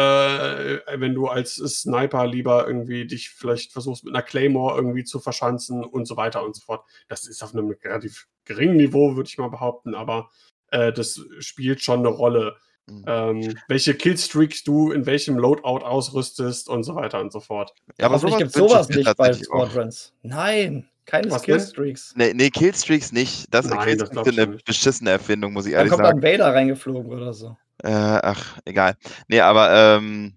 [0.99, 5.85] wenn du als Sniper lieber irgendwie dich vielleicht versuchst mit einer Claymore irgendwie zu verschanzen
[5.85, 6.85] und so weiter und so fort.
[7.09, 10.31] Das ist auf einem relativ geringen Niveau, würde ich mal behaupten, aber
[10.73, 12.57] äh, das spielt schon eine Rolle.
[12.87, 13.05] Mhm.
[13.07, 17.75] Ähm, welche Killstreaks du in welchem Loadout ausrüstest und so weiter und so fort.
[17.99, 19.33] Ja, aber Hoffentlich sowas gibt sowas nicht bei.
[19.33, 20.13] Squadrons.
[20.23, 21.59] Nein, keine Was denn?
[21.61, 22.15] Skillstreaks.
[22.17, 23.47] Nee, nee, Killstreaks nicht.
[23.53, 24.65] Das, Nein, das Killstreaks sind ich eine nicht.
[24.65, 26.21] beschissene Erfindung, muss ich ehrlich kommt sagen.
[26.21, 27.57] dann Vader reingeflogen oder so.
[27.83, 28.97] Äh, ach, egal.
[29.29, 30.35] Nee, aber ähm,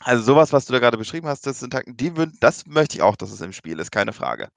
[0.00, 2.96] also sowas, was du da gerade beschrieben hast, das sind Takten, die würden, das möchte
[2.96, 4.48] ich auch, dass es im Spiel ist, keine Frage.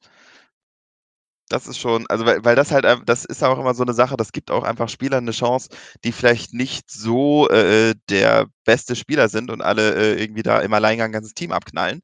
[1.49, 4.15] Das ist schon, also weil, weil das halt, das ist auch immer so eine Sache,
[4.15, 5.69] das gibt auch einfach Spielern eine Chance,
[6.03, 10.71] die vielleicht nicht so äh, der beste Spieler sind und alle äh, irgendwie da im
[10.73, 12.01] Alleingang ein ganzes Team abknallen,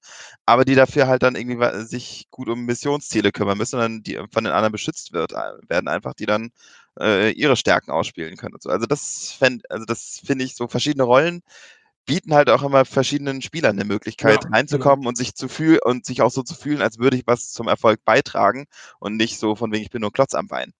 [0.47, 4.19] aber die dafür halt dann irgendwie sich gut um Missionsziele kümmern müssen und dann die
[4.31, 5.37] von den anderen beschützt wird, äh,
[5.69, 6.49] werden einfach, die dann
[6.99, 8.55] äh, ihre Stärken ausspielen können.
[8.55, 8.69] Und so.
[8.69, 11.41] Also das fänd, also das finde ich so verschiedene Rollen
[12.05, 16.05] bieten halt auch immer verschiedenen Spielern eine Möglichkeit Ja, reinzukommen und sich zu fühlen und
[16.05, 18.65] sich auch so zu fühlen, als würde ich was zum Erfolg beitragen
[18.99, 20.73] und nicht so von wegen ich bin nur Klotz am Bein.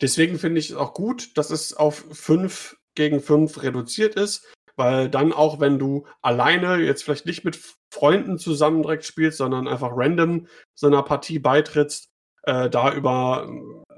[0.00, 4.44] Deswegen finde ich es auch gut, dass es auf 5 gegen 5 reduziert ist,
[4.76, 7.58] weil dann auch, wenn du alleine jetzt vielleicht nicht mit
[7.90, 12.10] Freunden zusammen direkt spielst, sondern einfach random so einer Partie beitrittst,
[12.44, 13.48] äh, da über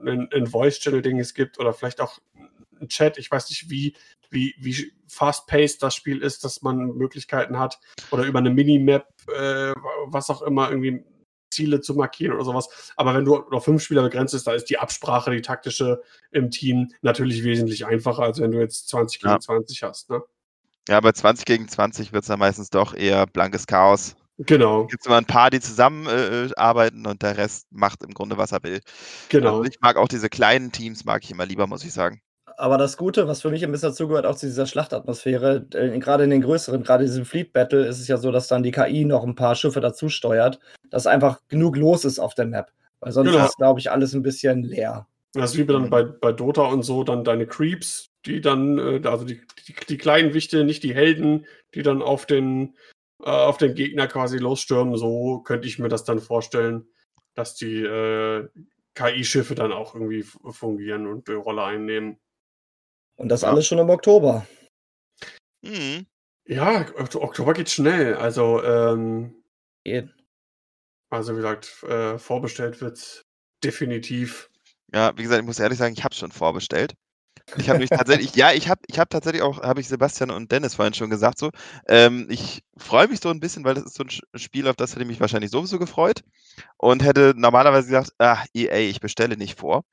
[0.04, 2.18] ein, ein Voice-Channel, den es gibt, oder vielleicht auch
[2.80, 3.94] ein Chat, ich weiß nicht, wie,
[4.30, 7.80] wie, wie fast-paced das Spiel ist, dass man Möglichkeiten hat,
[8.10, 9.74] oder über eine Minimap, äh,
[10.06, 11.04] was auch immer, irgendwie
[11.50, 12.92] Ziele zu markieren oder sowas.
[12.96, 16.00] Aber wenn du auf fünf Spieler begrenzt bist, da ist die Absprache, die taktische
[16.30, 19.40] im Team natürlich wesentlich einfacher, als wenn du jetzt 20 gegen Ja.
[19.40, 20.10] 20 hast.
[20.10, 20.22] Ne?
[20.88, 24.16] Ja, bei 20 gegen 20 wird es dann meistens doch eher blankes Chaos.
[24.46, 28.14] Genau, Gibt es immer ein paar, die zusammen äh, äh, und der Rest macht im
[28.14, 28.80] Grunde, was er will.
[29.28, 29.58] genau.
[29.58, 32.22] Also ich mag auch diese kleinen Teams, mag ich immer lieber, muss ich sagen.
[32.60, 36.24] Aber das Gute, was für mich ein bisschen dazugehört, auch zu dieser Schlachtatmosphäre, äh, gerade
[36.24, 38.70] in den größeren, gerade in diesem Fleet Battle, ist es ja so, dass dann die
[38.70, 40.60] KI noch ein paar Schiffe dazu steuert,
[40.90, 42.70] dass einfach genug los ist auf der Map.
[43.00, 43.46] Weil sonst Genau.
[43.46, 45.06] ist, glaube ich, alles ein bisschen leer.
[45.32, 49.00] Das ist wie dann bei, bei Dota und so, dann deine Creeps, die dann, äh,
[49.04, 52.74] also die, die, die kleinen Wichte, nicht die Helden, die dann auf den,
[53.22, 54.98] äh, auf den Gegner quasi losstürmen.
[54.98, 56.86] So könnte ich mir das dann vorstellen,
[57.34, 58.48] dass die äh,
[58.96, 62.18] KI-Schiffe dann auch irgendwie fungieren und eine Rolle einnehmen.
[63.20, 63.48] Und das Ja.
[63.48, 64.46] alles schon im Oktober.
[65.60, 66.06] Mhm.
[66.46, 68.14] Ja, Ok- Oktober geht schnell.
[68.14, 69.34] Also, ähm,
[69.84, 70.08] Geht.
[71.10, 73.22] also wie gesagt, äh, vorbestellt wird
[73.62, 74.48] definitiv.
[74.94, 76.94] Ja, wie gesagt, ich muss ehrlich sagen, ich habe es schon vorbestellt.
[77.58, 80.50] Ich habe mich tatsächlich, ja, ich habe ich hab tatsächlich auch, habe ich Sebastian und
[80.50, 81.50] Dennis vorhin schon gesagt, so,
[81.88, 84.92] ähm, ich freue mich so ein bisschen, weil das ist so ein Spiel, auf das
[84.92, 86.22] hätte ich mich wahrscheinlich sowieso gefreut
[86.78, 89.84] und hätte normalerweise gesagt, ah, EA, ich bestelle nicht vor.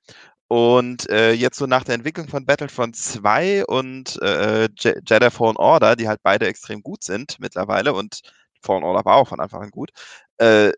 [0.50, 5.96] Und äh, jetzt so nach der Entwicklung von Battlefront 2 und äh, Jedi Fallen Order,
[5.96, 8.22] die halt beide extrem gut sind mittlerweile und
[8.62, 9.92] Fallen Order war auch von Anfang an gut,
[10.38, 10.72] äh,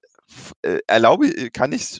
[0.63, 1.99] äh erlaube, kann ich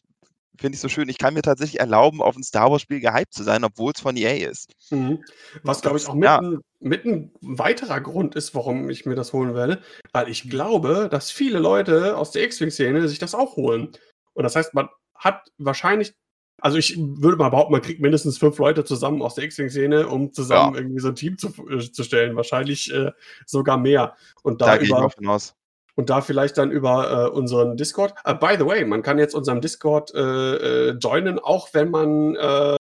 [0.60, 1.10] finde ich so schön.
[1.10, 4.18] Ich kann mir tatsächlich erlauben, auf ein Star Wars-Spiel gehypt zu sein, obwohl es von
[4.18, 4.74] EA ist.
[4.90, 5.24] Mhm.
[5.64, 6.40] Was, glaube ich, auch mit, ja.
[6.40, 9.82] ein, mit ein weiterer Grund ist, warum ich mir das holen werde,
[10.12, 13.94] weil ich glaube, dass viele Leute aus der X-Wing-Szene sich das auch holen.
[14.34, 16.14] Und das heißt, man hat wahrscheinlich
[16.62, 20.34] also ich würde mal behaupten, man kriegt mindestens fünf Leute zusammen aus der X-Wing-Szene, um
[20.34, 20.82] zusammen ja.
[20.82, 22.36] irgendwie so ein Team zu, äh, zu stellen.
[22.36, 23.12] Wahrscheinlich äh,
[23.46, 24.16] sogar mehr.
[24.44, 25.56] Und da, da über, gehe ich aus
[26.00, 28.14] und da vielleicht dann über äh, unseren Discord.
[28.26, 32.38] Uh, by the way, man kann jetzt unserem Discord äh, äh, joinen, auch wenn man
[32.38, 32.78] äh,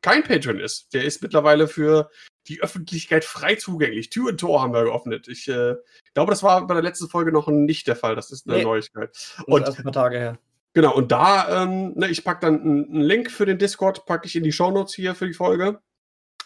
[0.00, 0.94] kein Patron ist.
[0.94, 2.08] Der ist mittlerweile für
[2.46, 4.10] die Öffentlichkeit frei zugänglich.
[4.10, 5.26] Tür und Tor haben wir geöffnet.
[5.26, 5.74] Ich äh,
[6.14, 8.14] glaube, das war bei der letzten Folge noch nicht der Fall.
[8.14, 8.62] Das ist eine nee.
[8.62, 9.16] Neuigkeit.
[9.46, 10.38] Und erst ein paar Tage her.
[10.74, 14.36] Genau, und da, ähm, ne, ich packe dann einen Link für den Discord, packe ich
[14.36, 15.80] in die Shownotes hier für die Folge.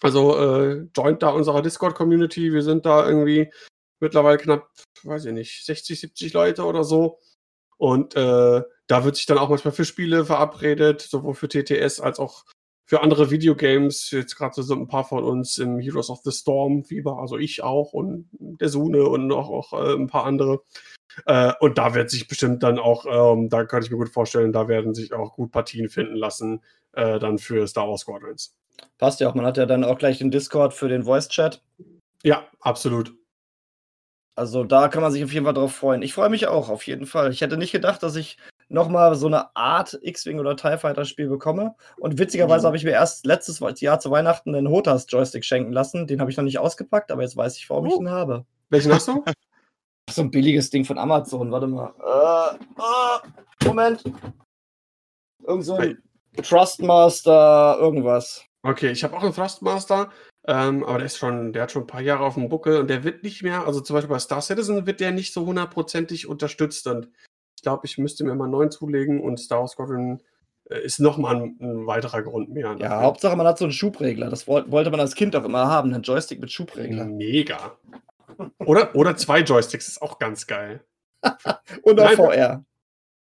[0.02, 2.52] Also äh, joint da unserer Discord-Community.
[2.52, 3.50] Wir sind da irgendwie
[4.00, 4.68] mittlerweile knapp,
[5.04, 7.18] weiß ich nicht, 60, 70 Leute oder so.
[7.78, 12.18] Und äh, da wird sich dann auch manchmal für Spiele verabredet, sowohl für TTS als
[12.18, 12.44] auch
[12.84, 14.10] für andere Videogames.
[14.10, 17.62] Jetzt gerade sind ein paar von uns im Heroes of the Storm Fieber, also ich
[17.62, 20.62] auch und der Sune und auch, auch äh, ein paar andere.
[21.24, 24.52] Äh, und da wird sich bestimmt dann auch, ähm, da kann ich mir gut vorstellen,
[24.52, 26.62] da werden sich auch gut Partien finden lassen,
[26.92, 28.54] äh, dann für Star Wars Squadrons.
[28.98, 31.62] Passt ja auch, man hat ja dann auch gleich den Discord für den Voice Chat.
[32.22, 33.14] Ja, absolut.
[34.34, 36.02] Also da kann man sich auf jeden Fall drauf freuen.
[36.02, 37.32] Ich freue mich auch, auf jeden Fall.
[37.32, 38.36] Ich hätte nicht gedacht, dass ich
[38.68, 41.74] nochmal so eine Art X-Wing oder TIE Fighter Spiel bekomme.
[41.98, 42.66] Und witzigerweise mhm.
[42.66, 46.06] habe ich mir erst letztes Jahr zu Weihnachten einen Hotas Joystick schenken lassen.
[46.06, 47.88] Den habe ich noch nicht ausgepackt, aber jetzt weiß ich, warum oh.
[47.88, 48.44] ich ihn habe.
[48.68, 49.24] Welchen hast du?
[50.10, 51.50] So ein billiges Ding von Amazon.
[51.50, 51.92] Warte mal.
[52.00, 54.04] Äh, äh, Moment.
[55.44, 56.02] Irgend so ein
[56.42, 58.44] Trustmaster, irgendwas.
[58.62, 60.10] Okay, ich habe auch einen Thrustmaster.
[60.48, 62.88] Ähm, aber der ist schon, der hat schon ein paar Jahre auf dem Buckel und
[62.88, 66.28] der wird nicht mehr, also zum Beispiel bei Star Citizen wird der nicht so hundertprozentig
[66.28, 67.08] unterstützt und
[67.56, 70.22] ich glaube, ich müsste mir mal einen neuen zulegen und Star Wars Squadron
[70.70, 72.76] äh, ist nochmal ein, ein weiterer Grund mehr.
[72.78, 74.30] Ja, Hauptsache man hat so einen Schubregler.
[74.30, 77.06] Das wollte man als Kind auch immer haben, einen Joystick mit Schubregler.
[77.06, 77.76] Mega.
[78.58, 80.84] Oder, oder zwei Joysticks ist auch ganz geil.
[81.82, 82.64] und auch VR.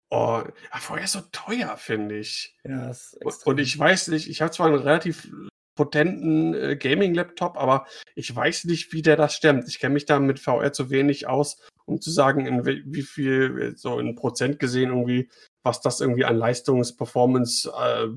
[0.09, 0.43] Oh,
[0.73, 2.55] VR ist so teuer, finde ich.
[2.63, 3.51] Ja, ist extrem.
[3.51, 5.27] Und ich weiß nicht, ich habe zwar einen relativ
[5.75, 9.67] potenten äh, Gaming-Laptop, aber ich weiß nicht, wie der das stemmt.
[9.67, 13.73] Ich kenne mich da mit VR zu wenig aus, um zu sagen, in wie viel,
[13.75, 15.29] so in Prozent gesehen, irgendwie,
[15.63, 18.07] was das irgendwie an Leistungs-Performance äh,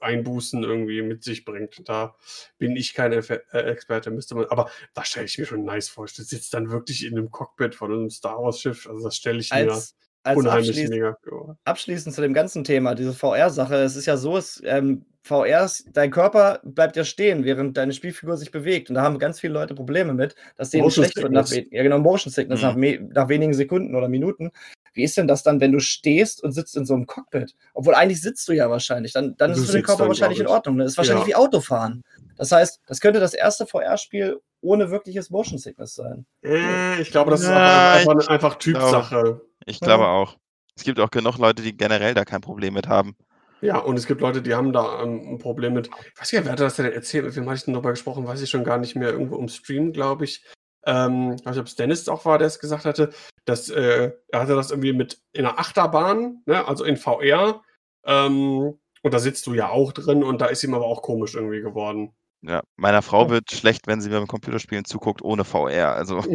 [0.00, 1.88] Einbußen irgendwie mit sich bringt.
[1.88, 2.14] Da
[2.58, 6.06] bin ich kein äh, Experte, müsste man, aber das stelle ich mir schon nice vor.
[6.06, 9.40] Du sitzt dann wirklich in einem Cockpit von einem Star Wars Schiff, also das stelle
[9.40, 11.18] ich als, mir unheimlich abschließend, mega.
[11.64, 16.10] Abschließend zu dem ganzen Thema, diese VR-Sache, es ist ja so, es, ähm, VR, dein
[16.10, 18.88] Körper bleibt ja stehen, während deine Spielfigur sich bewegt.
[18.88, 21.98] Und da haben ganz viele Leute Probleme mit, dass denen schlecht wird nach, ja, genau,
[21.98, 22.66] Motion Sickness mhm.
[22.66, 24.50] nach, nach, wenigen Sekunden oder Minuten.
[24.94, 27.54] Wie ist denn das dann, wenn du stehst und sitzt in so einem Cockpit?
[27.74, 29.12] Obwohl eigentlich sitzt du ja wahrscheinlich.
[29.12, 30.78] Dann, dann ist es für den Körper dann, wahrscheinlich in Ordnung.
[30.78, 31.28] Das ist wahrscheinlich ja.
[31.28, 32.02] wie Autofahren.
[32.36, 36.26] Das heißt, das könnte das erste VR-Spiel ohne wirkliches Motion Sickness sein.
[36.44, 39.40] Äh, ich glaube, das ist einfach, einfach, einfach Typsache.
[39.66, 40.36] Ich glaube, auch.
[40.74, 43.14] Es gibt auch genug Leute, die generell da kein Problem mit haben.
[43.60, 45.86] Ja, und es gibt Leute, die haben da ähm, ein Problem mit.
[45.86, 47.24] Ich weiß nicht, wer hat das denn erzählt?
[47.24, 48.26] Mit wem hatte ich denn darüber gesprochen?
[48.26, 49.10] Weiß ich schon gar nicht mehr.
[49.10, 50.44] Irgendwo im Stream, glaube ich.
[50.86, 53.10] Ähm, ich weiß nicht, ob es Dennis auch war, der es gesagt hatte,
[53.44, 57.62] dass äh, er hatte das irgendwie mit in einer Achterbahn, ne, also in VR.
[58.04, 61.34] Ähm, und da sitzt du ja auch drin und da ist ihm aber auch komisch
[61.34, 62.12] irgendwie geworden.
[62.42, 65.94] Ja, meiner Frau wird schlecht, wenn sie beim Computerspielen zuguckt ohne VR.
[65.94, 66.24] Also.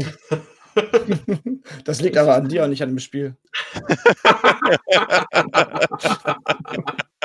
[1.86, 3.36] Das liegt aber an dir und nicht an dem Spiel.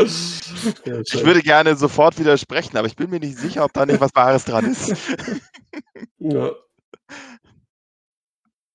[0.00, 4.14] ich würde gerne sofort widersprechen, aber ich bin mir nicht sicher, ob da nicht was
[4.14, 4.94] Wahres dran ist.
[6.18, 6.52] Ja.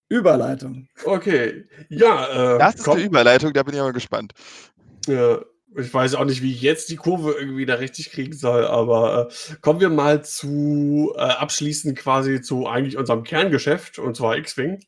[0.10, 0.88] Überleitung.
[1.06, 1.66] Okay.
[1.90, 2.98] Ja, äh, das ist komm.
[2.98, 4.34] eine Überleitung, da bin ich aber gespannt.
[5.08, 5.40] Ja,
[5.76, 9.30] ich weiß auch nicht, wie ich jetzt die Kurve irgendwie da richtig kriegen soll, aber
[9.30, 14.80] äh, kommen wir mal zu äh, abschließend quasi zu eigentlich unserem Kerngeschäft, und zwar X-Wing.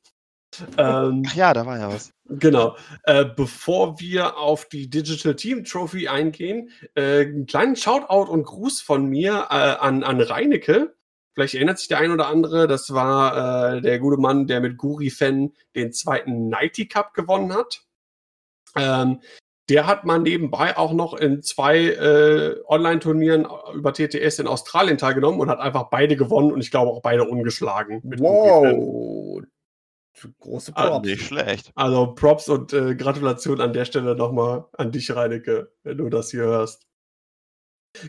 [0.77, 2.11] Ähm, Ach ja, da war ja was.
[2.39, 2.77] Genau.
[3.03, 8.81] Äh, bevor wir auf die Digital Team Trophy eingehen, äh, einen kleinen Shoutout und Gruß
[8.81, 10.95] von mir äh, an, an Reinecke.
[11.33, 14.77] Vielleicht erinnert sich der ein oder andere, das war äh, der gute Mann, der mit
[14.77, 17.83] Guri Fan den zweiten Nighty Cup gewonnen hat.
[18.75, 19.21] Ähm,
[19.69, 25.39] der hat mal nebenbei auch noch in zwei äh, Online-Turnieren über TTS in Australien teilgenommen
[25.39, 28.01] und hat einfach beide gewonnen und ich glaube auch beide ungeschlagen.
[28.03, 29.43] Wow.
[30.39, 31.07] Große Ah, Props.
[31.07, 31.71] nicht schlecht.
[31.75, 36.31] Also Props und äh, Gratulation an der Stelle nochmal an dich, Reinecke, wenn du das
[36.31, 36.87] hier hörst.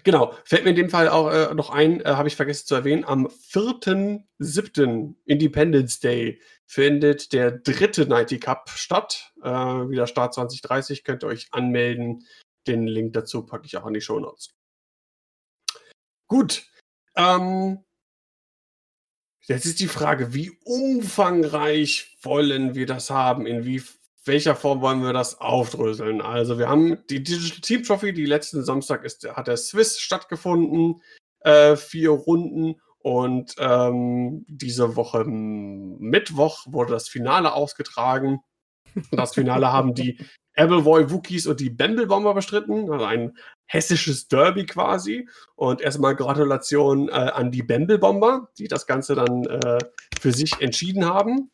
[0.05, 2.75] Genau, fällt mir in dem Fall auch äh, noch ein, äh, habe ich vergessen zu
[2.77, 5.15] erwähnen, am 4.7.
[5.25, 9.33] Independence Day findet der dritte Nighty Cup statt.
[9.43, 12.25] Äh, wieder Start 2030, könnt ihr euch anmelden.
[12.69, 14.51] Den Link dazu packe ich auch in die Show Notes.
[16.29, 16.65] Gut.
[17.17, 17.85] Ähm,
[19.47, 23.47] jetzt ist die Frage, wie umfangreich wollen wir das haben?
[23.47, 23.83] In wie,
[24.25, 26.21] welcher Form wollen wir das aufdröseln?
[26.21, 31.03] Also wir haben die Digital Team Trophy, die letzten Samstag ist, hat der Swiss stattgefunden,
[31.41, 38.41] äh, vier Runden und ähm, diese Woche Mittwoch wurde das Finale ausgetragen.
[39.11, 40.19] Das Finale haben die
[40.55, 43.37] Appleboy Wookies und die Bamble Bomber bestritten, also ein
[43.73, 45.29] hessisches Derby quasi.
[45.55, 49.79] Und erstmal Gratulation äh, an die Bamble Bomber, die das Ganze dann äh,
[50.21, 51.51] für sich entschieden haben.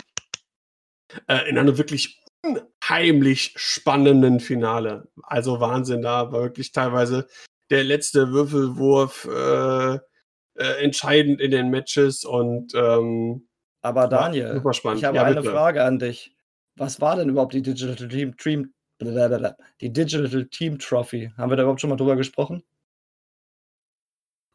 [1.26, 5.08] Äh, in einem wirklich unheimlich spannenden Finale.
[5.22, 7.26] Also Wahnsinn, da war wirklich teilweise
[7.70, 13.48] der letzte Würfelwurf äh, äh, entscheidend in den Matches und ähm,
[13.82, 15.50] Aber Daniel, ich habe Ja, eine bitte.
[15.50, 16.36] Frage an dich.
[16.76, 21.32] Was war denn überhaupt die Digital Team, Team blablabla, die Digital Team Trophy?
[21.36, 22.62] Haben wir da überhaupt schon mal drüber gesprochen?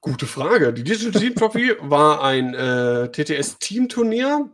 [0.02, 0.74] Gute Frage.
[0.74, 4.50] Die Digital Team Trophy war ein äh, TTS-Teamturnier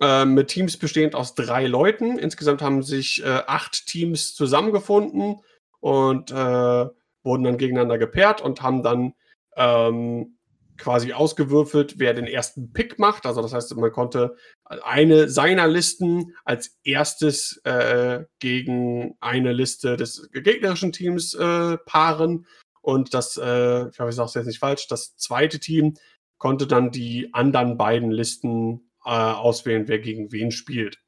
[0.00, 2.18] äh, mit Teams bestehend aus drei Leuten.
[2.18, 5.40] Insgesamt haben sich äh, acht Teams zusammengefunden
[5.80, 9.14] und äh, wurden dann gegeneinander gepaart und haben dann
[9.56, 10.38] ähm,
[10.82, 13.24] quasi ausgewürfelt, wer den ersten Pick macht.
[13.24, 20.28] Also das heißt, man konnte eine seiner Listen als erstes äh, gegen eine Liste des
[20.32, 22.46] gegnerischen Teams äh, paaren.
[22.80, 25.94] Und das, äh, ich hoffe, ich sage es jetzt nicht falsch, das zweite Team
[26.38, 30.98] konnte dann die anderen beiden Listen äh, auswählen, wer gegen wen spielt.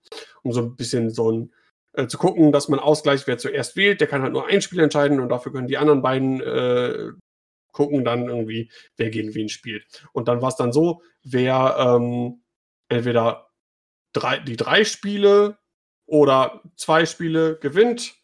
[0.42, 1.52] Um so ein bisschen so ein
[1.94, 4.00] äh, zu gucken, dass man ausgleicht, wer zuerst wählt.
[4.00, 7.10] Der kann halt nur ein Spiel entscheiden und dafür können die anderen beiden äh,
[7.74, 10.06] gucken dann irgendwie, wer gegen wen spielt.
[10.12, 12.42] Und dann war es dann so, wer ähm,
[12.88, 13.50] entweder
[14.14, 15.58] drei, die drei Spiele
[16.06, 18.14] oder zwei Spiele gewinnt,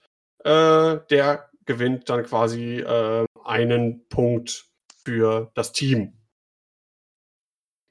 [0.44, 4.66] äh, der gewinnt dann quasi äh, einen Punkt
[5.05, 6.14] für das Team.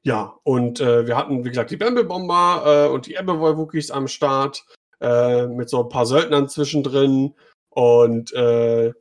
[0.01, 3.91] Ja, und äh, wir hatten, wie gesagt, die Bamble Bomber äh, und die Appleboy Wookies
[3.91, 4.65] am Start
[5.01, 7.35] äh, mit so ein paar Söldnern zwischendrin
[7.69, 8.93] und äh,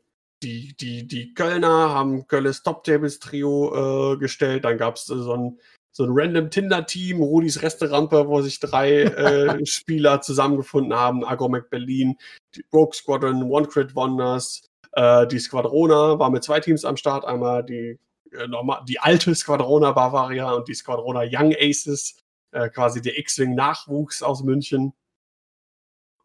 [0.42, 4.64] die, die, die Kölner haben Kölnes Top Tables Trio äh, gestellt.
[4.64, 5.60] Dann gab es äh, so ein,
[5.90, 11.24] so ein random Tinder-Team, Rudis Resterampe, wo sich drei äh, Spieler zusammengefunden haben.
[11.24, 12.16] Agromec Berlin,
[12.54, 14.62] die Rogue Squadron, One Crit Wonders,
[14.92, 17.24] äh, die Squadrona war mit zwei Teams am Start.
[17.24, 17.98] Einmal die,
[18.32, 22.18] äh, normal, die alte Squadrona Bavaria und die Squadrona Young Aces,
[22.52, 24.92] äh, quasi der X-Wing-Nachwuchs aus München.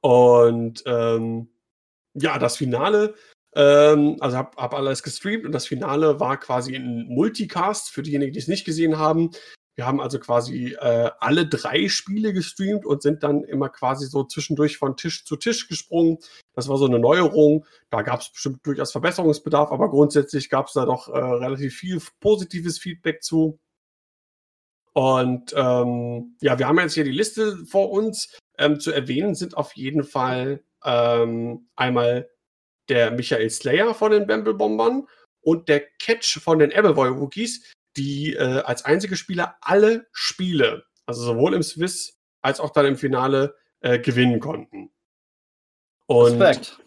[0.02, 1.50] Und ähm,
[2.14, 3.16] ja, das Finale
[3.56, 8.34] ähm, also habe hab alles gestreamt und das Finale war quasi ein Multicast für diejenigen,
[8.34, 9.32] die es nicht gesehen haben.
[9.76, 14.24] Wir haben also quasi äh, alle drei Spiele gestreamt und sind dann immer quasi so
[14.24, 16.20] zwischendurch von Tisch zu Tisch gesprungen.
[16.54, 17.66] Das war so eine Neuerung.
[17.90, 22.00] Da gab es bestimmt durchaus Verbesserungsbedarf, aber grundsätzlich gab es da doch äh, relativ viel
[22.20, 23.60] positives Feedback zu.
[24.94, 28.38] Und ähm, ja, wir haben jetzt hier die Liste vor uns.
[28.60, 32.30] Ähm, zu erwähnen sind auf jeden Fall ähm, einmal
[32.90, 35.08] der Michael Slayer von den Bamble Bombern
[35.42, 41.24] und der Catch von den Appleboy Rookies, die äh, als einzige Spieler alle Spiele, also
[41.24, 44.92] sowohl im Swiss als auch dann im Finale, äh, gewinnen konnten.
[46.08, 46.80] Und Respekt.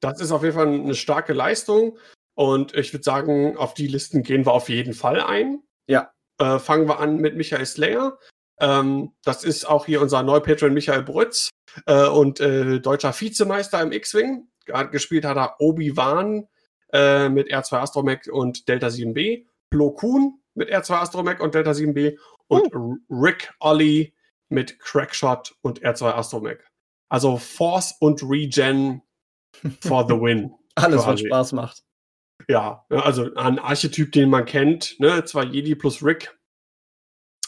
[0.00, 1.98] das ist auf jeden Fall eine starke Leistung.
[2.34, 5.62] Und ich würde sagen, auf die Listen gehen wir auf jeden Fall ein.
[5.86, 6.12] Ja.
[6.38, 8.18] Äh, fangen wir an mit Michael Slayer.
[8.60, 11.50] Ähm, das ist auch hier unser Neupatron Michael Brütz
[11.86, 14.48] äh, und äh, deutscher Vizemeister im X-Wing.
[14.90, 16.48] Gespielt hat er Obi-Wan
[16.92, 22.18] äh, mit R2 Astromech und Delta 7B, Plo Koon mit R2 Astromech und Delta 7B
[22.48, 22.96] und Uh.
[23.10, 24.12] Rick Ollie
[24.48, 26.58] mit Crackshot und R2 Astromech.
[27.08, 29.02] Also Force und Regen
[29.80, 30.54] for the win.
[30.74, 31.26] Alles, was quasi.
[31.26, 31.82] Spaß macht.
[32.48, 35.24] Ja, ja, also ein Archetyp, den man kennt, ne?
[35.24, 36.36] Zwei Jedi plus Rick.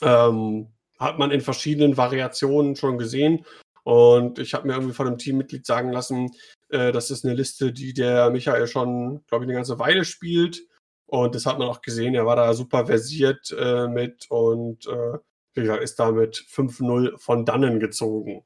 [0.03, 3.45] Ähm, hat man in verschiedenen Variationen schon gesehen.
[3.83, 6.31] Und ich habe mir irgendwie von einem Teammitglied sagen lassen,
[6.75, 10.63] äh, das ist eine Liste, die der Michael schon, glaube ich, eine ganze Weile spielt.
[11.07, 15.19] Und das hat man auch gesehen, er war da super versiert äh, mit und äh,
[15.55, 18.45] wie gesagt, ist da mit 5-0 von dannen gezogen.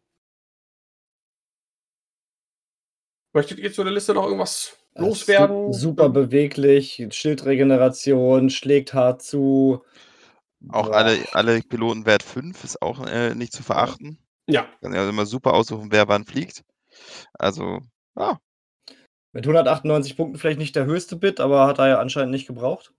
[3.32, 5.72] Möchtet ihr zu der Liste noch irgendwas loswerden?
[5.72, 9.82] su- Super beweglich, Schildregeneration, schlägt hart zu.
[10.70, 14.18] Auch alle, alle Piloten Wert 5 ist auch äh, nicht zu verachten.
[14.46, 16.64] Ja, Kann ja immer super aussuchen, wer wann fliegt.
[17.34, 17.80] Also,
[18.18, 18.40] ja,
[19.32, 22.92] Mit 198 Punkten vielleicht nicht der höchste Bit, aber hat er ja anscheinend nicht gebraucht.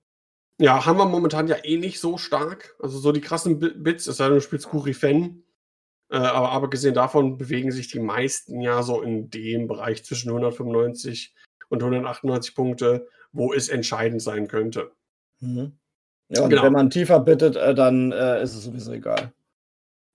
[0.61, 2.75] Ja, haben wir momentan ja eh nicht so stark.
[2.79, 5.43] Also so die krassen Bi- Bits, es sei denn, du spielst Kuri-Fan.
[6.11, 11.33] Äh, aber abgesehen davon bewegen sich die meisten ja so in dem Bereich zwischen 195
[11.69, 14.91] und 198 Punkte, wo es entscheidend sein könnte.
[15.39, 15.77] Mhm.
[16.29, 16.63] Ja, und Genau.
[16.63, 19.31] wenn man tiefer bittet, äh, dann äh, ist es sowieso egal.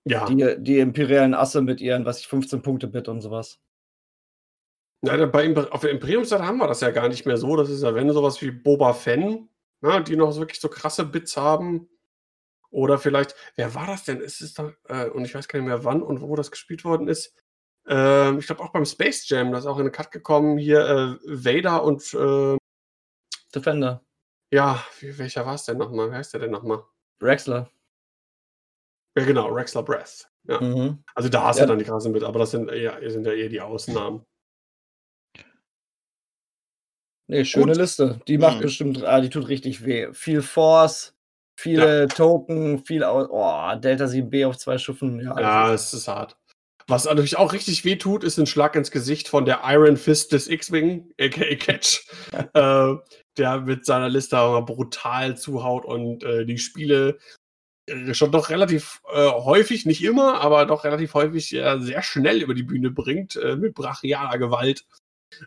[0.06, 3.58] Ja, Die, die imperialen Asse mit ihren, was ich, 15 Punkte Bit und sowas.
[5.06, 7.56] Ja da- bei, Imper- auf der Imperiumsseite haben wir das ja gar nicht mehr so.
[7.56, 9.48] Das ist ja, wenn sowas wie Boba Fenn,
[9.80, 11.88] na, die noch wirklich so krasse Bits haben.
[12.70, 14.20] Oder vielleicht, wer war das denn?
[14.20, 16.84] Es ist da, äh, und ich weiß gar nicht mehr wann und wo das gespielt
[16.84, 17.34] worden ist.
[17.86, 20.80] Ähm, ich glaube auch beim Space Jam, da ist auch in den Cut gekommen, hier
[20.80, 22.56] äh, Vader und äh,
[23.54, 24.02] Defender.
[24.50, 26.10] ja, wie, welcher war es denn nochmal?
[26.10, 26.82] Wer heißt der denn nochmal?
[27.22, 27.70] Rexler.
[29.16, 30.28] Ja, genau, Rexler Breath.
[30.44, 30.60] Ja.
[30.60, 31.04] Mhm.
[31.14, 31.64] Also da hast Ja.
[31.66, 34.24] du dann die krassen mit, aber das sind, eher, sind ja eher die Ausnahmen.
[37.34, 37.76] Nee, schöne Gut.
[37.76, 38.20] Liste.
[38.28, 38.62] Die macht Mhm.
[38.62, 40.08] bestimmt, ah, die tut richtig weh.
[40.12, 41.14] Viel Force,
[41.58, 43.26] viele Token, viel aus.
[43.28, 45.20] Oh, Delta 7B auf zwei Schiffen.
[45.20, 46.36] Ja, Ja, es ist hart.
[46.86, 50.32] Was natürlich auch richtig weh tut, ist ein Schlag ins Gesicht von der Iron Fist
[50.32, 52.06] des X-Wing, aka Catch,
[52.54, 52.94] äh,
[53.36, 57.18] der mit seiner Liste brutal zuhaut und äh, die Spiele
[57.86, 62.54] äh, schon doch relativ äh, häufig, nicht immer, aber doch relativ häufig sehr schnell über
[62.54, 64.84] die Bühne bringt, äh, mit brachialer Gewalt.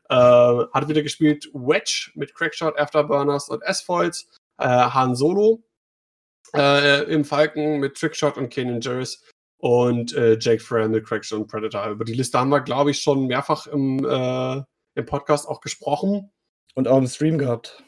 [0.09, 4.27] Äh, hat wieder gespielt Wedge mit Crackshot, Afterburners und S-Foils,
[4.57, 5.63] äh, Han Solo
[6.55, 9.23] äh, im Falken mit Trickshot und Kanan Jarrus
[9.57, 11.89] und äh, Jake Fran mit Crackshot und Predator.
[11.89, 14.63] Über die Liste haben wir, glaube ich, schon mehrfach im, äh,
[14.95, 16.31] im Podcast auch gesprochen.
[16.75, 17.83] Und auch im Stream gehabt.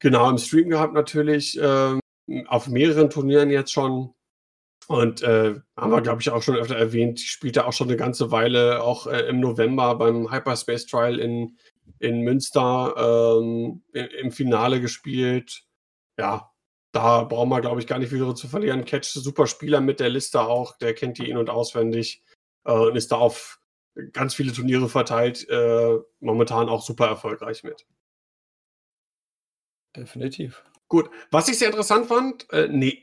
[0.00, 2.00] Genau, im Stream gehabt natürlich, ähm,
[2.48, 4.12] auf mehreren Turnieren jetzt schon.
[4.86, 8.30] Und äh, haben wir, glaube ich, auch schon öfter erwähnt, spielte auch schon eine ganze
[8.30, 11.56] Weile, auch äh, im November beim Hyperspace Trial in,
[12.00, 15.64] in Münster ähm, im, Finale gespielt.
[16.18, 16.52] Ja,
[16.92, 18.84] da brauchen wir, glaube ich, gar nicht viel zu verlieren.
[18.84, 22.22] Catch, super Spieler mit der Liste auch, der kennt die in- und auswendig
[22.64, 23.60] äh, und ist da auf
[24.12, 27.86] ganz viele Turniere verteilt, äh, momentan auch super erfolgreich mit.
[29.96, 30.62] Definitiv.
[30.88, 32.96] Gut, was ich sehr interessant fand, äh, eine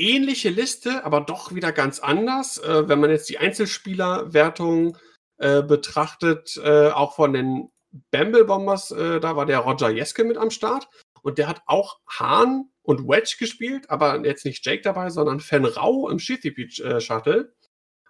[0.00, 2.58] ähnliche Liste, aber doch wieder ganz anders.
[2.58, 4.96] Äh, wenn man jetzt die Einzelspielerwertung
[5.38, 7.70] äh, betrachtet, äh, auch von den
[8.10, 10.88] Bamble Bombers, äh, da war der Roger Jeske mit am Start
[11.22, 15.64] und der hat auch Hahn und Wedge gespielt, aber jetzt nicht Jake dabei, sondern Fen
[15.64, 16.48] Rau im Shitty
[16.82, 17.54] äh, Shuttle.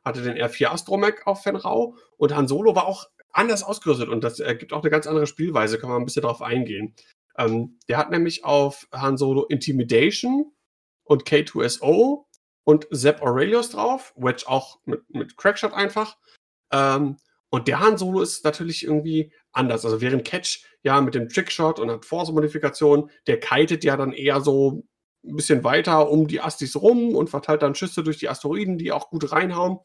[0.03, 4.25] Hatte den R4 Astromech auf Fen Rau und Han Solo war auch anders ausgerüstet und
[4.25, 6.95] das ergibt auch eine ganz andere Spielweise, kann man ein bisschen drauf eingehen.
[7.37, 10.53] Ähm, der hat nämlich auf Han Solo Intimidation
[11.05, 12.25] und K2SO
[12.65, 14.13] und Zeb Aurelius drauf.
[14.17, 16.17] Wedge auch mit, mit Crackshot einfach.
[16.73, 17.17] Ähm,
[17.51, 19.85] und der Han Solo ist natürlich irgendwie anders.
[19.85, 24.41] Also während Catch ja mit dem Trickshot und hat Force-Modifikation, der kitet ja dann eher
[24.41, 24.85] so
[25.25, 28.93] ein bisschen weiter um die Astis rum und verteilt dann Schüsse durch die Asteroiden, die
[28.93, 29.79] auch gut reinhauen.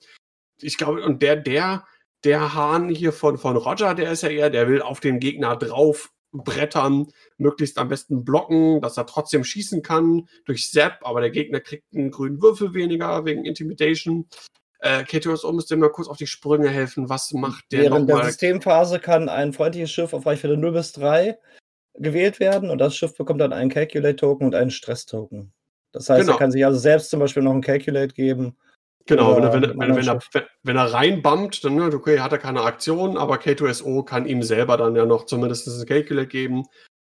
[0.62, 1.86] Ich glaube, und der, der,
[2.24, 5.58] der Hahn hier von, von Roger, der ist ja eher, der will auf den Gegner
[5.58, 6.12] drauf
[6.44, 7.08] brettern,
[7.38, 11.86] möglichst am besten blocken, dass er trotzdem schießen kann durch Zap, aber der Gegner kriegt
[11.94, 14.28] einen grünen Würfel weniger wegen Intimidation.
[14.80, 17.10] Äh, K2SO müsste mir kurz auf die Sprünge helfen.
[17.10, 18.24] Was macht der Während der?
[18.26, 21.38] Systemphase kann ein freundliches Schiff auf Reichweite 0 bis 3
[21.98, 25.54] gewählt werden und das Schiff bekommt dann einen Calculate-Token und einen Stress-Token.
[25.92, 26.34] Das heißt, Genau.
[26.34, 28.58] er kann sich also selbst zum Beispiel noch einen Calculate geben.
[29.08, 32.20] Genau, wenn er, wenn, er- wenn, er- wenn, er, wenn, wenn er reinbumpt, dann okay,
[32.20, 36.28] hat er keine Aktion, aber K2SO kann ihm selber dann ja noch zumindest ein Calculate
[36.28, 36.64] geben.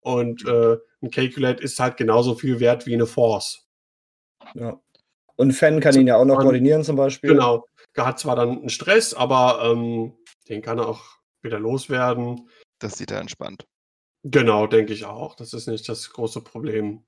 [0.01, 3.67] Und äh, ein Calculate ist halt genauso viel wert wie eine Force.
[4.55, 4.79] Ja.
[5.35, 7.31] Und Fan kann ihn ja auch noch koordinieren zum Beispiel.
[7.31, 7.67] Genau.
[7.93, 10.13] Er hat zwar dann einen Stress, aber ähm,
[10.49, 11.03] den kann er auch
[11.41, 12.49] wieder loswerden.
[12.79, 13.65] das sieht er entspannt.
[14.23, 15.35] Genau, denke ich auch.
[15.35, 17.03] Das ist nicht das große Problem.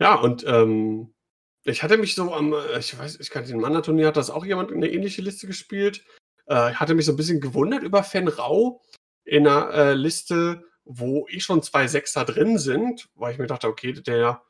[0.00, 1.14] Ja, und ähm,
[1.64, 4.44] ich hatte mich so am, äh, ich weiß, ich kann den Mannerturnier hat das auch
[4.44, 6.04] jemand in eine ähnliche Liste gespielt.
[6.48, 8.82] Äh, ich hatte mich so ein bisschen gewundert über Fen Rau
[9.24, 13.68] in einer äh, Liste, wo eh schon zwei Sechser drin sind, weil ich mir dachte,
[13.68, 14.42] okay, der,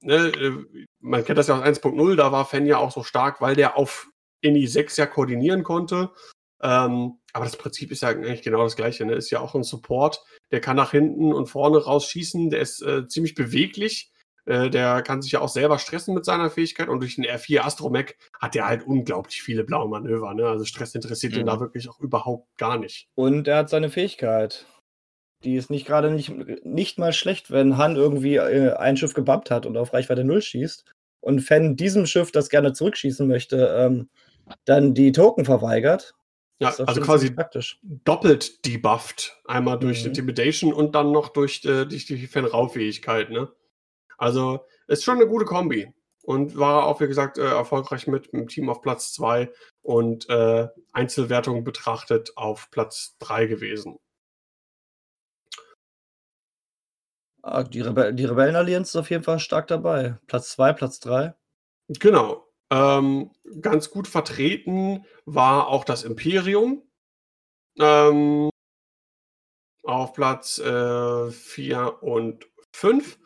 [0.00, 3.40] ne, äh, man kennt das ja aus 1.0, da war Fen ja auch so stark,
[3.40, 4.08] weil der auf
[4.40, 6.12] Inni 6 ja koordinieren konnte.
[6.62, 9.04] Ähm, aber das Prinzip ist ja eigentlich genau das gleiche.
[9.04, 9.14] Ne?
[9.14, 10.22] Ist ja auch ein Support,
[10.52, 14.11] der kann nach hinten und vorne rausschießen, der ist äh, ziemlich beweglich,
[14.44, 17.60] Äh, der kann sich ja auch selber stressen mit seiner Fähigkeit und durch den R4
[17.60, 20.34] Astromech hat er halt unglaublich viele blaue Manöver.
[20.34, 20.46] Ne?
[20.48, 21.46] Also Stress interessiert ihn Mhm.
[21.46, 23.08] da wirklich auch überhaupt gar nicht.
[23.14, 24.66] Und er hat seine Fähigkeit.
[25.44, 26.32] Die ist nicht gerade nicht,
[26.64, 30.40] nicht mal schlecht, wenn Han irgendwie äh, ein Schiff gebumpt hat und auf Reichweite 0
[30.42, 30.84] schießt
[31.20, 34.08] und Fan diesem Schiff, das gerne zurückschießen möchte, ähm,
[34.64, 36.14] dann die Token verweigert.
[36.60, 37.80] Ja, also quasi praktisch.
[37.82, 39.40] doppelt debufft.
[39.46, 40.08] Einmal durch Mhm.
[40.08, 43.30] Intimidation und dann noch durch, äh, durch die Fan-Rau-Fähigkeit.
[43.30, 43.48] Ne?
[44.22, 45.92] Also ist schon eine gute Kombi.
[46.22, 50.68] Und war auch, wie gesagt, äh, erfolgreich mit, dem Team auf Platz 2 und äh,
[50.92, 53.98] Einzelwertung betrachtet auf Platz 3 gewesen.
[57.42, 60.16] Ah, die, Rebe die Rebellenallianz ist auf jeden Fall stark dabei.
[60.28, 61.34] Platz 2, Platz 3.
[61.88, 62.46] Genau.
[62.70, 66.88] Ähm, ganz gut vertreten war auch das Imperium.
[67.76, 68.50] Ähm,
[69.82, 73.18] auf Platz 4 und 5.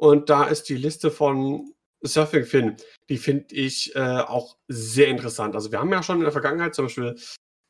[0.00, 2.76] Und da ist die Liste von Surfing Finn.
[3.10, 5.54] Die finde ich äh, auch sehr interessant.
[5.54, 7.16] Also wir haben ja schon in der Vergangenheit zum Beispiel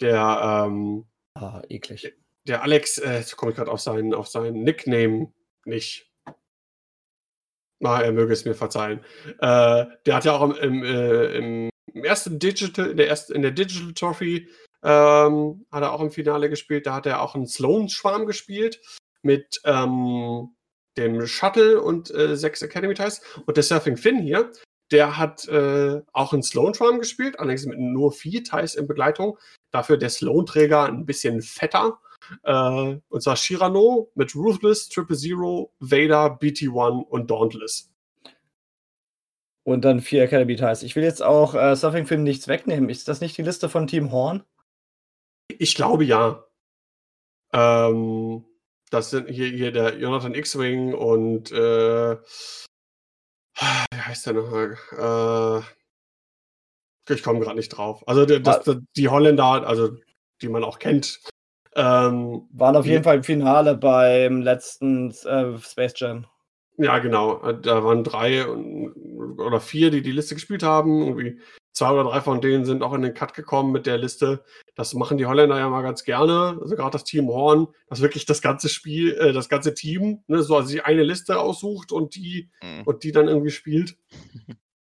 [0.01, 2.15] der, ähm, Ah, eklig.
[2.47, 5.33] der Alex, äh, jetzt komme ich gerade auf seinen, auf seinen Nickname
[5.65, 6.09] nicht.
[7.81, 9.01] Na, er möge es mir verzeihen.
[9.41, 11.71] Äh, der hat ja auch im, im, äh, im
[12.05, 14.49] ersten Digital, in der ersten, in der Digital Trophy
[14.85, 16.87] ähm, hat er auch im Finale gespielt.
[16.87, 18.81] Da hat er auch einen Sloan-Schwarm gespielt
[19.23, 20.55] mit ähm,
[20.97, 23.21] dem Shuttle und äh, sechs Academy Ties.
[23.47, 24.53] Und der Surfing Finn hier,
[24.91, 29.39] der hat äh, auch einen Sloan-Schwarm gespielt, allerdings mit nur vier Ties in Begleitung.
[29.71, 32.01] Dafür der Sloan-Träger ein bisschen fetter.
[32.43, 37.91] Äh, und zwar Shirano mit Ruthless, Triple Zero, Vader, BT-1 und Dauntless.
[39.63, 40.83] Und dann vier Academy Ties.
[40.83, 42.89] Ich will jetzt auch äh, Surfing Film nichts wegnehmen.
[42.89, 44.43] Ist das nicht die Liste von Team Horn?
[45.59, 46.45] Ich glaube ja.
[47.53, 48.45] Ähm,
[48.91, 52.17] das sind hier, hier der Jonathan X-Wing und äh,
[53.57, 54.77] wie heißt der nochmal?
[57.09, 58.07] Äh, ich komme gerade nicht drauf.
[58.07, 59.97] Also das, das, die Holländer, also
[60.43, 61.21] die man auch kennt,
[61.75, 66.27] ähm, Waren auf die- jeden Fall im Finale beim letzten äh, Space Jam.
[66.77, 67.53] Ja, genau.
[67.53, 71.03] Da waren drei oder vier, die die Liste gespielt haben.
[71.03, 71.41] Irgendwie
[71.73, 74.45] zwei oder drei von denen sind auch in den Cut gekommen mit der Liste.
[74.75, 76.59] Das machen die Holländer ja mal ganz gerne.
[76.61, 80.43] Also gerade das Team Horn, das wirklich das ganze Spiel, äh, das ganze Team, ne,
[80.43, 82.83] so also sich eine Liste aussucht und die Mhm.
[82.85, 83.97] und die dann irgendwie spielt.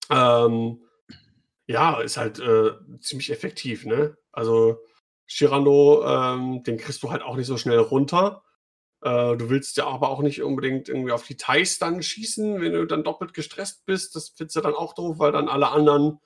[0.10, 0.81] ähm,
[1.68, 4.18] ja, ist halt äh, ziemlich effektiv, ne?
[4.31, 4.80] Also
[5.26, 8.43] Shirano, ähm, den kriegst du halt auch nicht so schnell runter.
[9.02, 12.73] Äh, du willst ja aber auch nicht unbedingt irgendwie auf die Thais dann schießen, wenn
[12.73, 14.15] du dann doppelt gestresst bist.
[14.15, 16.19] Das findest du dann auch doof, weil dann alle anderen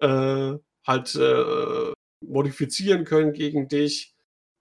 [0.00, 0.54] äh,
[0.86, 4.14] halt äh, modifizieren können gegen dich.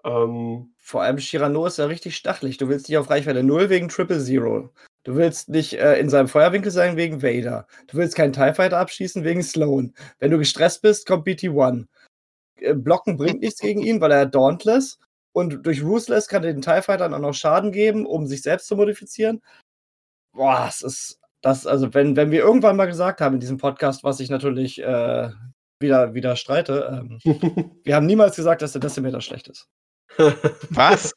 [0.03, 2.57] Ähm, Vor allem Shirano ist ja richtig stachelig.
[2.57, 4.69] Du willst nicht auf Reichweite 0 wegen Triple Zero.
[5.03, 7.67] Du willst nicht äh, in seinem Feuerwinkel sein wegen Vader.
[7.87, 9.93] Du willst keinen TIE Fighter abschießen wegen Sloan.
[10.19, 11.85] Wenn du gestresst bist, kommt BT-1.
[12.57, 14.99] Äh, Blocken bringt nichts gegen ihn, weil er Dauntless.
[15.31, 18.67] Und durch Ruthless kann er den TIE Fightern auch noch Schaden geben, um sich selbst
[18.67, 19.41] zu modifizieren.
[20.33, 24.03] Boah, es ist das, also wenn, wenn wir irgendwann mal gesagt haben in diesem Podcast,
[24.03, 25.30] was ich natürlich äh,
[25.80, 27.19] wieder, wieder streite, ähm,
[27.84, 29.67] wir haben niemals gesagt, dass der Decimator schlecht ist.
[30.69, 31.11] Was?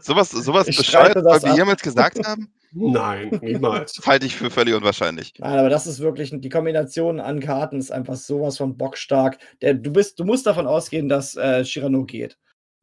[0.00, 1.56] Sowas, sowas Ich bescheuert, weil wir ab.
[1.58, 2.52] jemals gesagt haben?
[2.72, 4.00] Nein, niemals.
[4.06, 5.34] Halte ich für völlig unwahrscheinlich.
[5.38, 9.38] Nein, aber das ist wirklich, die Kombination an Karten ist einfach sowas von bockstark.
[9.60, 12.38] Der, du, bist, du musst davon ausgehen, dass äh, Shirano geht.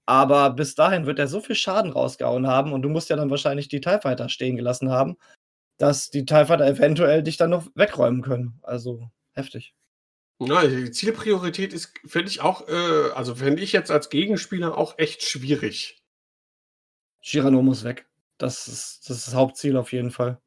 [0.05, 3.29] Aber bis dahin wird er so viel Schaden rausgehauen haben und du musst ja dann
[3.29, 5.17] wahrscheinlich die TIE Fighter stehen gelassen haben,
[5.83, 8.57] dass die TIE Fighter eventuell dich dann noch wegräumen können.
[8.61, 9.75] Also heftig.
[10.39, 14.97] Ja, die Zielpriorität ist, finde ich auch, äh, also fände ich jetzt als Gegenspieler auch
[14.97, 16.01] echt schwierig.
[17.21, 18.07] Shirano muss weg.
[18.37, 20.41] Das ist das, ist das Hauptziel auf jeden Fall.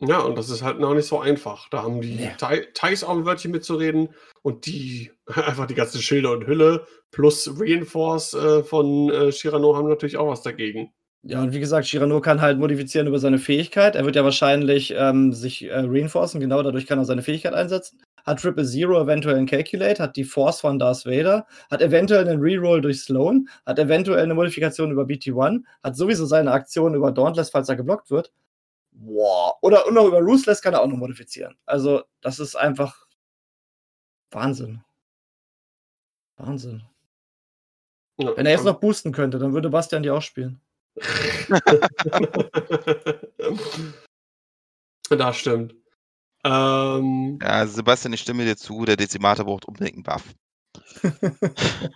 [0.00, 1.68] Ja, und das ist halt noch nicht so einfach.
[1.68, 2.30] Da haben die.
[2.38, 4.08] Thai- Thais auch ein Wörtchen mitzureden
[4.40, 9.88] und die einfach die ganzen Schilder und Hülle plus Reinforce äh, von äh, Shirano haben
[9.88, 10.94] natürlich auch was dagegen.
[11.24, 13.94] Ja, und wie gesagt, Shirano kann halt modifizieren über seine Fähigkeit.
[13.94, 18.00] Er wird ja wahrscheinlich ähm, sich äh, reinforcen, genau dadurch kann er seine Fähigkeit einsetzen.
[18.24, 22.40] Hat Triple Zero eventuell einen Calculate, hat die Force von Darth Vader, hat eventuell einen
[22.40, 27.50] Reroll durch Sloan, hat eventuell eine Modifikation über BT1, hat sowieso seine Aktion über Dauntless,
[27.50, 28.32] falls er geblockt wird.
[28.90, 29.54] Wow.
[29.62, 31.56] Oder und noch über Ruthless kann er auch noch modifizieren.
[31.66, 33.06] Also, das ist einfach
[34.32, 34.82] Wahnsinn.
[36.36, 36.82] Wahnsinn.
[38.18, 40.60] Ja, Wenn er jetzt noch boosten könnte, dann würde Bastian die auch spielen.
[45.10, 45.74] das stimmt.
[46.44, 50.34] Ähm, Ja, Sebastian, ich stimme dir zu, der Dezimator braucht unbedingt einen Buff.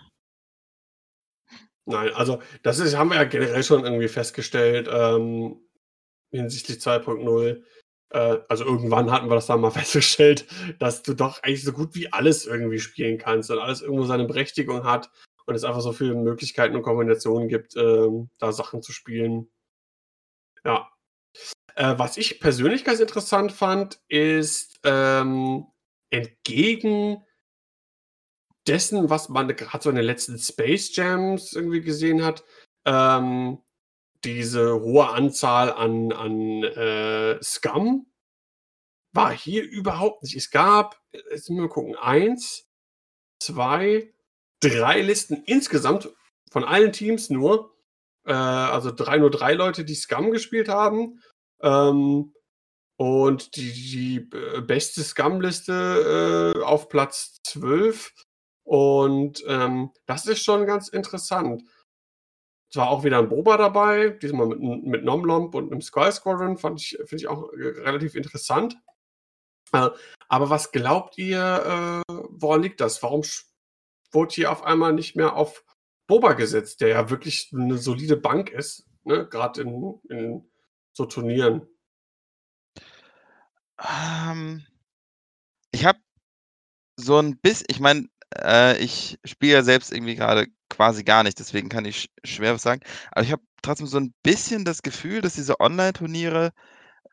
[1.85, 5.61] Nein, also das ist, haben wir ja generell schon irgendwie festgestellt ähm,
[6.31, 7.63] hinsichtlich 2.0.
[8.09, 10.45] Äh, also irgendwann hatten wir das dann mal festgestellt,
[10.79, 14.25] dass du doch eigentlich so gut wie alles irgendwie spielen kannst und alles irgendwo seine
[14.25, 15.09] Berechtigung hat
[15.47, 19.49] und es einfach so viele Möglichkeiten und Kombinationen gibt, ähm, da Sachen zu spielen.
[20.65, 20.91] Ja.
[21.75, 25.67] Äh, was ich persönlich ganz interessant fand, ist ähm,
[26.09, 27.23] entgegen
[28.67, 32.43] dessen, was man gerade so in den letzten Space Jams irgendwie gesehen hat,
[32.85, 33.59] ähm,
[34.25, 38.07] diese hohe Anzahl an, an äh, Scum
[39.13, 40.35] war hier überhaupt nicht.
[40.35, 42.67] Es gab, jetzt müssen wir gucken, eins,
[43.39, 44.13] zwei,
[44.59, 46.09] drei Listen insgesamt
[46.51, 47.75] von allen Teams nur.
[48.25, 51.21] Äh, also drei, nur drei Leute, die Scum gespielt haben.
[51.61, 52.33] Ähm,
[52.97, 58.11] und die, die äh, beste Scum-Liste äh, auf Platz 12.
[58.63, 61.63] Und ähm, das ist schon ganz interessant.
[62.69, 66.57] Es war auch wieder ein Boba dabei, diesmal mit, mit Nomlomp und einem Sky Squadron,
[66.57, 68.77] fand ich, finde ich auch äh, relativ interessant.
[69.71, 69.89] Äh,
[70.27, 73.01] aber was glaubt ihr, äh, woran liegt das?
[73.03, 73.23] Warum
[74.11, 75.63] wurde hier auf einmal nicht mehr auf
[76.07, 79.27] Boba gesetzt, der ja wirklich eine solide Bank ist, ne?
[79.27, 80.49] gerade in, in
[80.93, 81.67] so Turnieren?
[83.79, 84.65] Ähm,
[85.71, 85.99] ich habe
[86.95, 91.39] so ein bisschen, ich meine, äh, ich spiele ja selbst irgendwie gerade quasi gar nicht,
[91.39, 92.81] deswegen kann ich schwer was sagen.
[93.11, 96.51] Aber ich habe trotzdem so ein bisschen das Gefühl, dass diese Online-Turniere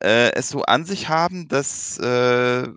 [0.01, 2.69] äh, es so an sich haben, dass äh,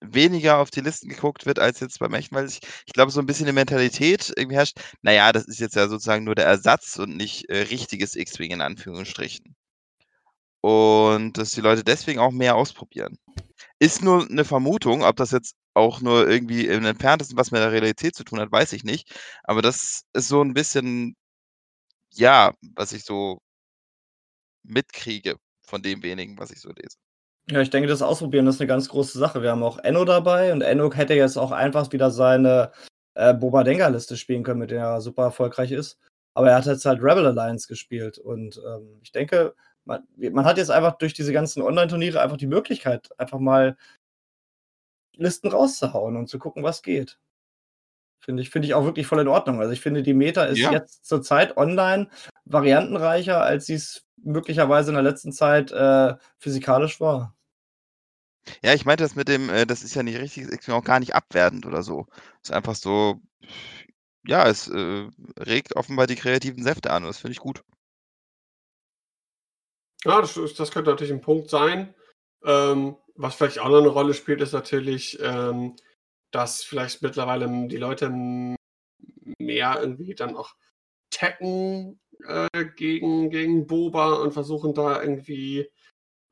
[0.00, 3.20] weniger auf die Listen geguckt wird als jetzt beim echten, weil ich, ich glaube, so
[3.20, 6.96] ein bisschen die Mentalität irgendwie herrscht, naja, das ist jetzt ja sozusagen nur der Ersatz
[6.98, 9.54] und nicht äh, richtiges X-Wing in Anführungsstrichen.
[10.60, 13.18] Und dass die Leute deswegen auch mehr ausprobieren.
[13.78, 17.72] Ist nur eine Vermutung, ob das jetzt auch nur irgendwie im Entferntesten was mit der
[17.72, 19.10] Realität zu tun hat, weiß ich nicht.
[19.44, 21.16] Aber das ist so ein bisschen,
[22.14, 23.40] ja, was ich so
[24.64, 26.96] mitkriege von dem wenigen, was ich so lese.
[27.48, 29.40] Ja, ich denke, das Ausprobieren ist eine ganz große Sache.
[29.40, 32.72] Wir haben auch Enno dabei und Enno hätte jetzt auch einfach wieder seine
[33.14, 35.98] äh, Boba Denker-Liste spielen können, mit der er super erfolgreich ist.
[36.34, 39.54] Aber er hat jetzt halt Rebel Alliance gespielt und ähm, ich denke,
[39.84, 43.76] man, man hat jetzt einfach durch diese ganzen Online-Turniere einfach die Möglichkeit, einfach mal
[45.14, 47.18] Listen rauszuhauen und zu gucken, was geht.
[48.20, 49.60] Finde ich, finde ich auch wirklich voll in Ordnung.
[49.60, 50.72] Also ich finde, die Meta ist ja.
[50.72, 52.08] jetzt zurzeit online
[52.44, 57.35] variantenreicher, als sie es möglicherweise in der letzten Zeit äh, physikalisch war.
[58.62, 61.00] Ja, ich meinte das mit dem, äh, das ist ja nicht richtig, ist auch gar
[61.00, 62.06] nicht abwertend oder so.
[62.42, 63.20] Ist einfach so,
[64.26, 65.08] ja, es äh,
[65.38, 67.62] regt offenbar die kreativen Säfte an und das finde ich gut.
[70.04, 71.94] Ja, das, das könnte natürlich ein Punkt sein.
[72.44, 75.74] Ähm, was vielleicht auch noch eine Rolle spielt, ist natürlich, ähm,
[76.30, 78.10] dass vielleicht mittlerweile die Leute
[79.38, 80.54] mehr irgendwie dann auch
[81.10, 85.70] tacken äh, gegen, gegen Boba und versuchen da irgendwie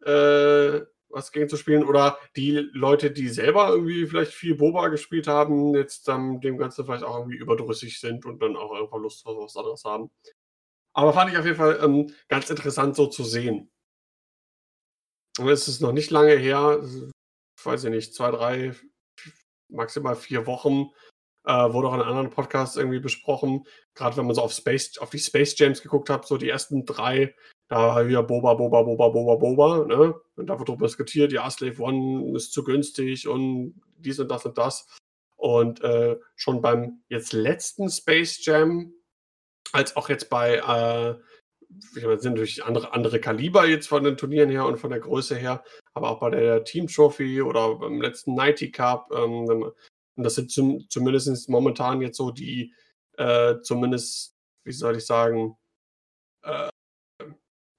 [0.04, 0.80] äh,
[1.14, 1.84] was gegen zu spielen.
[1.84, 6.84] Oder die Leute, die selber irgendwie vielleicht viel Boba gespielt haben, jetzt dann dem Ganzen
[6.84, 10.10] vielleicht auch irgendwie überdrüssig sind und dann auch einfach Lust auf was anderes haben.
[10.92, 13.70] Aber fand ich auf jeden Fall ähm, ganz interessant so zu sehen.
[15.38, 16.80] Und es ist noch nicht lange her,
[17.64, 18.74] weiß ich nicht, zwei, drei,
[19.68, 20.90] maximal vier Wochen,
[21.44, 23.66] äh, wurde auch in anderen Podcast irgendwie besprochen.
[23.94, 26.84] Gerade wenn man so auf Space, auf die Space Jams geguckt hat, so die ersten
[26.84, 27.34] drei,
[27.68, 30.14] da war wieder Boba, Boba, Boba, Boba, Boba, ne?
[30.36, 34.44] Und da wird darüber diskutiert, ja, Slave One ist zu günstig und dies und das
[34.44, 34.86] und das.
[35.36, 38.92] Und äh, schon beim jetzt letzten Space Jam,
[39.72, 41.20] als auch jetzt bei äh,
[41.94, 45.34] das sind natürlich andere, andere Kaliber jetzt von den Turnieren her und von der Größe
[45.34, 49.10] her, aber auch bei der Team Trophy oder beim letzten Nighty Cup.
[49.12, 49.72] Ähm,
[50.16, 52.74] und das sind zum, zumindest momentan jetzt so die,
[53.16, 55.56] äh, zumindest, wie soll ich sagen,
[56.42, 56.70] äh,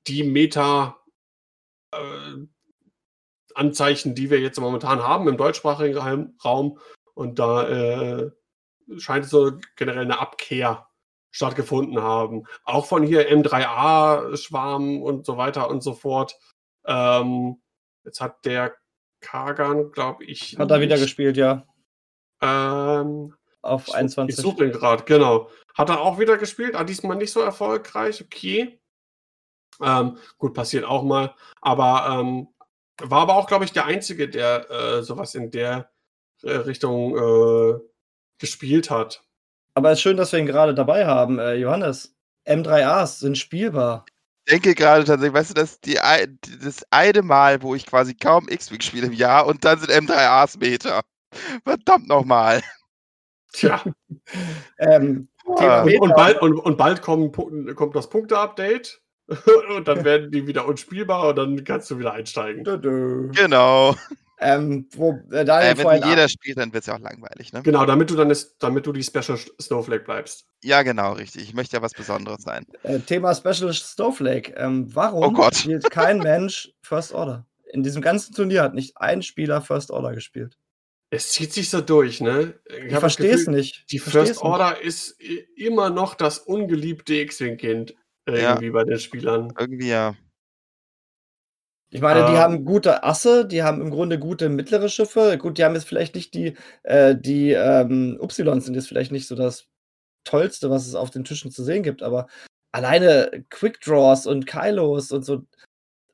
[0.07, 0.98] die Meta
[1.91, 2.48] äh,
[3.57, 6.80] die wir jetzt momentan haben im deutschsprachigen Raum.
[7.14, 8.32] Und da äh,
[8.98, 10.90] scheint so generell eine Abkehr
[11.32, 12.44] stattgefunden haben.
[12.66, 16.38] Auch von hier M3A-Schwarm und so weiter und so fort.
[16.86, 17.62] Ähm,
[18.03, 18.76] jetzt hat der
[19.22, 20.57] Kagan, glaube ich.
[20.57, 21.66] Hat er wieder gespielt, ja.
[22.41, 24.38] Ähm, Auf 21.
[24.38, 25.49] Ich suche ihn gerade, genau.
[25.76, 28.80] Hat er auch wieder gespielt, ah, diesmal nicht so erfolgreich, okay.
[29.82, 31.36] Ähm, gut, passiert auch mal.
[31.62, 32.48] Aber ähm,
[33.02, 35.91] war aber auch, glaube ich, der Einzige, der äh, sowas in der
[36.44, 37.80] äh, Richtung äh,
[38.40, 39.24] gespielt hat.
[39.74, 42.16] Aber es ist schön, dass wir ihn gerade dabei haben, äh, Johannes.
[42.48, 44.06] M3As sind spielbar.
[44.45, 45.98] Ich denke gerade tatsächlich, weißt du, das, die,
[46.64, 50.60] das eine Mal, wo ich quasi kaum X-Wing spiele im Jahr und dann sind M3As
[50.60, 51.02] Meter.
[51.64, 52.62] Verdammt nochmal.
[53.53, 53.84] Tja.
[54.80, 55.84] ähm, ah.
[55.84, 57.36] und, und, bald, und, und, bald kommt,
[57.76, 59.02] kommt das Punkte-Update.
[59.76, 62.64] und dann werden die wieder unspielbar und dann kannst du wieder einsteigen.
[62.64, 63.95] Genau.
[64.40, 67.62] Ähm, wo äh, Äh, wenn jeder spielt, dann wird es ja auch langweilig, ne?
[67.64, 70.45] Genau, damit du dann ist, damit du die Special Snowflake bleibst.
[70.62, 71.44] Ja, genau, richtig.
[71.44, 72.66] Ich möchte ja was Besonderes sein.
[72.84, 74.53] Äh, Thema Special Snowflake.
[74.57, 75.56] Ähm, warum Oh Gott.
[75.56, 77.45] spielt kein Mensch First Order?
[77.72, 80.57] In diesem ganzen Turnier hat nicht ein Spieler First Order gespielt.
[81.16, 82.60] Es zieht sich so durch, ne?
[82.66, 83.90] Ich das verstehe es nicht.
[83.92, 85.18] Die Ich First Order ist
[85.56, 89.54] immer noch das ungeliebte X-Wing-Kind irgendwie bei den Spielern.
[89.58, 90.16] Irgendwie ja.
[91.90, 92.38] Ich meine, die Ähm.
[92.38, 95.38] haben gute Asse, die haben im Grunde gute mittlere Schiffe.
[95.38, 99.28] Gut, die haben jetzt vielleicht nicht die, äh, die ähm, Ys sind jetzt vielleicht nicht
[99.28, 99.68] so das
[100.26, 102.28] Tollste, was es auf den Tischen zu sehen gibt, aber
[102.74, 105.44] alleine Quick Draws und Kylos und so,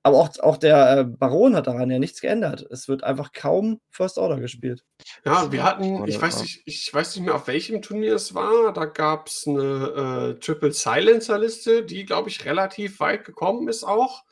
[0.04, 2.66] aber auch, auch der äh, Baron hat daran ja nichts geändert.
[2.72, 4.84] Es wird einfach kaum First Order gespielt.
[5.26, 8.74] Ja, wir hatten, ich weiß nicht, ich weiß nicht mehr, auf welchem Turnier es war.
[8.74, 14.24] Da gab es eine äh, Triple Silencer-Liste, die, glaube ich, relativ weit gekommen ist auch.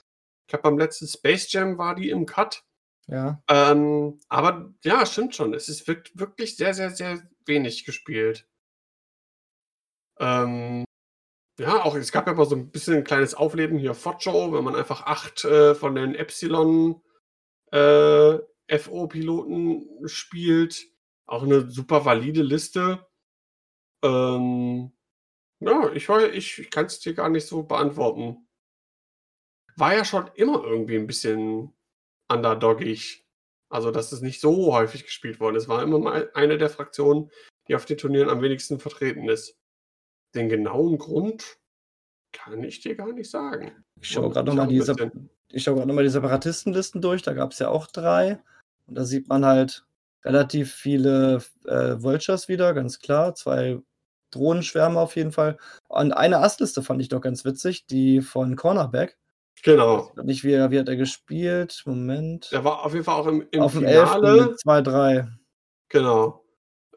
[0.48, 2.64] Ich glaube, beim letzten Space Jam war die im Cut.
[3.08, 3.42] Ja.
[3.48, 5.54] Ähm, aber ja, stimmt schon.
[5.54, 8.48] Es ist wirk- wirklich sehr, sehr, sehr wenig gespielt.
[10.20, 10.84] Ähm,
[11.60, 14.64] ja, auch es gab ja mal so ein bisschen ein kleines Aufleben hier Focho, wenn
[14.64, 17.02] man einfach acht äh, von den Epsilon
[17.72, 18.38] äh,
[18.78, 20.88] FO-Piloten spielt.
[21.26, 23.06] Auch eine super valide Liste.
[24.04, 24.92] Ähm,
[25.60, 28.48] ja, ich, ich, ich kann es dir gar nicht so beantworten.
[29.76, 31.74] War ja schon immer irgendwie ein bisschen
[32.30, 33.26] underdogig.
[33.70, 35.68] Also, dass es nicht so häufig gespielt worden ist.
[35.68, 37.30] War immer mal eine der Fraktionen,
[37.68, 39.59] die auf den Turnieren am wenigsten vertreten ist.
[40.36, 41.58] Den genauen Grund
[42.32, 43.72] kann ich dir gar nicht sagen.
[44.00, 44.78] Ich schaue gerade ich nochmal die,
[45.52, 47.22] ich schau grad noch mal die Separatistenlisten durch.
[47.22, 48.40] Da gab es ja auch drei.
[48.88, 49.86] Und da sieht man halt
[50.24, 53.36] relativ viele äh, Vultures wieder, ganz klar.
[53.36, 53.80] Zwei
[54.32, 55.58] Drohnenschwärme auf jeden Fall.
[55.88, 59.18] Und eine Astliste fand ich doch ganz witzig, die von Cornerback.
[59.64, 60.12] Genau.
[60.24, 61.84] Nicht wie, wie hat er gespielt?
[61.86, 62.52] Moment.
[62.52, 64.10] Der war auf jeden Fall auch im, im auf dem 11.
[64.10, 64.46] Finale.
[64.46, 65.28] mit 2-3.
[65.90, 66.44] Genau.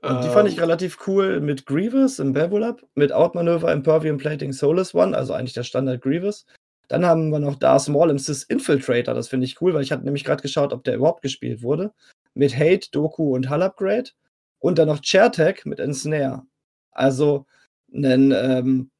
[0.03, 4.53] Und die fand ich Ähm, relativ cool mit Grievous im Babulab, mit Outmanöver, Impervium Plating,
[4.53, 6.45] Soulless One, also eigentlich der Standard Grievous.
[6.89, 9.93] Dann haben wir noch Darth Maul im Sys Infiltrator, das finde ich cool, weil ich
[9.93, 11.93] hatte nämlich gerade geschaut, ob der überhaupt gespielt wurde.
[12.35, 14.11] Mit Hate, Doku und Hull Upgrade.
[14.59, 16.43] Und dann noch Chairtech mit Ensnare.
[16.91, 17.47] Also
[17.95, 18.91] ein ähm,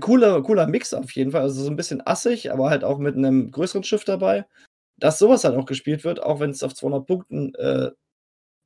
[0.00, 1.42] coole, cooler Mix auf jeden Fall.
[1.42, 4.46] Also so ein bisschen assig, aber halt auch mit einem größeren Schiff dabei.
[4.96, 7.90] Dass sowas halt auch gespielt wird, auch wenn es auf 200 Punkten äh,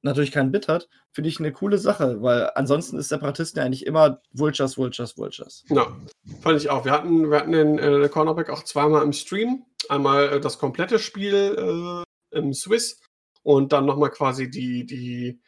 [0.02, 3.86] natürlich keinen Bit hat, finde ich eine coole Sache, weil ansonsten ist Separatisten ja eigentlich
[3.86, 5.64] immer Vultures, Vultures, Vultures.
[5.68, 5.96] Ja,
[6.40, 6.84] fand ich auch.
[6.84, 9.64] Wir hatten, wir hatten den äh, Cornerback auch zweimal im Stream.
[9.88, 13.00] Einmal äh, das komplette Spiel äh, im Swiss
[13.42, 15.40] und dann nochmal quasi die, die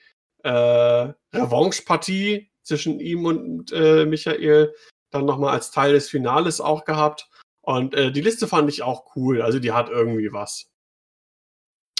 [0.43, 4.75] äh, Revanche-Partie zwischen ihm und äh, Michael
[5.11, 7.29] dann nochmal als Teil des Finales auch gehabt.
[7.63, 9.43] Und äh, die Liste fand ich auch cool.
[9.43, 10.70] Also die hat irgendwie was.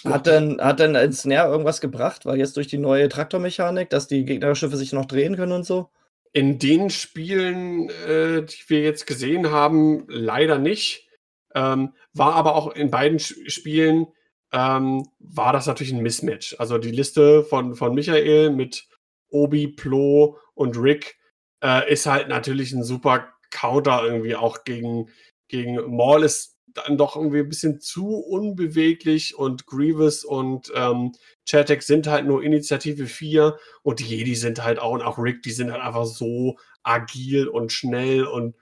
[0.05, 2.27] Hat denn, hat denn ein Snare irgendwas gebracht?
[2.27, 5.91] Weil jetzt durch die neue Traktormechanik, dass die Gegnerschiffe sich noch drehen können und so?
[6.33, 11.09] In den Spielen, äh, die wir jetzt gesehen haben, leider nicht.
[11.55, 14.07] Ähm, war aber auch in beiden Spielen
[14.53, 16.57] ähm, war das natürlich ein Mismatch.
[16.59, 18.89] Also die Liste von, von Michael mit
[19.29, 21.19] Obi, Plo und Rick
[21.63, 25.09] äh, ist halt natürlich ein super Counter irgendwie auch gegen,
[25.49, 31.13] gegen Maul ist dann doch irgendwie ein bisschen zu unbeweglich und Grievous und ähm,
[31.47, 35.43] Chatek sind halt nur Initiative 4 und die Jedi sind halt auch und auch Rick,
[35.43, 38.55] die sind halt einfach so agil und schnell und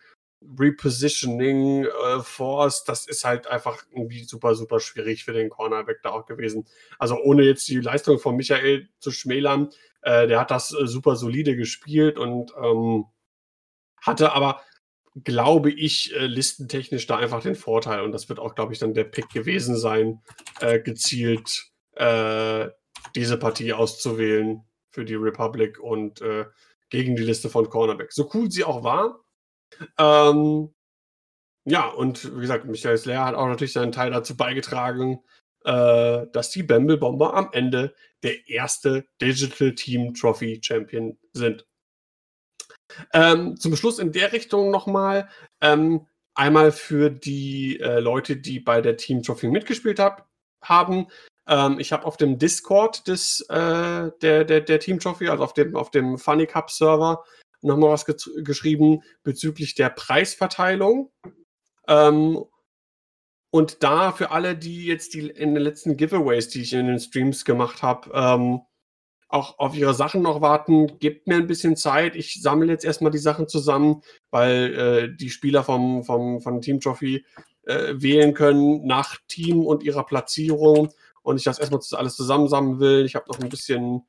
[0.59, 6.11] Repositioning äh, Force, das ist halt einfach irgendwie super, super schwierig für den Cornerback da
[6.11, 6.67] auch gewesen.
[6.99, 9.71] Also ohne jetzt die Leistung von Michael zu schmälern,
[10.03, 13.07] äh, der hat das äh, super solide gespielt und ähm,
[14.01, 14.63] hatte aber,
[15.25, 18.95] glaube ich, äh, listentechnisch da einfach den Vorteil und das wird auch, glaube ich, dann
[18.95, 20.23] der Pick gewesen sein,
[20.61, 22.69] äh, gezielt äh,
[23.15, 26.47] diese Partie auszuwählen für die Republic und äh,
[26.91, 28.13] gegen die Liste von Cornerback.
[28.13, 29.21] So cool sie auch war,
[29.99, 30.75] ähm,
[31.65, 35.21] ja, und wie gesagt, Michael Slayer hat auch natürlich seinen Teil dazu beigetragen,
[35.65, 41.67] äh, dass die Bamble Bomber am Ende der erste Digital Team Trophy Champion sind.
[43.13, 45.29] Ähm, zum Schluss in der Richtung nochmal.
[45.61, 50.29] Ähm, einmal für die äh, Leute, die bei der Team Trophy mitgespielt hab,
[50.63, 51.09] haben.
[51.49, 55.55] Ähm, ich habe auf dem Discord des, äh, der, der, der Team Trophy, also auf
[55.55, 57.25] dem, auf dem Funny Cup Server,
[57.63, 61.11] nochmal was ge geschrieben bezüglich der Preisverteilung.
[61.89, 62.45] Ähm,
[63.51, 67.01] und da für alle, die jetzt die in den letzten Giveaways, die ich in den
[67.01, 68.61] Streams gemacht habe, ähm,
[69.29, 70.99] auch auf ihre Sachen noch warten.
[70.99, 72.17] Gebt mir ein bisschen Zeit.
[72.17, 76.81] Ich sammle jetzt erstmal die Sachen zusammen, weil äh, die Spieler vom, vom, von Team
[76.81, 77.25] Trophy
[77.65, 80.89] äh, wählen können nach Team und ihrer Platzierung
[81.23, 83.05] und ich das erstmal alles zusammensammeln will.
[83.05, 84.03] Ich habe noch ein bisschen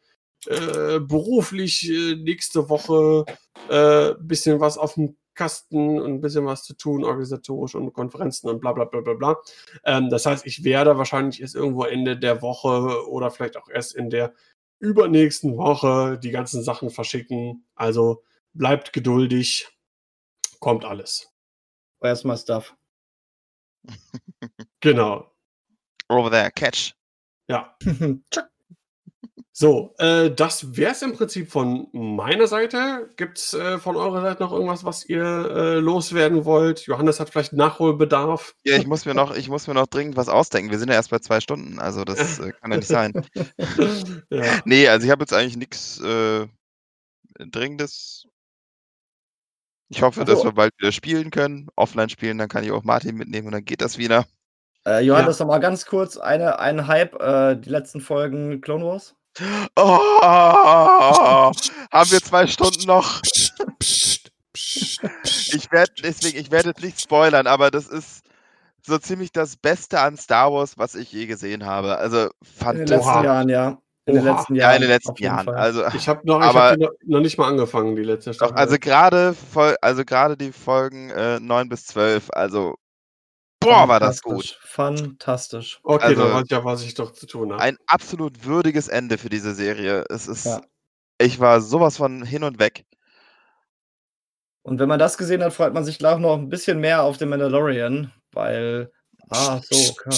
[0.48, 3.26] äh, beruflich äh, nächste Woche
[3.70, 7.94] ein äh, bisschen was auf dem Kasten und ein bisschen was zu tun, organisatorisch und
[7.94, 9.38] Konferenzen und bla bla bla bla bla.
[9.86, 13.96] Ähm, das heißt, ich werde wahrscheinlich erst irgendwo Ende der Woche oder vielleicht auch erst
[13.96, 14.34] in der
[14.80, 17.66] übernächsten Woche die ganzen Sachen verschicken.
[17.76, 18.24] Also
[18.54, 19.68] bleibt geduldig,
[20.60, 21.32] kommt alles.
[22.02, 22.76] Erstmal Stuff.
[24.80, 25.32] genau.
[26.08, 26.94] Over there, catch.
[27.48, 27.78] Ja.
[29.62, 33.10] So, äh, das wäre es im Prinzip von meiner Seite.
[33.18, 36.86] Gibt es äh, von eurer Seite noch irgendwas, was ihr äh, loswerden wollt?
[36.86, 38.56] Johannes hat vielleicht Nachholbedarf.
[38.64, 40.72] Ja, ich muss mir noch, ich muss mir noch dringend was ausdenken.
[40.72, 43.12] Wir sind ja erst bei zwei Stunden, also das äh, kann ja nicht sein.
[44.30, 44.62] ja.
[44.64, 46.48] Nee, also ich habe jetzt eigentlich nichts äh,
[47.38, 48.30] Dringendes.
[49.90, 51.68] Ich hoffe, dass wir bald wieder spielen können.
[51.76, 54.26] Offline spielen, dann kann ich auch Martin mitnehmen und dann geht das wieder.
[54.88, 55.44] Äh, Johannes, ja.
[55.44, 59.16] noch mal ganz kurz eine, einen Hype, äh, die letzten Folgen Clone Wars.
[59.76, 60.22] Oh,
[61.92, 63.22] haben wir zwei Stunden noch?
[64.54, 68.24] Ich werde deswegen, ich werde jetzt nicht spoilern, aber das ist
[68.82, 71.98] so ziemlich das Beste an Star Wars, was ich je gesehen habe.
[71.98, 72.80] Also fantastisch.
[72.80, 73.78] In den letzten Jahren, ja.
[74.06, 74.72] In den letzten Jahren.
[74.72, 75.50] Ja, in den letzten Jahren.
[75.50, 78.54] Also, ich habe noch, aber, hab noch nicht mal angefangen, die letzte Staffel.
[78.54, 79.36] Doch, also gerade
[79.82, 80.04] also
[80.36, 82.76] die Folgen äh, 9 bis 12, also
[83.60, 84.58] Boah, war das gut.
[84.62, 85.80] Fantastisch.
[85.84, 87.62] Okay, also, dann weiß ich ja, was ich doch zu tun habe.
[87.62, 90.06] Ein absolut würdiges Ende für diese Serie.
[90.10, 90.62] Es ist, ja.
[91.20, 92.86] ich war sowas von hin und weg.
[94.62, 97.18] Und wenn man das gesehen hat, freut man sich gleich noch ein bisschen mehr auf
[97.18, 98.92] den Mandalorian, weil,
[99.30, 100.16] ah, so, klar.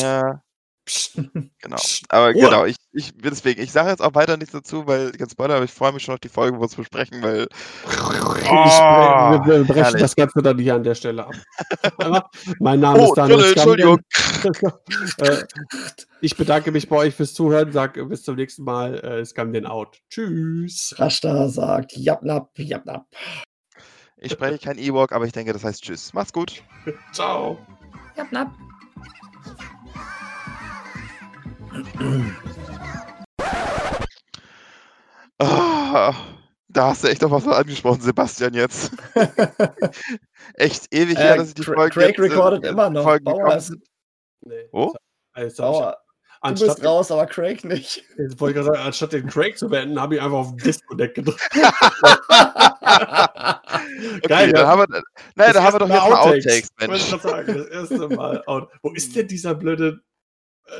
[0.00, 0.42] Ja,
[1.60, 1.76] genau.
[2.08, 2.42] Aber Ruhe.
[2.42, 5.64] genau, ich, ich deswegen, ich sage jetzt auch weiter nichts dazu, weil ganz Spoiler, aber
[5.64, 7.46] ich freue mich schon auf die Folge, wo wir es besprechen, weil.
[7.86, 7.90] Oh,
[8.50, 10.00] wir, wir brechen herrlich.
[10.00, 11.34] das Ganze dann hier an der Stelle ab.
[12.58, 14.00] mein Name oh, ist Daniel Entschuldigung.
[15.18, 15.44] Äh,
[16.22, 18.94] ich bedanke mich bei euch fürs Zuhören, sage bis zum nächsten Mal.
[18.94, 19.98] Äh, es kam den Out.
[20.08, 20.94] Tschüss.
[20.96, 23.06] Rashta sagt Japnap, Japnap.
[24.16, 26.14] Ich spreche kein Ewok, aber ich denke, das heißt Tschüss.
[26.14, 26.62] Macht's gut.
[27.12, 27.58] Ciao.
[28.16, 28.50] Japnap.
[35.38, 36.14] Oh,
[36.68, 38.92] da hast du echt noch was angesprochen, Sebastian, jetzt.
[40.54, 43.02] echt ewig her, äh, dass ich die Folge Craig jetzt, recordet immer noch.
[43.04, 43.74] Folgen Bauer ist...
[44.42, 44.92] nee, oh?
[45.56, 45.96] Bauer.
[46.42, 48.02] Du bist raus, aber Craig nicht.
[48.16, 51.14] Jetzt wollte ich gerade sagen, anstatt den Craig zu beenden, habe ich einfach auf Disconnect
[51.14, 51.40] gedrückt.
[51.54, 51.66] okay,
[54.26, 55.02] Geil, dann haben wir,
[55.34, 57.12] nein, da haben wir doch jetzt mal Outtakes, Mensch.
[57.12, 58.42] Ich sagen, das erste Mal.
[58.46, 58.70] Out.
[58.82, 60.09] Wo ist denn dieser blöde äh,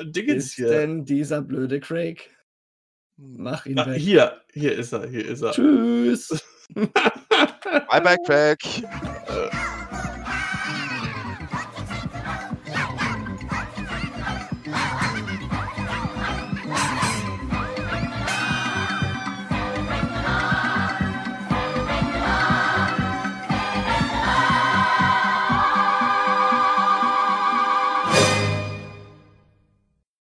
[0.04, 0.68] Dingens ist hier.
[0.68, 2.30] denn dieser blöde Craig?
[3.16, 3.98] Mach ihn ah, weg.
[3.98, 5.52] Hier, hier ist er, hier ist er.
[5.52, 6.42] Tschüss.
[6.74, 8.58] bye bye, Craig.
[8.82, 9.69] Äh.